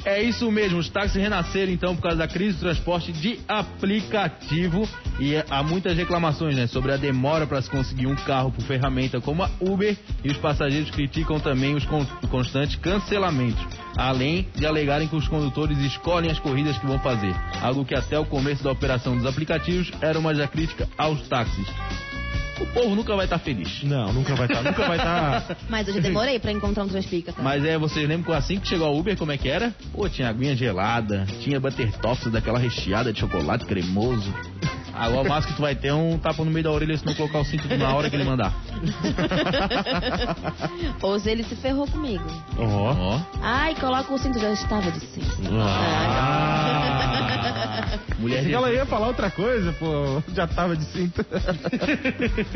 É 0.06 0.24
isso 0.24 0.50
mesmo, 0.50 0.80
os 0.80 0.90
táxis 0.90 1.22
renasceram 1.22 1.72
então 1.74 1.94
por 1.96 2.04
causa 2.04 2.18
da 2.18 2.28
crise 2.28 2.56
do 2.58 2.62
transporte 2.62 3.12
de 3.12 3.40
aplicativo. 3.48 4.88
E 5.20 5.36
há 5.50 5.62
muitas 5.62 5.96
reclamações 5.98 6.56
né, 6.56 6.68
sobre 6.68 6.94
a 6.94 6.98
demora 6.98 7.46
para 7.46 7.62
se 7.62 7.70
conseguir 7.70 8.08
um 8.08 8.16
carro 8.16 8.52
por 8.52 8.64
ferramenta 8.64 9.20
como 9.20 9.44
a 9.44 9.50
Uber. 9.60 9.98
E 10.24 10.30
os 10.30 10.38
passageiros 10.38 10.90
criticam 10.92 11.40
também 11.40 11.76
os 11.76 11.84
con- 11.86 12.06
constantes 12.30 12.78
cancelamentos, 12.78 13.62
além 13.98 14.48
de 14.56 14.66
alegarem 14.66 15.08
que 15.08 15.16
os 15.18 15.28
condutores 15.28 15.78
escolhem 15.80 16.32
as 16.32 16.40
corridas 16.40 16.78
que 16.78 16.86
vão 16.88 17.00
fazer, 17.00 17.36
algo 17.62 17.84
que 17.84 17.94
até 17.96 18.18
o 18.18 18.26
começo 18.26 18.64
da 18.64 18.72
operação 18.72 19.18
dos 19.18 19.26
aplicativos 19.26 19.92
era 20.02 20.18
uma 20.18 20.34
da 20.34 20.48
crítica 20.48 20.88
aos 20.98 21.28
táxis. 21.28 21.68
O 22.60 22.66
povo 22.68 22.96
nunca 22.96 23.16
vai 23.16 23.26
estar 23.26 23.40
feliz. 23.40 23.84
Não, 23.84 24.12
nunca 24.12 24.36
vai 24.36 24.46
estar, 24.48 24.62
nunca 24.62 24.88
vai 24.88 24.98
estar. 24.98 25.58
Mas 25.70 25.88
eu 25.88 25.94
já 25.94 26.00
demorei 26.00 26.40
pra 26.40 26.52
encontrar 26.52 26.84
um 26.84 26.88
transpica. 26.88 27.32
tá? 27.32 27.42
Mas 27.42 27.64
é, 27.64 27.78
vocês 27.78 28.08
lembram 28.08 28.32
que 28.34 28.38
assim 28.38 28.60
que 28.60 28.68
chegou 28.68 28.88
a 28.88 28.92
Uber, 28.92 29.18
como 29.18 29.32
é 29.32 29.38
que 29.38 29.48
era? 29.48 29.74
Pô, 29.94 30.10
tinha 30.10 30.30
aguinha 30.30 30.56
gelada, 30.56 31.26
tinha 31.42 31.60
butter 31.60 31.92
toffs 32.00 32.32
daquela 32.32 32.60
recheada 32.60 33.14
de 33.14 33.20
chocolate 33.20 33.66
cremoso. 33.66 34.34
Agora 35.00 35.22
o 35.22 35.30
máximo 35.30 35.54
que 35.54 35.58
tu 35.58 35.62
vai 35.62 35.76
ter 35.76 35.88
é 35.88 35.94
um 35.94 36.18
tapa 36.18 36.44
no 36.44 36.52
meio 36.52 36.64
da 36.64 36.72
orelha 36.72 36.98
se 36.98 37.06
não 37.06 37.14
colocar 37.16 37.40
o 37.40 37.46
cinto 37.46 37.68
na 37.78 37.94
hora 37.94 38.10
que 38.10 38.16
ele 38.16 38.24
mandar. 38.26 38.54
Ou 41.02 41.20
se 41.20 41.30
ele 41.30 41.44
se 41.44 41.56
ferrou 41.56 41.88
comigo. 41.88 42.24
Ó. 42.58 42.94
Ó. 42.94 43.20
Ai, 43.42 43.76
coloca 43.76 44.14
o 44.14 44.18
cinto, 44.18 44.40
já 44.40 44.52
estava 44.52 44.92
de 44.92 45.00
cinto. 45.00 45.28
Ah. 45.52 46.80
Mulher 48.20 48.44
que 48.44 48.54
ela 48.54 48.72
ia 48.72 48.86
falar 48.86 49.08
outra 49.08 49.32
coisa, 49.32 49.72
pô. 49.74 50.22
Já 50.36 50.46
tava 50.46 50.76
de 50.76 50.84
cinto. 50.86 51.26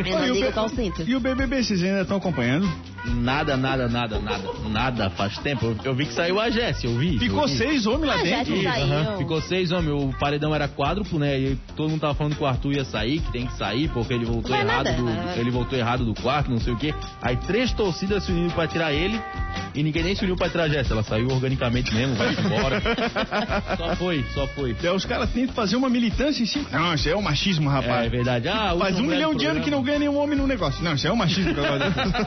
Eu 0.05 0.19
não 0.19 0.27
E 0.27 0.31
o 0.31 0.33
digo 0.33 0.51
qual 0.51 0.67
cinto. 0.67 1.01
E 1.07 1.15
o 1.15 1.19
BBB, 1.21 1.63
vocês 1.63 1.81
ainda 1.81 2.01
estão 2.01 2.17
acompanhando? 2.17 2.69
Nada, 3.05 3.55
nada, 3.55 3.87
nada, 3.87 4.19
nada. 4.19 4.43
Nada, 4.69 5.09
faz 5.11 5.37
tempo. 5.37 5.73
Eu, 5.83 5.95
vi 5.95 6.05
que 6.05 6.13
saiu 6.13 6.39
a 6.39 6.49
Jéssica, 6.49 6.87
eu 6.87 6.97
vi. 6.97 7.17
Ficou 7.17 7.43
eu 7.43 7.47
vi. 7.47 7.57
seis 7.57 7.85
homens 7.85 8.07
lá 8.07 8.17
dentro. 8.21 8.53
que 8.53 8.63
saiu. 8.63 8.85
Aham, 8.85 9.17
Ficou 9.17 9.41
seis 9.41 9.71
homens, 9.71 10.03
o 10.03 10.13
paredão 10.19 10.53
era 10.53 10.67
quádruplo, 10.67 11.17
né? 11.19 11.39
E 11.39 11.55
todo 11.75 11.89
mundo 11.89 12.01
tava 12.01 12.13
falando 12.13 12.32
que 12.33 12.43
o 12.43 12.45
Arthur 12.45 12.73
ia 12.73 12.85
sair, 12.85 13.19
que 13.19 13.31
tem 13.31 13.45
que 13.45 13.53
sair, 13.53 13.89
porque 13.89 14.13
ele 14.13 14.25
voltou 14.25 14.51
vai 14.51 14.61
errado 14.61 14.85
nada. 14.85 15.33
do. 15.33 15.39
Ele 15.39 15.51
voltou 15.51 15.77
errado 15.77 16.05
do 16.05 16.13
quarto, 16.13 16.49
não 16.49 16.59
sei 16.59 16.73
o 16.73 16.77
quê. 16.77 16.93
Aí 17.21 17.37
três 17.37 17.71
torcidas 17.73 18.23
se 18.23 18.31
uniram 18.31 18.49
pra 18.51 18.67
tirar 18.67 18.93
ele 18.93 19.19
e 19.73 19.83
ninguém 19.83 20.03
nem 20.03 20.15
se 20.15 20.23
uniu 20.23 20.35
pra 20.35 20.49
tirar 20.49 20.63
a 20.63 20.69
Jéssica. 20.69 20.93
Ela 20.93 21.03
saiu 21.03 21.27
organicamente 21.29 21.93
mesmo, 21.93 22.15
vai 22.15 22.33
embora. 22.33 22.81
só 23.77 23.95
foi, 23.95 24.25
só 24.33 24.47
foi. 24.47 24.73
Daí 24.73 24.91
os 24.95 25.05
caras 25.05 25.29
tentam 25.31 25.53
fazer 25.55 25.75
uma 25.75 25.89
militância 25.89 26.43
em 26.43 26.45
cima. 26.45 26.65
Não, 26.71 26.93
isso 26.93 27.09
é 27.09 27.15
o 27.15 27.21
machismo, 27.21 27.69
É, 27.69 27.73
rapaz. 27.73 28.05
é 28.05 28.09
verdade. 28.09 28.47
Ah, 28.47 28.75
Faz 28.77 28.99
um 28.99 29.03
milhão 29.03 29.33
de 29.33 29.45
anos 29.45 29.63
que 29.63 29.71
não 29.71 29.81
ganha 29.81 29.99
nenhum 29.99 30.17
homem 30.17 30.37
no 30.37 30.45
negócio. 30.47 30.83
Não, 30.83 30.93
isso 30.93 31.07
é 31.07 31.11
o 31.11 31.17
machismo 31.17 31.53
que 31.53 31.59
eu 31.59 31.65
gosto. 31.65 31.83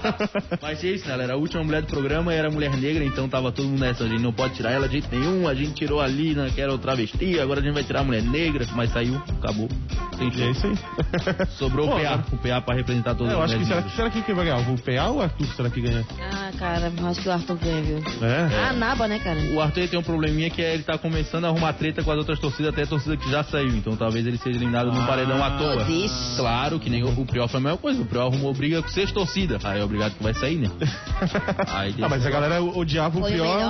Mas 0.60 0.82
é 0.84 0.88
isso, 0.88 1.06
né? 1.06 1.14
Ela 1.14 1.22
era 1.24 1.32
a 1.34 1.36
última 1.36 1.62
mulher 1.62 1.82
do 1.82 1.88
programa 1.88 2.32
era 2.32 2.50
mulher 2.50 2.74
negra, 2.76 3.04
então 3.04 3.28
tava 3.28 3.50
todo 3.52 3.68
mundo 3.68 3.80
nessa. 3.80 4.04
A 4.04 4.08
gente 4.08 4.22
não 4.22 4.32
pode 4.32 4.54
tirar 4.54 4.72
ela 4.72 4.86
de 4.86 4.94
jeito 4.94 5.08
nenhum. 5.14 5.48
A 5.48 5.54
gente 5.54 5.72
tirou 5.74 6.00
ali, 6.00 6.34
né? 6.34 6.50
Que 6.54 6.60
era 6.60 6.72
o 6.72 6.78
travesti. 6.78 7.38
Agora 7.40 7.60
a 7.60 7.62
gente 7.62 7.74
vai 7.74 7.84
tirar 7.84 8.00
a 8.00 8.04
mulher 8.04 8.22
negra. 8.22 8.66
Mas 8.74 8.92
saiu, 8.92 9.20
acabou. 9.40 9.68
Sem 10.16 10.28
E 10.28 10.42
é 10.42 10.50
isso 10.50 10.66
aí. 10.66 11.46
Sobrou 11.58 11.88
Pô, 11.88 11.96
o 11.96 12.00
PA. 12.00 12.24
O 12.32 12.36
PA 12.38 12.60
pra 12.60 12.74
representar 12.74 13.14
todas 13.14 13.32
É, 13.32 13.36
eu 13.36 13.42
acho 13.42 13.54
que 13.56 13.64
mulheres 13.64 13.84
será, 13.84 13.96
será 13.96 14.10
que 14.10 14.22
quem 14.22 14.34
vai 14.34 14.44
ganhar? 14.46 14.58
O 14.58 14.78
PA 14.80 15.08
ou 15.10 15.16
o 15.18 15.22
Arthur 15.22 15.46
será 15.54 15.70
que 15.70 15.80
ganha? 15.80 16.04
Ah, 16.20 16.50
cara, 16.58 16.92
eu 16.96 17.06
acho 17.06 17.20
que 17.20 17.28
o 17.28 17.32
Arthur 17.32 17.56
ganha, 17.56 17.82
viu? 17.82 17.98
É. 18.26 18.68
Ah, 18.68 18.72
naba, 18.72 19.06
né, 19.08 19.18
cara? 19.18 19.38
O 19.54 19.60
Arthur 19.60 19.88
tem 19.88 19.98
um 19.98 20.02
probleminha 20.02 20.50
que 20.50 20.62
é 20.62 20.74
ele 20.74 20.82
tá 20.82 20.96
começando 20.98 21.44
a 21.44 21.48
arrumar 21.48 21.72
treta 21.74 22.02
com 22.02 22.10
as 22.10 22.18
outras 22.18 22.38
torcidas, 22.38 22.72
até 22.72 22.82
a 22.82 22.86
torcida 22.86 23.16
que 23.16 23.30
já 23.30 23.42
saiu. 23.44 23.68
Então 23.76 23.96
talvez 23.96 24.26
ele 24.26 24.38
seja 24.38 24.56
eliminado 24.58 24.92
num 24.92 25.06
paredão 25.06 25.42
à 25.42 25.50
toa. 25.52 25.84
Claro 26.36 26.78
que 26.80 26.88
nem 26.90 27.02
o, 27.02 27.08
o 27.08 27.26
Prior 27.26 27.48
foi 27.48 27.60
a 27.60 27.62
mesma 27.62 27.78
coisa. 27.78 28.00
O 28.02 28.06
Prior 28.06 28.26
arrumou 28.26 28.52
briga 28.54 28.82
com 28.82 28.88
seis 28.88 29.10
torcidas. 29.12 29.64
Aí 29.64 29.80
é 29.80 29.84
obrigado 29.84 30.14
que 30.16 30.22
vai 30.22 30.34
sair, 30.34 30.56
né? 30.56 30.70
Aí 31.72 31.94
Ah, 32.00 32.08
mas 32.08 32.24
a 32.26 32.30
galera 32.30 32.62
odiava 32.62 33.18
o 33.18 33.22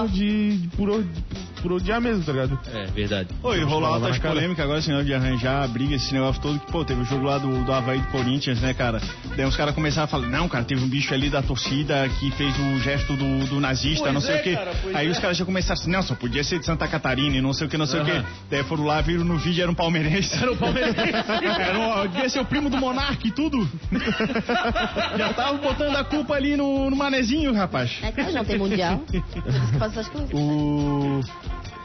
de, 0.09 0.59
de- 0.59 0.69
por, 0.77 1.05
por 1.67 1.73
odiar 1.73 2.01
mesmo, 2.01 2.23
tá 2.23 2.31
ligado? 2.31 2.57
É, 2.73 2.87
verdade. 2.87 3.29
Oi, 3.43 3.61
rolou 3.65 3.81
Falava 3.81 4.07
altas 4.07 4.21
polêmicas 4.21 4.65
agora, 4.65 4.81
negócio 4.81 5.05
de 5.05 5.15
arranjar 5.15 5.67
briga, 5.69 5.97
esse 5.97 6.15
negócio 6.15 6.41
todo, 6.41 6.61
que, 6.61 6.71
pô, 6.71 6.85
teve 6.85 7.01
o 7.01 7.05
jogo 7.05 7.25
lá 7.25 7.39
do, 7.39 7.65
do 7.65 7.73
Havaí 7.73 7.99
do 7.99 8.07
Corinthians, 8.07 8.61
né, 8.61 8.73
cara? 8.73 9.01
Daí 9.37 9.45
os 9.45 9.57
caras 9.57 9.75
começaram 9.75 10.05
a 10.05 10.07
falar, 10.07 10.29
não, 10.29 10.49
cara, 10.49 10.65
teve 10.65 10.85
um 10.85 10.89
bicho 10.89 11.13
ali 11.13 11.29
da 11.29 11.43
torcida 11.43 12.09
que 12.21 12.31
fez 12.33 12.57
o 12.57 12.79
gesto 12.79 13.17
do, 13.17 13.47
do 13.47 13.61
nazista, 13.61 14.05
Pois 14.05 14.15
não 14.15 14.21
sei 14.21 14.37
é, 14.37 14.41
o 14.41 14.43
quê. 14.45 14.55
cara, 14.55 14.73
Aí 14.95 15.09
é. 15.09 15.11
os 15.11 15.19
caras 15.19 15.37
já 15.37 15.45
começaram 15.45 15.81
assim, 15.81 15.91
não, 15.91 16.03
só 16.03 16.15
podia 16.15 16.45
ser 16.45 16.61
de 16.61 16.67
Santa 16.67 16.87
Catarina 16.87 17.37
e 17.37 17.41
não 17.41 17.53
sei 17.53 17.67
o 17.67 17.71
que, 17.71 17.77
não 17.77 17.87
sei 17.87 17.99
o 17.99 18.03
Aham. 18.05 18.23
quê. 18.23 18.29
Daí 18.49 18.63
foram 18.63 18.85
lá, 18.85 19.01
viram 19.01 19.25
no 19.25 19.37
vídeo, 19.37 19.63
era 19.63 19.71
um 19.71 19.75
palmeirense. 19.75 20.37
Era 20.41 20.53
um 20.53 20.57
palmeirense. 20.57 21.01
era 21.61 21.79
um, 21.81 22.07
devia 22.07 22.29
ser 22.29 22.41
o 22.41 22.45
primo 22.45 22.71
do 22.71 22.77
Monark 22.77 23.27
e 23.27 23.33
tudo. 23.33 23.69
já 25.19 25.33
tava 25.33 25.59
botando 25.59 25.97
a 25.97 26.05
culpa 26.05 26.35
ali 26.35 26.57
no, 26.57 26.89
no 26.91 26.97
manezinho, 26.97 27.53
rapaz. 27.53 27.99
É 28.03 28.13
claro, 28.13 28.33
não 28.33 28.45
tem 28.45 28.57
mundial. 28.57 28.99
Por 29.11 29.17
isso 29.17 29.73
que 29.73 29.79
faz 29.79 29.93
essas 29.97 30.09
coisas. 30.09 30.31
O. 30.33 31.21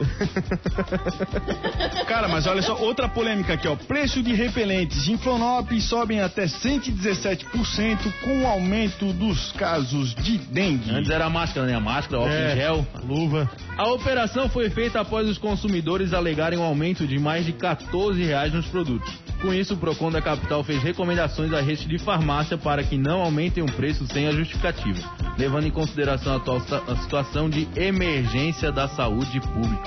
Cara, 2.06 2.28
mas 2.28 2.46
olha 2.46 2.62
só, 2.62 2.76
outra 2.76 3.08
polêmica 3.08 3.54
aqui, 3.54 3.68
ó. 3.68 3.76
Preço 3.76 4.22
de 4.22 4.34
repelentes 4.34 5.08
em 5.08 5.16
Flonop 5.16 5.70
sobem 5.80 6.20
até 6.20 6.44
117% 6.46 8.12
com 8.22 8.42
o 8.42 8.46
aumento 8.46 9.12
dos 9.12 9.52
casos 9.52 10.14
de 10.14 10.38
dengue. 10.38 10.90
Antes 10.90 11.10
era 11.10 11.26
a 11.26 11.30
máscara, 11.30 11.66
né? 11.66 11.74
A 11.74 11.80
máscara, 11.80 12.16
álcool 12.22 12.32
É. 12.32 12.52
em 12.52 12.56
gel. 12.56 12.86
Luva. 13.04 13.50
A 13.76 13.88
operação 13.88 14.48
foi 14.48 14.70
feita 14.70 15.00
após 15.00 15.28
os 15.28 15.38
consumidores 15.38 16.12
alegarem 16.12 16.58
um 16.58 16.62
aumento 16.62 17.06
de 17.06 17.18
mais 17.18 17.44
de 17.46 17.52
14 17.52 18.22
reais 18.22 18.52
nos 18.52 18.66
produtos. 18.66 19.12
Com 19.40 19.52
isso, 19.52 19.74
o 19.74 19.76
Procon 19.76 20.10
da 20.10 20.22
capital 20.22 20.62
fez 20.62 20.82
recomendações 20.82 21.52
à 21.52 21.60
rede 21.60 21.86
de 21.88 21.98
farmácia 21.98 22.56
para 22.56 22.84
que 22.84 22.96
não 22.96 23.20
aumentem 23.20 23.62
o 23.62 23.72
preço 23.72 24.06
sem 24.06 24.28
a 24.28 24.32
justificativa, 24.32 25.00
levando 25.36 25.66
em 25.66 25.70
consideração 25.70 26.34
a 26.34 26.36
atual 26.36 26.62
a 26.86 26.96
situação 26.96 27.50
de 27.50 27.66
emergência 27.74 28.70
da 28.70 28.86
saúde 28.88 29.40
pública. 29.40 29.81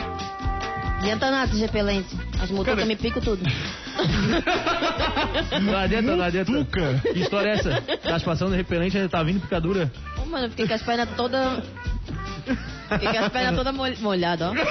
Adianta 1.00 1.30
nada 1.32 1.52
repelente. 1.60 2.16
As 2.42 2.50
mutucas 2.50 2.76
Cara- 2.76 2.86
me 2.88 2.96
picam 2.96 3.22
tudo. 3.22 3.44
Não 5.62 5.78
adianta, 5.78 6.16
não 6.18 6.26
adianta. 6.26 6.52
Que 7.14 7.20
história 7.20 7.52
é 7.52 7.54
essa? 7.54 7.82
Tá 7.82 8.20
passando 8.20 8.54
repelente 8.56 8.98
ainda 8.98 9.08
tá 9.10 9.24
vindo 9.24 9.40
picadura? 9.40 9.90
Ô, 10.22 10.26
mano, 10.26 10.48
eu 10.48 10.50
fiquei 10.50 10.68
com 10.68 10.74
as 10.74 10.82
pernas 10.82 11.08
todas. 11.16 11.64
Fiquei 12.90 13.08
com 13.14 13.20
as 13.26 13.32
pernas 13.32 13.56
todas 13.56 13.74
mol- 13.74 13.96
molhadas, 14.02 14.50
ó. 14.50 14.54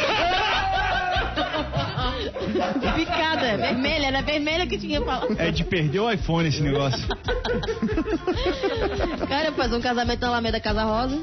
Picada, 2.94 3.56
vermelha, 3.56 4.06
era 4.06 4.22
vermelha 4.22 4.66
que 4.66 4.78
tinha 4.78 5.00
falado. 5.00 5.34
É 5.38 5.50
de 5.50 5.64
perder 5.64 6.00
o 6.00 6.10
iPhone 6.10 6.48
esse 6.48 6.60
negócio. 6.62 7.06
Cara, 9.28 9.48
eu 9.48 9.52
fazer 9.54 9.74
um 9.76 9.80
casamento 9.80 10.20
na 10.20 10.28
Alameda 10.28 10.60
Casa 10.60 10.84
Rosa. 10.84 11.18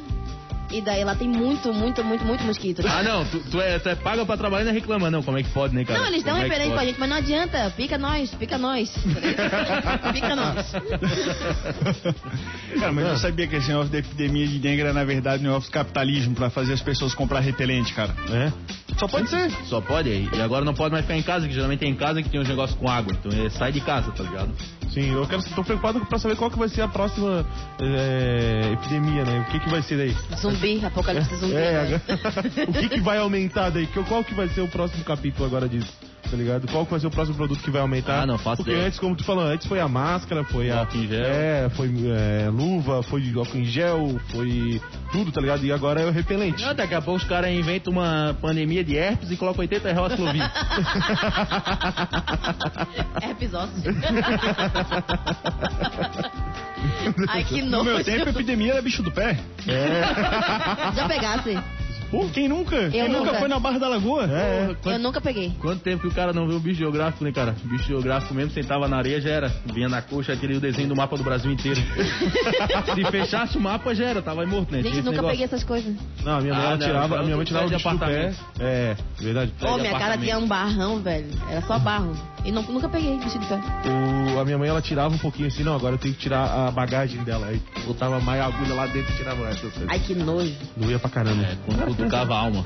E 0.71 0.81
daí 0.81 1.03
lá 1.03 1.15
tem 1.15 1.27
muito, 1.27 1.73
muito, 1.73 2.03
muito, 2.03 2.23
muito 2.23 2.43
mosquito. 2.43 2.81
Ah, 2.87 3.03
não, 3.03 3.25
tu, 3.25 3.39
tu 3.51 3.59
é, 3.59 3.77
tu 3.77 3.89
é 3.89 3.95
paga 3.95 4.25
pra 4.25 4.37
trabalhar 4.37 4.63
e 4.63 4.67
ainda 4.67 4.79
reclama, 4.79 5.11
não. 5.11 5.21
Como 5.21 5.37
é 5.37 5.43
que 5.43 5.49
pode, 5.49 5.75
né, 5.75 5.83
cara? 5.83 5.99
Não, 5.99 6.07
eles 6.07 6.23
dão 6.23 6.35
Como 6.35 6.45
é 6.45 6.69
pra 6.69 6.85
gente, 6.85 6.99
mas 6.99 7.09
não 7.09 7.17
adianta. 7.17 7.73
Pica 7.75 7.97
nós, 7.97 8.33
pica 8.35 8.57
nós. 8.57 8.91
pica 10.13 10.35
nós. 10.35 10.71
Cara, 12.79 12.91
mas 12.91 13.05
eu 13.05 13.17
sabia 13.17 13.47
que 13.47 13.55
esse 13.55 13.67
negócio 13.67 13.91
da 13.91 13.99
epidemia 13.99 14.47
de 14.47 14.59
dengue 14.59 14.81
era, 14.81 14.93
na 14.93 15.03
verdade, 15.03 15.43
um 15.43 15.47
negócio 15.47 15.69
do 15.69 15.73
capitalismo 15.73 16.35
pra 16.35 16.49
fazer 16.49 16.73
as 16.73 16.81
pessoas 16.81 17.13
comprar 17.13 17.41
repelente, 17.41 17.93
cara. 17.93 18.15
É. 18.29 18.51
Só 19.01 19.07
pode 19.07 19.29
ser. 19.31 19.49
Só 19.65 19.81
pode 19.81 20.11
aí. 20.11 20.29
E 20.31 20.41
agora 20.41 20.63
não 20.63 20.75
pode 20.75 20.91
mais 20.91 21.03
ficar 21.03 21.17
em 21.17 21.23
casa, 21.23 21.47
que 21.47 21.53
geralmente 21.55 21.83
é 21.83 21.87
em 21.87 21.95
casa 21.95 22.21
que 22.21 22.29
tem 22.29 22.39
uns 22.39 22.47
negócios 22.47 22.77
com 22.77 22.87
água. 22.87 23.11
Então 23.11 23.31
é, 23.31 23.49
sai 23.49 23.71
de 23.71 23.81
casa, 23.81 24.11
tá 24.11 24.21
ligado? 24.23 24.53
Sim, 24.91 25.11
eu 25.11 25.25
quero, 25.25 25.41
tô 25.55 25.63
preocupado 25.63 26.05
pra 26.05 26.19
saber 26.19 26.35
qual 26.35 26.51
que 26.51 26.59
vai 26.59 26.69
ser 26.69 26.83
a 26.83 26.87
próxima 26.87 27.43
é, 27.79 28.73
epidemia, 28.73 29.25
né? 29.25 29.39
O 29.47 29.51
que 29.51 29.59
que 29.59 29.69
vai 29.71 29.81
ser 29.81 29.97
daí? 29.97 30.15
Zumbi, 30.37 30.85
apocalipse 30.85 31.33
zumbi. 31.41 31.55
É, 31.55 31.83
né? 31.83 32.01
o 32.69 32.73
que 32.73 32.89
que 32.89 33.01
vai 33.01 33.17
aumentar 33.17 33.71
daí? 33.71 33.87
Qual 33.87 34.23
que 34.23 34.35
vai 34.35 34.47
ser 34.49 34.61
o 34.61 34.67
próximo 34.67 35.03
capítulo 35.03 35.47
agora 35.47 35.67
disso? 35.67 35.91
Tá 36.29 36.37
ligado? 36.37 36.67
Qual 36.71 36.85
vai 36.85 36.99
ser 36.99 37.07
o 37.07 37.11
próximo 37.11 37.35
produto 37.35 37.61
que 37.61 37.71
vai 37.71 37.81
aumentar? 37.81 38.21
Ah, 38.21 38.25
não 38.25 38.37
faço 38.37 38.57
Porque 38.57 38.71
ideia. 38.71 38.87
antes, 38.87 38.99
como 38.99 39.15
tu 39.15 39.23
falou, 39.23 39.43
antes 39.43 39.67
foi 39.67 39.79
a 39.79 39.87
máscara, 39.87 40.43
foi 40.45 40.69
a... 40.69 40.79
Álcool 40.79 40.97
em 40.97 41.07
gel. 41.07 41.25
É, 41.25 41.69
foi 41.71 41.87
é, 41.89 42.49
luva, 42.49 43.03
foi 43.03 43.33
álcool 43.35 43.57
em 43.57 43.65
gel, 43.65 44.19
foi 44.29 44.81
tudo, 45.11 45.31
tá 45.31 45.41
ligado? 45.41 45.65
E 45.65 45.71
agora 45.71 46.01
é 46.01 46.05
o 46.05 46.11
repelente. 46.11 46.63
Não, 46.63 46.73
daqui 46.73 46.93
a 46.93 47.01
pouco 47.01 47.19
os 47.19 47.27
caras 47.27 47.51
inventam 47.51 47.91
uma 47.91 48.35
pandemia 48.41 48.83
de 48.83 48.95
herpes 48.95 49.31
e 49.31 49.37
colocam 49.37 49.61
80 49.61 49.91
reais 49.91 50.15
Clovin. 50.15 50.41
Herpes 53.21 53.53
ósseo. 53.53 53.93
Ai, 57.29 57.43
que 57.43 57.61
No 57.61 57.69
nojo. 57.69 57.83
meu 57.85 58.03
tempo, 58.03 58.27
a 58.27 58.31
epidemia 58.31 58.73
era 58.73 58.81
bicho 58.81 59.03
do 59.03 59.11
pé. 59.11 59.37
Já 60.95 61.07
pegasse? 61.07 61.57
Pô, 62.11 62.27
quem 62.27 62.47
nunca? 62.49 62.89
quem 62.89 63.07
nunca 63.07 63.19
nunca. 63.25 63.39
foi 63.39 63.47
na 63.47 63.57
Barra 63.59 63.79
da 63.79 63.87
Lagoa? 63.87 64.25
É, 64.29 64.75
Eu 64.85 64.99
nunca 64.99 65.21
peguei. 65.21 65.53
Quanto 65.59 65.81
tempo 65.81 66.01
que 66.01 66.07
o 66.09 66.11
cara 66.13 66.33
não 66.33 66.45
viu 66.45 66.57
o 66.57 66.59
bicho 66.59 66.79
geográfico, 66.79 67.23
né, 67.23 67.31
cara? 67.31 67.55
Bicho 67.63 67.85
geográfico 67.85 68.33
mesmo, 68.33 68.51
sentava 68.51 68.85
na 68.87 68.97
areia, 68.97 69.21
já 69.21 69.29
era. 69.29 69.49
Vinha 69.73 69.87
na 69.87 70.01
coxa 70.01 70.33
aquele 70.33 70.59
desenho 70.59 70.89
do 70.89 70.95
mapa 70.95 71.15
do 71.15 71.23
Brasil 71.23 71.49
inteiro. 71.51 71.79
Se 72.93 73.05
fechasse 73.11 73.57
o 73.57 73.61
mapa, 73.61 73.95
já 73.95 74.05
era, 74.05 74.21
tava 74.21 74.45
morto, 74.45 74.71
né? 74.73 74.81
Gente, 74.81 74.97
nunca 74.97 75.11
negócio. 75.11 75.29
peguei 75.29 75.45
essas 75.45 75.63
coisas. 75.63 75.95
Não, 76.23 76.37
a 76.37 76.41
minha 76.41 76.53
mãe 76.53 76.65
Ah, 76.73 76.77
tirava, 76.77 77.05
então 77.05 77.19
a 77.19 77.23
minha 77.23 77.35
mãe 77.37 77.45
tirava 77.45 77.65
o 77.67 77.69
bicho 77.69 77.89
do 77.89 77.99
pé. 77.99 78.33
É, 78.59 78.95
verdade. 79.17 79.53
Ô, 79.61 79.75
de 79.75 79.81
minha 79.81 79.97
cara 79.97 80.17
tinha 80.17 80.37
um 80.37 80.47
barrão, 80.47 80.99
velho. 81.01 81.27
Era 81.49 81.61
só 81.61 81.79
barro. 81.79 82.11
E 82.43 82.51
não- 82.51 82.63
nunca 82.63 82.89
peguei 82.89 83.17
bicho 83.17 83.39
de 83.39 83.45
pé. 83.45 83.59
O, 84.35 84.39
a 84.39 84.43
minha 84.45 84.57
mãe 84.57 84.67
ela 84.67 84.81
tirava 84.81 85.13
um 85.13 85.17
pouquinho 85.17 85.47
assim, 85.47 85.63
não, 85.63 85.75
agora 85.75 85.95
eu 85.95 85.99
tenho 85.99 86.13
que 86.13 86.19
tirar 86.19 86.67
a 86.67 86.71
bagagem 86.71 87.23
dela. 87.23 87.47
Aí 87.47 87.61
botava 87.85 88.19
mais 88.19 88.41
agulha 88.41 88.73
lá 88.73 88.85
dentro 88.87 89.13
e 89.13 89.17
tirava 89.17 89.47
essa. 89.47 89.67
Ai, 89.87 89.99
que 89.99 90.13
nojo. 90.15 90.53
Doía 90.75 90.99
pra 90.99 91.09
caramba. 91.09 91.43
É, 91.43 91.55
quando 91.65 92.00
cutucava 92.01 92.33
a 92.35 92.39
alma. 92.39 92.65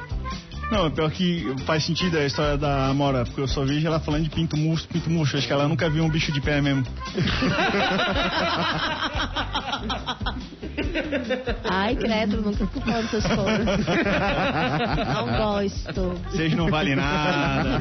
Não, 0.71 0.89
pior 0.89 1.11
que 1.11 1.45
faz 1.65 1.83
sentido 1.83 2.17
a 2.17 2.25
história 2.25 2.57
da 2.57 2.87
Amora, 2.87 3.23
porque 3.23 3.41
eu 3.41 3.47
só 3.47 3.63
vejo 3.63 3.85
ela 3.85 3.99
falando 3.99 4.23
de 4.23 4.31
pinto 4.31 4.57
murcho, 4.57 4.87
pinto 4.87 5.09
murcho. 5.11 5.37
Acho 5.37 5.45
que 5.45 5.53
ela 5.53 5.67
nunca 5.67 5.87
viu 5.89 6.03
um 6.03 6.09
bicho 6.09 6.31
de 6.31 6.41
pé 6.41 6.59
mesmo. 6.59 6.83
Ai, 11.65 11.95
credo, 11.95 12.41
nunca 12.41 12.65
fico 12.65 12.81
falando 12.81 13.05
essas 13.05 13.25
coisas. 13.25 13.85
Não 15.13 15.37
gosto. 15.37 16.21
Vocês 16.31 16.55
não 16.55 16.67
valem 16.69 16.95
nada. 16.95 17.79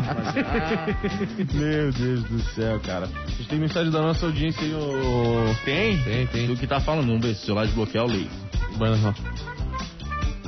Meu 1.55 1.91
Deus 1.93 2.23
do 2.25 2.41
céu, 2.55 2.79
cara. 2.81 3.07
A 3.07 3.31
gente 3.31 3.49
tem 3.49 3.59
mensagem 3.59 3.91
da 3.91 4.03
nossa 4.03 4.27
audiência 4.27 4.63
aí, 4.63 4.75
ô. 4.75 5.55
Tem? 5.65 5.99
Tem, 6.03 6.27
tem. 6.27 6.47
Do 6.47 6.57
que 6.57 6.67
tá 6.67 6.81
falando, 6.81 7.07
vamos 7.07 7.25
ver 7.25 7.35
se 7.35 7.43
o 7.43 7.47
celular 7.47 7.65
desbloquear 7.65 8.05
o 8.05 8.09
lei. 8.09 8.29
Mano, 8.79 9.09
ó. 9.09 9.54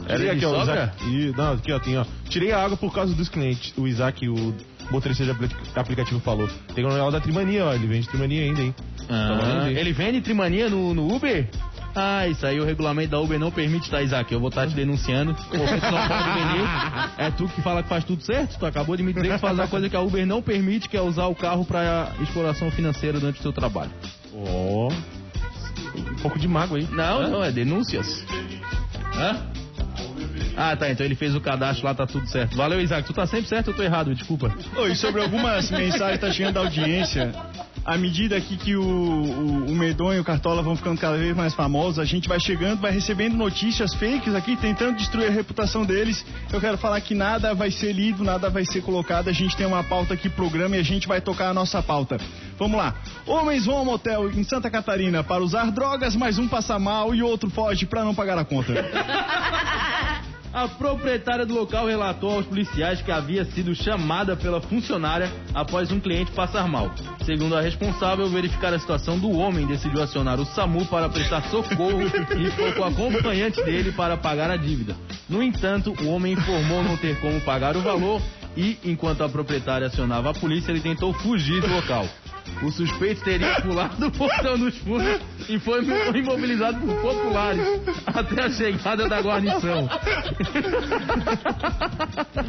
Era 0.09 0.33
aqui, 0.33 0.45
ó? 0.47 0.63
Isaac. 0.63 1.05
Ih, 1.09 1.33
não, 1.37 1.53
aqui, 1.55 1.73
ó, 1.73 1.79
tem, 1.79 1.99
ó. 1.99 2.05
Tirei 2.29 2.53
a 2.53 2.63
água 2.65 2.77
por 2.77 2.93
causa 2.93 3.15
dos 3.15 3.29
clientes. 3.29 3.73
O 3.77 3.87
Isaac, 3.87 4.29
o 4.29 4.55
motorista 4.91 5.25
de 5.25 5.31
apli- 5.31 5.51
aplicativo 5.75 6.21
falou. 6.21 6.49
Tem 6.75 6.85
o 6.85 6.89
negócio 6.89 7.13
da 7.13 7.21
Trimania, 7.21 7.65
ó. 7.67 7.73
Ele 7.73 7.87
vende 7.87 8.09
Trimania 8.09 8.43
ainda, 8.43 8.63
hein? 8.63 8.75
Ah, 9.09 9.61
Tá 9.63 9.71
ele 9.71 9.93
vende 9.93 10.21
trimania 10.21 10.69
no, 10.69 10.93
no 10.93 11.15
Uber? 11.15 11.49
Ah, 11.95 12.27
isso 12.27 12.45
aí 12.45 12.59
o 12.61 12.65
regulamento 12.65 13.11
da 13.13 13.21
Uber 13.21 13.39
não 13.39 13.51
permite, 13.53 13.89
tá, 13.89 14.03
Isaac? 14.03 14.31
Eu 14.33 14.41
vou 14.41 14.49
estar 14.49 14.67
te 14.67 14.75
denunciando. 14.75 15.33
Porque 15.35 15.57
tu 15.59 15.91
não 15.91 16.09
pode 16.09 16.25
vender. 16.25 16.69
É 17.19 17.31
tu 17.31 17.49
que 17.49 17.63
fala 17.63 17.83
que 17.85 17.89
faz 17.89 18.05
tudo 18.05 18.23
certo? 18.23 18.59
Tu 18.59 18.67
acabou 18.67 18.97
de 18.97 19.03
me 19.05 19.13
dizer 19.13 19.29
que 19.33 19.39
faz 19.39 19.55
uma 19.57 19.69
coisa 19.69 19.89
que 19.89 19.97
a 19.97 20.01
Uber 20.01 20.27
não 20.27 20.43
permite, 20.43 20.89
que 20.89 20.97
é 20.97 21.01
usar 21.01 21.27
o 21.27 21.35
carro 21.35 21.65
pra 21.65 22.13
exploração 22.21 22.71
financeira 22.71 23.19
durante 23.21 23.39
o 23.39 23.43
seu 23.43 23.53
trabalho. 23.53 23.91
Ó. 24.35 24.91
Um 25.97 26.15
pouco 26.21 26.39
de 26.39 26.49
mágoa 26.49 26.79
aí. 26.79 26.89
Não, 26.91 27.31
não, 27.31 27.45
é 27.45 27.51
denúncias. 27.53 28.25
Hã? 29.17 29.37
Ah, 30.57 30.75
tá, 30.77 30.91
então 30.91 31.05
ele 31.05 31.15
fez 31.15 31.35
o 31.35 31.41
cadastro 31.41 31.87
lá, 31.87 31.95
tá 31.95 32.07
tudo 32.07 32.27
certo. 32.29 32.57
Valeu, 32.57 32.81
Isaac. 32.81 33.07
Tu 33.07 33.13
tá 33.13 33.27
sempre 33.27 33.49
certo, 33.49 33.71
eu 33.71 33.75
tô 33.75 33.83
errado, 33.83 34.15
desculpa. 34.15 34.55
Oi, 34.77 34.95
sobre 34.95 35.23
algumas 35.23 35.71
mensagens 35.71 36.21
que 36.21 36.27
tá 36.27 36.33
chegando 36.33 36.55
da 36.55 36.61
audiência, 36.61 37.33
à 37.87 37.97
medida 37.97 38.37
aqui 38.37 38.57
que 38.57 38.75
o, 38.75 38.83
o, 38.83 39.67
o 39.67 39.77
Medonho 39.77 40.19
e 40.19 40.21
o 40.21 40.25
Cartola 40.25 40.61
vão 40.61 40.75
ficando 40.75 41.01
cada 41.01 41.17
vez 41.17 41.37
mais 41.37 41.55
famosos, 41.55 42.01
a 42.01 42.05
gente 42.05 42.29
vai 42.29 42.41
chegando, 42.41 42.81
vai 42.81 42.91
recebendo 42.91 43.37
notícias 43.37 43.95
fakes 43.95 44.35
aqui, 44.35 44.57
tentando 44.57 44.97
destruir 44.97 45.29
a 45.29 45.31
reputação 45.31 45.85
deles. 45.85 46.25
Eu 46.53 46.61
quero 46.61 46.77
falar 46.77 47.01
que 47.01 47.15
nada 47.15 47.55
vai 47.55 47.71
ser 47.71 47.93
lido, 47.93 48.25
nada 48.25 48.51
vai 48.51 48.65
ser 48.65 48.83
colocado. 48.83 49.29
A 49.29 49.33
gente 49.33 49.57
tem 49.57 49.67
uma 49.67 49.85
pauta 49.85 50.15
aqui, 50.15 50.29
programa, 50.29 50.77
e 50.77 50.81
a 50.81 50.83
gente 50.83 51.07
vai 51.07 51.21
tocar 51.21 51.51
a 51.51 51.55
nossa 51.55 51.81
pauta. 51.81 52.19
Vamos 52.59 52.77
lá. 52.77 52.95
Homens 53.25 53.67
vão 53.67 53.77
ao 53.77 53.85
motel 53.85 54.31
em 54.31 54.43
Santa 54.43 54.69
Catarina 54.69 55.23
para 55.23 55.43
usar 55.43 55.71
drogas, 55.71 56.17
mas 56.17 56.39
um 56.39 56.49
passa 56.49 56.79
mal 56.79 57.15
e 57.15 57.23
outro 57.23 57.49
foge 57.51 57.87
para 57.87 58.03
não 58.03 58.15
pagar 58.15 58.37
a 58.37 58.45
conta. 58.45 58.73
A 60.57 60.67
proprietária 60.67 61.45
do 61.45 61.53
local 61.53 61.87
relatou 61.87 62.31
aos 62.31 62.47
policiais 62.47 63.03
que 63.03 63.13
havia 63.13 63.45
sido 63.45 63.75
chamada 63.75 64.35
pela 64.35 64.59
funcionária 64.59 65.31
após 65.53 65.93
um 65.93 66.01
cliente 66.01 66.33
passar 66.33 66.67
mal. 66.67 66.91
Segundo 67.27 67.55
a 67.55 67.61
responsável, 67.61 68.27
verificar 68.31 68.73
a 68.73 68.79
situação 68.79 69.19
do 69.19 69.31
homem, 69.33 69.67
decidiu 69.67 70.03
acionar 70.03 70.41
o 70.41 70.47
SAMU 70.47 70.87
para 70.87 71.11
prestar 71.11 71.43
socorro 71.51 72.01
e 72.07 72.51
foi 72.53 72.73
com 72.73 72.81
o 72.81 72.85
acompanhante 72.85 73.63
dele 73.65 73.93
para 73.93 74.17
pagar 74.17 74.51
a 74.51 74.57
dívida. 74.57 74.97
No 75.29 75.43
entanto, 75.43 75.93
o 76.03 76.09
homem 76.09 76.33
informou 76.33 76.83
não 76.83 76.97
ter 76.97 77.21
como 77.21 77.39
pagar 77.43 77.77
o 77.77 77.83
valor 77.83 78.23
e, 78.57 78.79
enquanto 78.83 79.25
a 79.25 79.29
proprietária 79.29 79.89
acionava 79.89 80.31
a 80.31 80.35
polícia, 80.35 80.71
ele 80.71 80.81
tentou 80.81 81.13
fugir 81.13 81.61
do 81.61 81.69
local. 81.69 82.09
O 82.63 82.71
suspeito 82.71 83.23
teria 83.23 83.61
pulado 83.63 84.07
o 84.07 84.11
portão 84.11 84.59
dos 84.59 84.77
fundos 84.79 85.21
e 85.49 85.59
foi 85.59 85.85
imobilizado 86.15 86.79
por 86.81 86.95
populares 86.97 87.67
até 88.07 88.43
a 88.45 88.51
chegada 88.51 89.09
da 89.09 89.21
guarnição. 89.21 89.89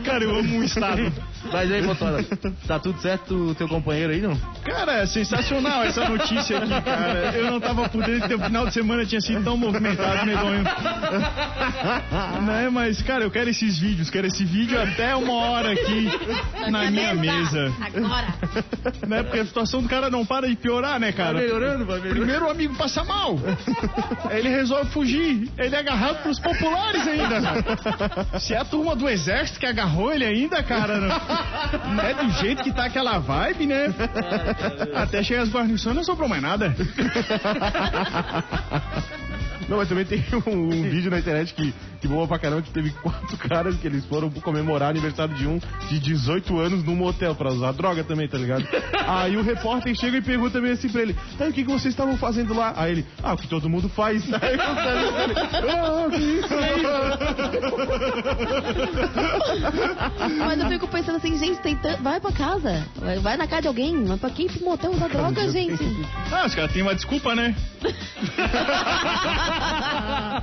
Cara, 0.04 0.24
eu 0.24 0.36
amo 0.36 0.60
o 0.60 0.64
Estado. 0.64 1.12
Mas 1.52 1.72
aí, 1.72 1.82
motora, 1.82 2.24
tá 2.66 2.80
tudo 2.80 3.00
certo 3.02 3.52
o 3.52 3.56
teu 3.56 3.68
companheiro 3.68 4.14
aí, 4.14 4.22
não? 4.22 4.38
Cara, 4.64 5.00
é 5.00 5.06
sensacional 5.06 5.84
essa 5.84 6.08
notícia 6.08 6.58
aqui, 6.58 6.82
cara. 6.82 7.34
Eu 7.36 7.52
não 7.52 7.60
tava 7.60 7.90
por 7.90 8.04
dentro 8.04 8.38
o 8.38 8.40
final 8.40 8.68
de 8.68 8.74
semana 8.74 9.06
tinha 9.06 9.22
sido 9.22 9.44
tão 9.44 9.58
movimentado, 9.58 10.26
medonho. 10.26 10.64
Né, 12.48 12.70
mas, 12.70 13.02
cara, 13.02 13.24
eu 13.24 13.32
quero 13.32 13.50
esses 13.50 13.80
vídeos, 13.80 14.10
quero 14.10 14.28
esse 14.28 14.44
vídeo 14.46 14.82
até 14.82 15.16
uma 15.16 15.34
hora 15.34 15.72
aqui 15.72 16.08
na 16.70 16.90
minha 16.90 17.14
mesa. 17.14 17.74
Agora. 17.82 18.28
Né, 19.08 19.24
porque 19.24 19.40
a 19.40 19.46
situação 19.46 19.82
do 19.82 19.87
cara 19.88 20.10
não 20.10 20.26
para 20.26 20.48
de 20.48 20.56
piorar, 20.56 21.00
né, 21.00 21.12
cara? 21.12 21.34
Vai 21.34 21.44
melhorando, 21.44 21.86
vai 21.86 21.98
melhorando. 21.98 22.16
Primeiro 22.20 22.46
o 22.46 22.50
amigo 22.50 22.76
passa 22.76 23.04
mal. 23.04 23.38
Ele 24.32 24.50
resolve 24.50 24.90
fugir. 24.92 25.50
Ele 25.58 25.76
é 25.76 25.80
agarrado 25.80 26.22
pros 26.24 26.40
populares 26.40 27.06
ainda. 27.08 27.42
cara. 27.42 28.40
Se 28.40 28.54
é 28.54 28.58
a 28.58 28.66
turma 28.66 28.96
do 28.96 29.08
exército 29.10 29.60
que 29.60 29.66
agarrou 29.66 30.14
ele 30.14 30.26
ainda, 30.26 30.62
cara, 30.64 30.98
não, 31.00 31.08
não 31.96 32.04
é 32.04 32.14
do 32.14 32.30
jeito 32.32 32.64
que 32.64 32.74
tá 32.74 32.86
aquela 32.86 33.20
vibe, 33.20 33.66
né? 33.68 33.94
Até 34.96 35.24
chegar 35.24 35.44
as 35.44 35.50
guarnições 35.50 35.96
não 35.96 36.04
sobrou 36.04 36.28
mais 36.30 36.42
nada. 36.42 36.76
Não, 39.68 39.78
mas 39.78 39.90
também 39.90 40.06
tem 40.06 40.24
um, 40.48 40.50
um 40.50 40.90
vídeo 40.90 41.12
na 41.12 41.20
internet 41.20 41.54
que, 41.54 41.74
que 42.00 42.08
boa 42.08 42.28
pra 42.28 42.40
caramba, 42.40 42.62
que 42.62 42.72
teve 42.72 42.90
quatro 42.92 43.36
caras 43.50 43.76
que 43.78 43.86
eles 43.88 44.06
foram 44.06 44.30
comemorar 44.30 44.90
aniversário 44.90 45.36
de 45.36 45.46
um 45.48 45.60
de 45.90 46.00
18 46.00 46.58
anos 46.60 46.84
num 46.84 46.96
motel 46.96 47.36
pra 47.36 47.50
usar 47.52 47.72
droga 47.74 48.04
também, 48.04 48.28
tá 48.28 48.38
ligado? 48.38 48.66
Aí 49.08 49.36
o 49.36 49.42
repórter 49.44 49.94
chega 49.96 50.18
e 50.18 50.22
pergunta 50.22 50.62
bem 50.62 50.72
assim 50.72 50.90
pra 50.90 51.02
ele, 51.02 51.16
"Ah, 51.40 51.46
o 51.46 51.54
que, 51.54 51.64
que 51.64 51.70
vocês 51.72 51.94
estavam 51.94 52.18
fazendo 52.18 52.54
lá? 52.54 52.74
Aí 52.76 52.92
ele, 52.92 53.06
ah, 53.24 53.34
o 53.34 53.38
que 53.38 53.48
todo 53.48 53.70
mundo 53.70 53.90
faz. 53.90 54.24
Aí 54.34 54.40
cara 54.42 54.52
ele, 54.54 54.62
ah, 54.62 56.08
que 56.10 56.18
isso? 56.18 56.48
Mas 60.40 60.60
eu 60.60 60.68
fico 60.70 60.88
pensando 60.88 61.18
assim, 61.18 61.38
gente, 61.38 61.60
tem 61.62 61.78
vai 62.02 62.20
pra 62.20 62.32
casa. 62.32 62.86
Vai, 62.96 63.20
vai 63.20 63.38
na 63.38 63.48
casa 63.48 63.64
de 63.64 63.68
alguém. 63.68 63.96
Mas 64.08 64.20
pra 64.20 64.30
quem 64.30 64.48
pro 64.48 64.64
motel 64.64 64.92
usar 64.92 65.08
droga, 65.10 65.50
gente? 65.50 65.84
Ah, 66.32 66.46
os 66.46 66.56
caras 66.56 66.72
têm 66.72 66.82
uma 66.82 66.96
desculpa, 66.96 67.36
né? 67.36 67.56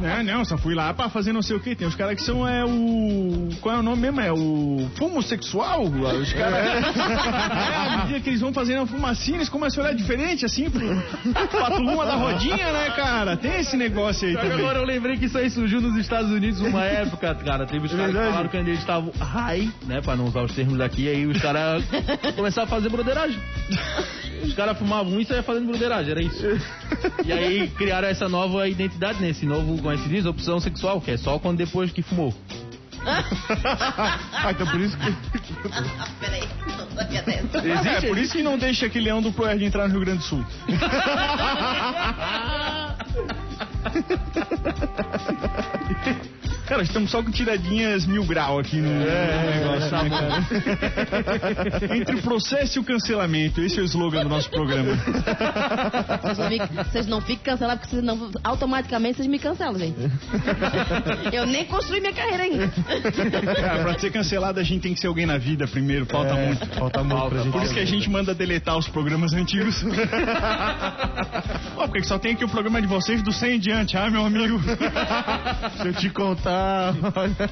Não, 0.01 0.23
não, 0.39 0.45
só 0.45 0.57
fui 0.59 0.75
lá 0.75 0.93
pra 0.93 1.09
fazer 1.09 1.33
não 1.33 1.43
sei 1.43 1.57
o 1.57 1.61
que. 1.61 1.75
Tem 1.75 1.87
os 1.87 1.95
caras 1.95 2.17
que 2.17 2.23
são 2.23 2.47
é 2.47 2.65
o. 2.65 3.49
Qual 3.61 3.75
é 3.75 3.79
o 3.79 3.83
nome 3.83 4.03
mesmo? 4.03 4.21
É 4.21 4.33
o 4.33 4.89
fumo 4.97 5.23
sexual? 5.23 5.85
Os 5.85 6.33
caras. 6.33 6.65
É, 6.65 7.77
à 7.77 7.97
medida 7.99 8.21
que 8.21 8.31
eles 8.31 8.41
vão 8.41 8.53
fazendo 8.53 8.83
a 8.83 8.87
fumacinha, 8.87 9.39
eles 9.39 9.49
começam 9.49 9.83
a 9.83 9.87
olhar 9.87 9.97
diferente, 9.97 10.45
assim, 10.45 10.69
pro, 10.71 10.85
pra 11.51 11.71
turma 11.71 12.05
da 12.05 12.15
rodinha, 12.15 12.73
né, 12.73 12.91
cara? 12.91 13.37
Tem 13.37 13.61
esse 13.61 13.77
negócio 13.77 14.27
aí 14.27 14.35
Só 14.35 14.41
também. 14.41 14.59
agora 14.59 14.79
eu 14.79 14.85
lembrei 14.85 15.17
que 15.17 15.27
isso 15.27 15.39
aí 15.39 15.51
surgiu 15.51 15.81
nos 15.81 15.97
Estados 15.97 16.31
Unidos 16.31 16.61
uma 16.61 16.85
época, 16.85 17.35
cara. 17.35 17.67
Teve 17.67 17.87
os 17.87 17.93
caras 17.93 18.15
que 18.15 18.19
falaram 18.19 18.49
que 18.49 18.57
eles 18.57 18.79
estavam 18.79 19.13
high, 19.19 19.71
né? 19.87 20.01
Pra 20.01 20.17
não 20.17 20.27
usar 20.27 20.43
os 20.43 20.53
termos 20.55 20.79
daqui, 20.79 21.09
aí 21.09 21.27
os 21.27 21.41
caras 21.41 21.85
começaram 22.37 22.67
a 22.67 22.71
fazer 22.71 22.89
broderagem. 22.89 23.39
Os 24.43 24.55
caras 24.55 24.77
fumavam 24.79 25.19
isso 25.21 25.33
e 25.33 25.37
ia 25.37 25.43
fazendo 25.43 25.67
broderagem, 25.67 26.11
era 26.11 26.23
isso. 26.23 26.45
E 27.25 27.33
aí 27.33 27.69
criaram 27.69 28.09
essa 28.09 28.29
nova 28.29 28.69
identidade, 28.69 29.04
né? 29.13 29.31
Esse 29.31 29.45
novo, 29.45 29.77
como 29.77 29.91
é 29.91 29.97
que 29.97 30.03
se 30.05 30.09
diz? 30.09 30.25
Opção 30.27 30.59
sexual, 30.61 31.01
que 31.01 31.11
é 31.11 31.17
só 31.17 31.39
quando 31.39 31.59
depois 31.59 31.93
que 31.93 32.03
fumou. 32.03 32.35
ah, 33.05 34.51
então 34.51 34.67
por 34.67 34.81
isso 34.81 34.97
que. 34.97 35.05
Peraí, 36.21 36.43
não 36.79 36.89
sabia 36.97 37.23
dessa. 37.23 37.59
É, 37.59 38.01
por 38.01 38.17
isso 38.17 38.33
que 38.33 38.43
não 38.43 38.57
deixa 38.57 38.87
aquele 38.87 39.05
leão 39.05 39.21
do 39.21 39.31
Proerd 39.33 39.63
entrar 39.63 39.87
no 39.89 39.95
Rio 39.95 40.01
Grande 40.01 40.19
do 40.19 40.25
Sul. 40.25 40.45
Cara, 46.67 46.83
estamos 46.83 47.11
só 47.11 47.23
com 47.23 47.31
tiradinhas 47.31 48.07
mil 48.07 48.25
grau 48.25 48.59
aqui 48.59 48.77
no, 48.77 48.89
no 48.89 48.99
negócio, 48.99 49.91
né, 49.93 50.11
cara? 50.11 51.97
Entre 51.97 52.17
o 52.17 52.23
processo 52.23 52.79
e 52.79 52.81
o 52.81 52.85
cancelamento, 52.85 53.61
esse 53.61 53.79
é 53.79 53.83
o 53.83 53.85
slogan 53.85 54.23
do 54.23 54.31
nosso 54.31 54.49
programa. 54.51 54.93
Vocês 56.23 56.39
não, 56.39 56.49
fiquem, 56.49 56.77
vocês 56.77 57.07
não 57.07 57.21
ficam 57.21 57.45
cancelados, 57.45 57.81
porque 57.83 57.97
senão 57.97 58.31
automaticamente 58.43 59.17
vocês 59.19 59.29
me 59.29 59.39
cancelam, 59.39 59.79
gente. 59.79 59.95
Eu 61.33 61.47
nem 61.47 61.65
construí 61.67 62.01
minha 62.01 62.15
carreira 62.15 62.45
ainda. 62.45 62.69
Cara, 62.69 63.83
pra 63.83 63.99
ser 63.99 64.11
cancelado 64.11 64.59
a 64.59 64.63
gente 64.63 64.81
tem 64.81 64.95
que 64.95 65.01
ser 65.01 65.09
alguém 65.09 65.27
na 65.27 65.37
vida 65.37 65.67
primeiro, 65.67 66.07
falta 66.07 66.33
É, 66.33 66.47
muito. 66.47 66.67
Falta 66.79 67.05
muito 67.05 67.29
pra 67.29 67.43
gente. 67.43 67.53
Por 67.53 67.63
isso 67.63 67.75
que 67.75 67.81
a 67.81 67.85
gente 67.85 68.09
manda 68.09 68.35
deletar 68.35 68.79
os 68.79 68.89
programas 68.89 69.35
antigos. 69.35 69.85
Ó, 71.77 71.87
porque 71.87 72.05
só 72.05 72.19
tem 72.19 72.33
aqui 72.33 72.45
o 72.45 72.49
programa 72.49 72.81
de 72.81 72.87
vocês 72.87 73.23
do 73.23 73.33
100 73.33 73.57
em 73.57 73.59
diante, 73.59 73.97
ah, 73.99 74.11
meu 74.11 74.25
amigo. 74.25 74.59
Se 75.83 75.89
eu 75.89 75.93
te 75.93 76.09
contar. 76.09 76.54
Olha. 77.15 77.51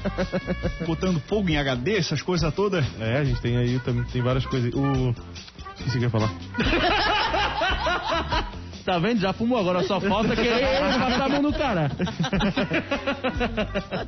Botando 0.85 1.19
fogo 1.21 1.49
em 1.49 1.57
HD, 1.57 1.97
essas 1.97 2.21
coisas 2.21 2.53
todas. 2.53 2.85
É, 2.99 3.17
a 3.17 3.23
gente 3.23 3.41
tem 3.41 3.57
aí 3.57 3.79
também 3.79 4.03
tem 4.05 4.21
várias 4.21 4.45
coisas. 4.45 4.73
O. 4.73 4.81
O 4.81 5.13
que 5.91 5.97
eu 5.97 6.01
ia 6.01 6.09
falar. 6.09 6.31
Tá 8.85 8.99
vendo? 8.99 9.21
Já 9.21 9.31
fumou, 9.31 9.57
agora 9.57 9.81
só 9.83 9.97
falta 10.01 10.35
querer 10.35 10.59
passar 10.99 11.21
a 11.21 11.29
mão 11.29 11.41
no 11.41 11.53
cara. 11.53 11.89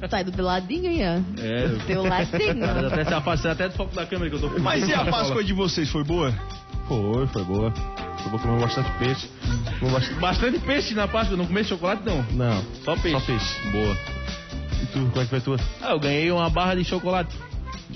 Tá 0.09 0.21
indo 0.21 0.31
do 0.31 0.43
ladinho 0.43 0.89
aí, 0.89 1.01
ó. 1.01 1.19
É, 1.41 1.67
Teu 1.87 2.03
ladinho. 2.03 2.65
Até 2.87 3.05
se 3.05 3.13
afastar 3.13 3.51
até 3.51 3.69
do 3.69 3.75
foco 3.75 3.95
da 3.95 4.05
câmera 4.05 4.29
que 4.29 4.35
eu 4.35 4.39
tô 4.41 4.47
fumando. 4.49 4.63
Mas 4.63 4.87
e 4.87 4.93
a 4.93 5.05
Páscoa 5.05 5.43
de 5.43 5.53
vocês, 5.53 5.89
foi 5.89 6.03
boa? 6.03 6.33
Foi, 6.87 7.25
foi 7.27 7.43
boa. 7.43 7.73
Eu 8.25 8.31
vou 8.31 8.39
comer 8.39 8.59
bastante 8.59 8.89
peixe. 8.99 9.29
Vou 9.79 9.91
bastante... 9.91 10.19
Bastante 10.19 10.59
peixe 10.59 10.93
na 10.93 11.07
Páscoa, 11.07 11.37
não 11.37 11.45
comer 11.45 11.63
chocolate 11.63 12.01
não. 12.05 12.21
Não, 12.31 12.61
Só 12.83 12.95
peixe. 12.97 13.19
Só 13.19 13.25
peixe. 13.25 13.69
Boa. 13.71 13.95
E 14.81 14.85
tu, 14.87 14.99
como 15.09 15.21
é 15.21 15.23
que 15.23 15.29
foi 15.29 15.37
a 15.39 15.41
tua? 15.41 15.57
Ah, 15.81 15.91
eu 15.91 15.99
ganhei 15.99 16.31
uma 16.31 16.49
barra 16.49 16.75
de 16.75 16.83
chocolate. 16.83 17.35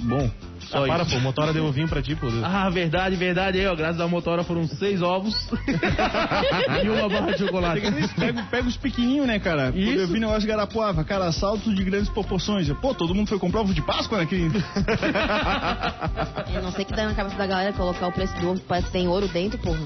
Bom. 0.02 0.30
Só 0.70 0.84
ah, 0.84 0.88
para, 0.88 1.04
isso. 1.04 1.16
pô, 1.16 1.20
motora 1.20 1.52
deu 1.52 1.72
vinho 1.72 1.88
pra 1.88 2.02
ti, 2.02 2.16
pô. 2.16 2.28
Ah, 2.44 2.70
verdade, 2.70 3.16
verdade. 3.16 3.60
Aí, 3.60 3.66
ó, 3.68 3.76
graças 3.76 4.00
à 4.00 4.08
motora 4.08 4.44
foram 4.44 4.68
seis 4.68 5.02
ovos 5.02 5.34
e 6.84 6.90
uma 6.90 7.10
barra 7.10 7.32
de 7.32 7.40
chocolate. 7.40 7.82
Pega, 8.20 8.44
pega 8.44 8.68
os 8.68 8.78
pequenininhos, 8.78 9.28
né, 9.28 9.40
cara? 9.40 9.72
Isso. 9.76 10.00
Eu 10.00 10.08
vi 10.08 10.20
negócio 10.20 10.42
de 10.42 10.48
Garapuava, 10.48 11.04
cara, 11.04 11.32
saltos 11.32 11.76
de 11.76 11.84
grandes 11.84 12.10
proporções. 12.10 12.70
Pô, 12.82 12.94
todo 12.94 13.16
mundo 13.16 13.28
foi 13.28 13.40
comprar 13.40 13.62
ovo 13.62 13.74
de 13.74 13.82
Páscoa 13.82 14.20
naquele... 14.20 14.50
Eu 16.54 16.62
não 16.62 16.72
sei 16.72 16.84
o 16.84 16.88
que 16.88 16.94
dá 16.94 17.06
na 17.06 17.14
cabeça 17.14 17.36
da 17.36 17.48
galera 17.48 17.74
colocar 17.74 18.08
o 18.08 18.12
preço 18.12 18.36
do 18.40 18.52
ovo, 18.52 18.62
parece 18.68 18.88
que 18.88 18.94
tem 18.94 19.08
ouro 19.08 19.28
dentro, 19.28 19.58
porra. 19.60 19.80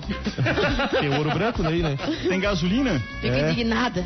Tem 0.99 1.09
ouro 1.15 1.29
branco 1.31 1.61
daí, 1.63 1.81
né? 1.81 1.97
Tem 2.27 2.39
gasolina? 2.39 2.99
Fico 3.21 3.33
É. 3.33 3.51
indignada. 3.51 4.05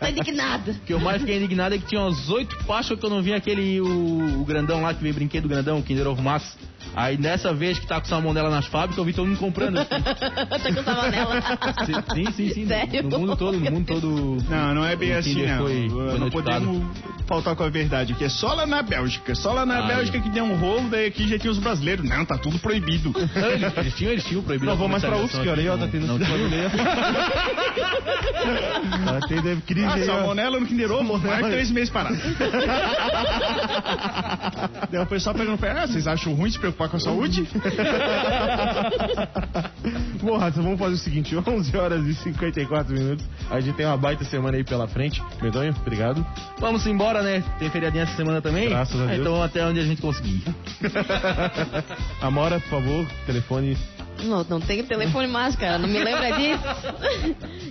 Tô 0.00 0.06
indignada. 0.06 0.72
O 0.72 0.74
que 0.80 0.92
eu 0.94 1.00
mais 1.00 1.20
fiquei 1.20 1.36
indignado 1.36 1.74
é 1.74 1.78
que 1.78 1.86
tinha 1.86 2.00
uns 2.00 2.28
oito 2.30 2.56
Páscoa 2.64 2.96
que 2.96 3.04
eu 3.04 3.10
não 3.10 3.22
vi 3.22 3.32
aquele, 3.32 3.80
o, 3.80 4.40
o 4.40 4.44
grandão 4.44 4.82
lá, 4.82 4.94
que 4.94 5.02
veio 5.02 5.14
brinquedo 5.14 5.48
grandão, 5.48 5.69
o 5.78 5.82
Kinder 5.82 6.06
Ovo 6.08 6.22
Max. 6.22 6.56
Aí 6.94 7.16
nessa 7.16 7.52
vez 7.54 7.78
que 7.78 7.86
tá 7.86 8.00
com 8.00 8.06
salmonela 8.06 8.50
nas 8.50 8.66
fábricas, 8.66 8.98
eu 8.98 9.04
vi 9.04 9.12
todo 9.12 9.26
mundo 9.26 9.38
comprando. 9.38 9.78
Tá 10.50 10.72
com 10.74 10.82
salmonela. 10.82 11.40
sim, 12.14 12.32
sim, 12.32 12.48
sim. 12.54 12.66
Sério? 12.66 13.02
No 13.04 13.18
mundo 13.18 13.36
todo, 13.36 13.58
no 13.58 13.70
mundo 13.70 13.86
todo. 13.86 14.36
Não, 14.48 14.74
não 14.74 14.84
é 14.84 14.96
bem 14.96 15.12
assim, 15.12 15.46
não. 15.46 15.58
foi- 15.58 15.88
foi 15.88 16.18
não 16.18 16.30
podemos 16.30 16.82
faltar 17.26 17.54
com 17.54 17.62
a 17.62 17.68
verdade, 17.70 18.14
que 18.14 18.24
é 18.24 18.28
só 18.28 18.52
lá 18.54 18.66
na 18.66 18.82
Bélgica. 18.82 19.34
Só 19.34 19.52
lá 19.52 19.64
na 19.64 19.78
Ah, 19.78 19.82
Bélgica 19.82 20.20
que 20.20 20.28
deu 20.30 20.44
um 20.44 20.56
rolo, 20.56 20.88
daí 20.90 21.06
aqui 21.06 21.28
já 21.28 21.38
tinha 21.38 21.50
os 21.50 21.58
brasileiros. 21.58 22.08
Não, 22.08 22.24
tá 22.24 22.36
tudo 22.36 22.58
proibido. 22.58 23.12
Não, 23.12 23.20
eles, 23.50 23.76
eles 23.76 23.94
tinham, 23.94 24.12
eles 24.12 24.24
tinham 24.24 24.42
proibido. 24.42 24.70
Não, 24.70 24.76
vou 24.76 24.88
mais 24.88 25.04
pra 25.04 25.16
UFSC, 25.16 25.48
olha 25.48 25.62
aí, 25.62 25.68
ó, 25.68 25.76
tá 25.76 25.84
aqui, 25.84 25.92
tendo 25.92 26.06
não, 26.06 26.18
não 26.18 26.26
tem 29.28 29.40
deve 29.42 29.60
crise 29.62 29.86
Ah, 29.86 30.04
salmonela 30.06 30.58
no 30.58 30.66
Kinder 30.66 30.90
Ovo, 30.90 31.18
mais 31.18 31.46
três 31.46 31.70
meses 31.70 31.90
parado. 31.90 32.16
Daí 34.90 35.00
o 35.02 35.06
pessoal 35.06 35.34
pegando 35.34 35.58
pé, 35.58 35.70
ah, 35.70 35.86
vocês 35.86 36.06
acham 36.06 36.34
ruim 36.34 36.50
se 36.50 36.58
preocupar 36.70 36.88
com 36.88 36.96
a 36.96 37.00
saúde? 37.00 37.46
Bom, 40.22 40.36
Raça, 40.36 40.62
vamos 40.62 40.78
fazer 40.78 40.94
o 40.94 40.98
seguinte: 40.98 41.36
11 41.36 41.76
horas 41.76 42.06
e 42.06 42.14
54 42.14 42.94
minutos. 42.94 43.26
A 43.50 43.60
gente 43.60 43.74
tem 43.76 43.84
uma 43.86 43.96
baita 43.96 44.24
semana 44.24 44.56
aí 44.56 44.64
pela 44.64 44.86
frente. 44.88 45.22
Medonho, 45.42 45.74
obrigado. 45.80 46.24
Vamos 46.58 46.86
embora, 46.86 47.22
né? 47.22 47.42
Tem 47.58 47.68
feriadinha 47.70 48.04
essa 48.04 48.16
semana 48.16 48.40
também? 48.40 48.68
Graças 48.68 49.00
a 49.00 49.06
Deus. 49.06 49.20
Então 49.20 49.42
até 49.42 49.64
onde 49.66 49.80
a 49.80 49.84
gente 49.84 50.00
conseguir. 50.00 50.42
Amora, 52.20 52.60
por 52.60 52.68
favor, 52.68 53.06
telefone. 53.26 53.76
Não, 54.22 54.44
não 54.44 54.60
tem 54.60 54.84
telefone 54.84 55.26
mais, 55.26 55.56
cara. 55.56 55.78
Não 55.78 55.88
me 55.88 55.98
lembra 55.98 56.32
disso. 56.32 56.62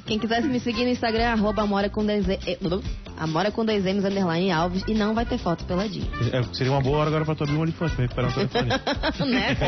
Quem 0.05 0.17
quisesse 0.17 0.47
me 0.47 0.59
seguir 0.59 0.83
no 0.83 0.89
Instagram, 0.89 1.29
arroba 1.29 1.61
Amora 1.61 1.89
com 1.89 2.03
DZ. 2.03 2.39
Amora 3.19 3.51
com 3.51 3.65
dois 3.65 3.85
M's 3.85 4.05
underline 4.05 4.49
Alves 4.49 4.83
e 4.87 4.93
não 4.93 5.13
vai 5.13 5.25
ter 5.25 5.37
foto 5.37 5.65
peladinho. 5.65 6.07
É, 6.31 6.41
seria 6.53 6.71
uma 6.71 6.81
boa 6.81 6.99
hora 6.99 7.09
agora 7.09 7.25
pra 7.25 7.35
tu 7.35 7.43
abrir 7.43 7.57
um 7.57 7.61
OnlyFans 7.61 7.91
pra 7.91 8.03
recuperar 8.03 8.31
o 8.31 8.33
telefone. 8.33 8.69
né? 9.29 9.55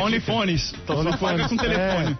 Só 0.86 1.16
paga 1.18 1.48
com 1.48 1.56
telefone. 1.56 2.16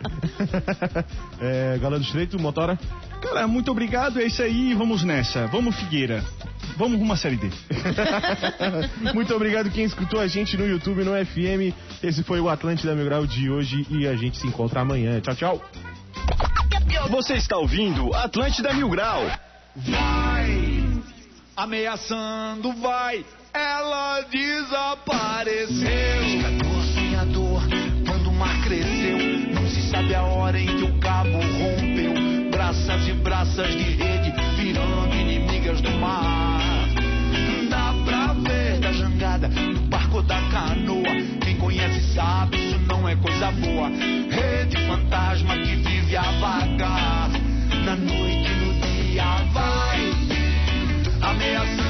É, 1.40 1.74
é, 1.74 1.78
Gala 1.78 1.98
do 1.98 2.04
Estreito, 2.04 2.38
Motora. 2.38 2.78
Cara, 3.22 3.48
muito 3.48 3.70
obrigado. 3.70 4.20
É 4.20 4.24
isso 4.24 4.42
aí. 4.42 4.74
Vamos 4.74 5.02
nessa. 5.04 5.46
Vamos, 5.46 5.74
Figueira. 5.76 6.22
Vamos 6.76 6.98
rumo 6.98 7.12
à 7.12 7.16
série 7.16 7.36
D. 7.36 7.50
Muito 9.14 9.34
obrigado 9.34 9.70
quem 9.70 9.84
escutou 9.84 10.20
a 10.20 10.26
gente 10.26 10.56
no 10.56 10.66
YouTube, 10.66 11.04
no 11.04 11.12
FM. 11.12 11.74
Esse 12.02 12.22
foi 12.22 12.40
o 12.40 12.48
Atlântida 12.48 12.94
Mil 12.94 13.04
Grau 13.04 13.26
de 13.26 13.50
hoje 13.50 13.86
e 13.90 14.06
a 14.06 14.14
gente 14.14 14.38
se 14.38 14.46
encontra 14.46 14.80
amanhã. 14.80 15.20
Tchau, 15.20 15.34
tchau. 15.34 15.62
Você 17.10 17.34
está 17.34 17.56
ouvindo 17.56 18.14
Atlântida 18.14 18.72
Mil 18.72 18.88
Grau. 18.88 19.22
Vai, 19.76 20.81
ameaçando, 21.62 22.72
vai. 22.72 23.24
Ela 23.54 24.22
desapareceu. 24.22 25.78
Pescador, 26.22 26.82
sonhador, 26.94 27.62
quando 28.06 28.30
o 28.30 28.32
mar 28.32 28.62
cresceu, 28.64 29.18
não 29.54 29.68
se 29.68 29.82
sabe 29.90 30.14
a 30.14 30.22
hora 30.22 30.58
em 30.58 30.66
que 30.66 30.84
o 30.84 30.98
cabo 30.98 31.38
rompeu. 31.38 32.50
Braças 32.50 33.06
e 33.06 33.12
braças 33.12 33.68
de 33.68 33.82
rede 33.82 34.32
virando 34.56 35.14
inimigas 35.14 35.80
do 35.80 35.90
mar. 35.92 36.88
Dá 37.70 37.94
pra 38.04 38.32
ver 38.32 38.80
da 38.80 38.92
jangada, 38.92 39.48
do 39.48 39.80
barco 39.82 40.22
da 40.22 40.40
canoa. 40.50 41.14
Quem 41.42 41.56
conhece 41.58 42.12
sabe, 42.14 42.56
isso 42.56 42.78
não 42.80 43.08
é 43.08 43.14
coisa 43.16 43.52
boa. 43.52 43.88
Rede 43.88 44.76
fantasma 44.86 45.56
que 45.58 45.76
vive 45.76 46.16
a 46.16 46.22
vagar. 46.22 47.30
Na 47.84 47.96
noite. 47.96 48.41
Ameaçando, 51.32 51.81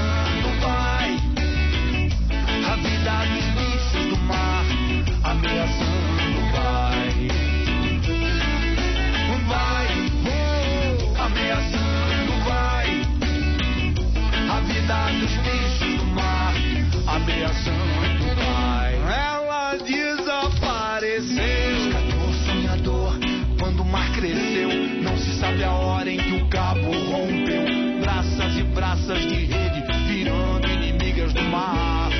Braças 28.93 29.22
de 29.22 29.47
rede 29.47 29.82
virando 30.07 30.68
inimigas 30.68 31.32
do 31.32 31.43
mar. 31.45 32.11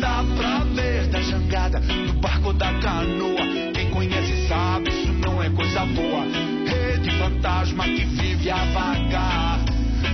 Dá 0.00 0.24
pra 0.36 0.58
ver 0.72 1.08
da 1.08 1.20
jangada, 1.20 1.80
do 1.80 2.12
barco 2.20 2.52
da 2.52 2.72
canoa. 2.74 3.72
Quem 3.74 3.90
conhece 3.90 4.46
sabe, 4.46 4.90
isso 4.90 5.12
não 5.14 5.42
é 5.42 5.50
coisa 5.50 5.84
boa. 5.86 6.26
Rede 6.64 7.10
fantasma 7.18 7.82
que 7.86 8.04
vive 8.04 8.50
a 8.52 8.64
vagar. 8.66 9.64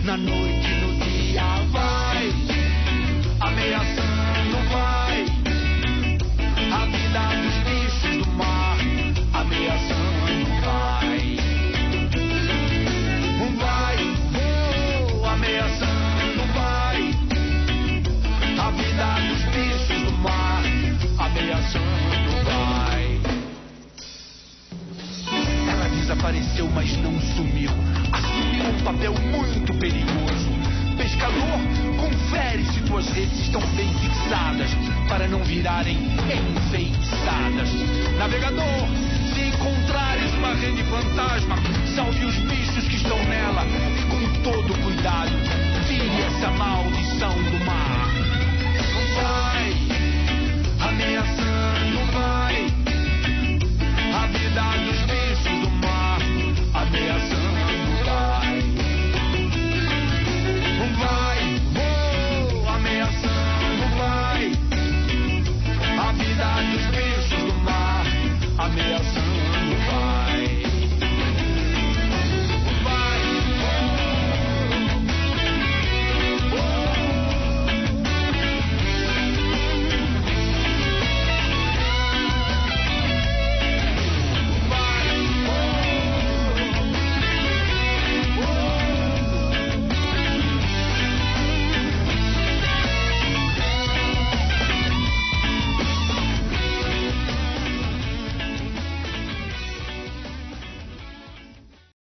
Na 0.02 0.16
noite, 0.16 0.59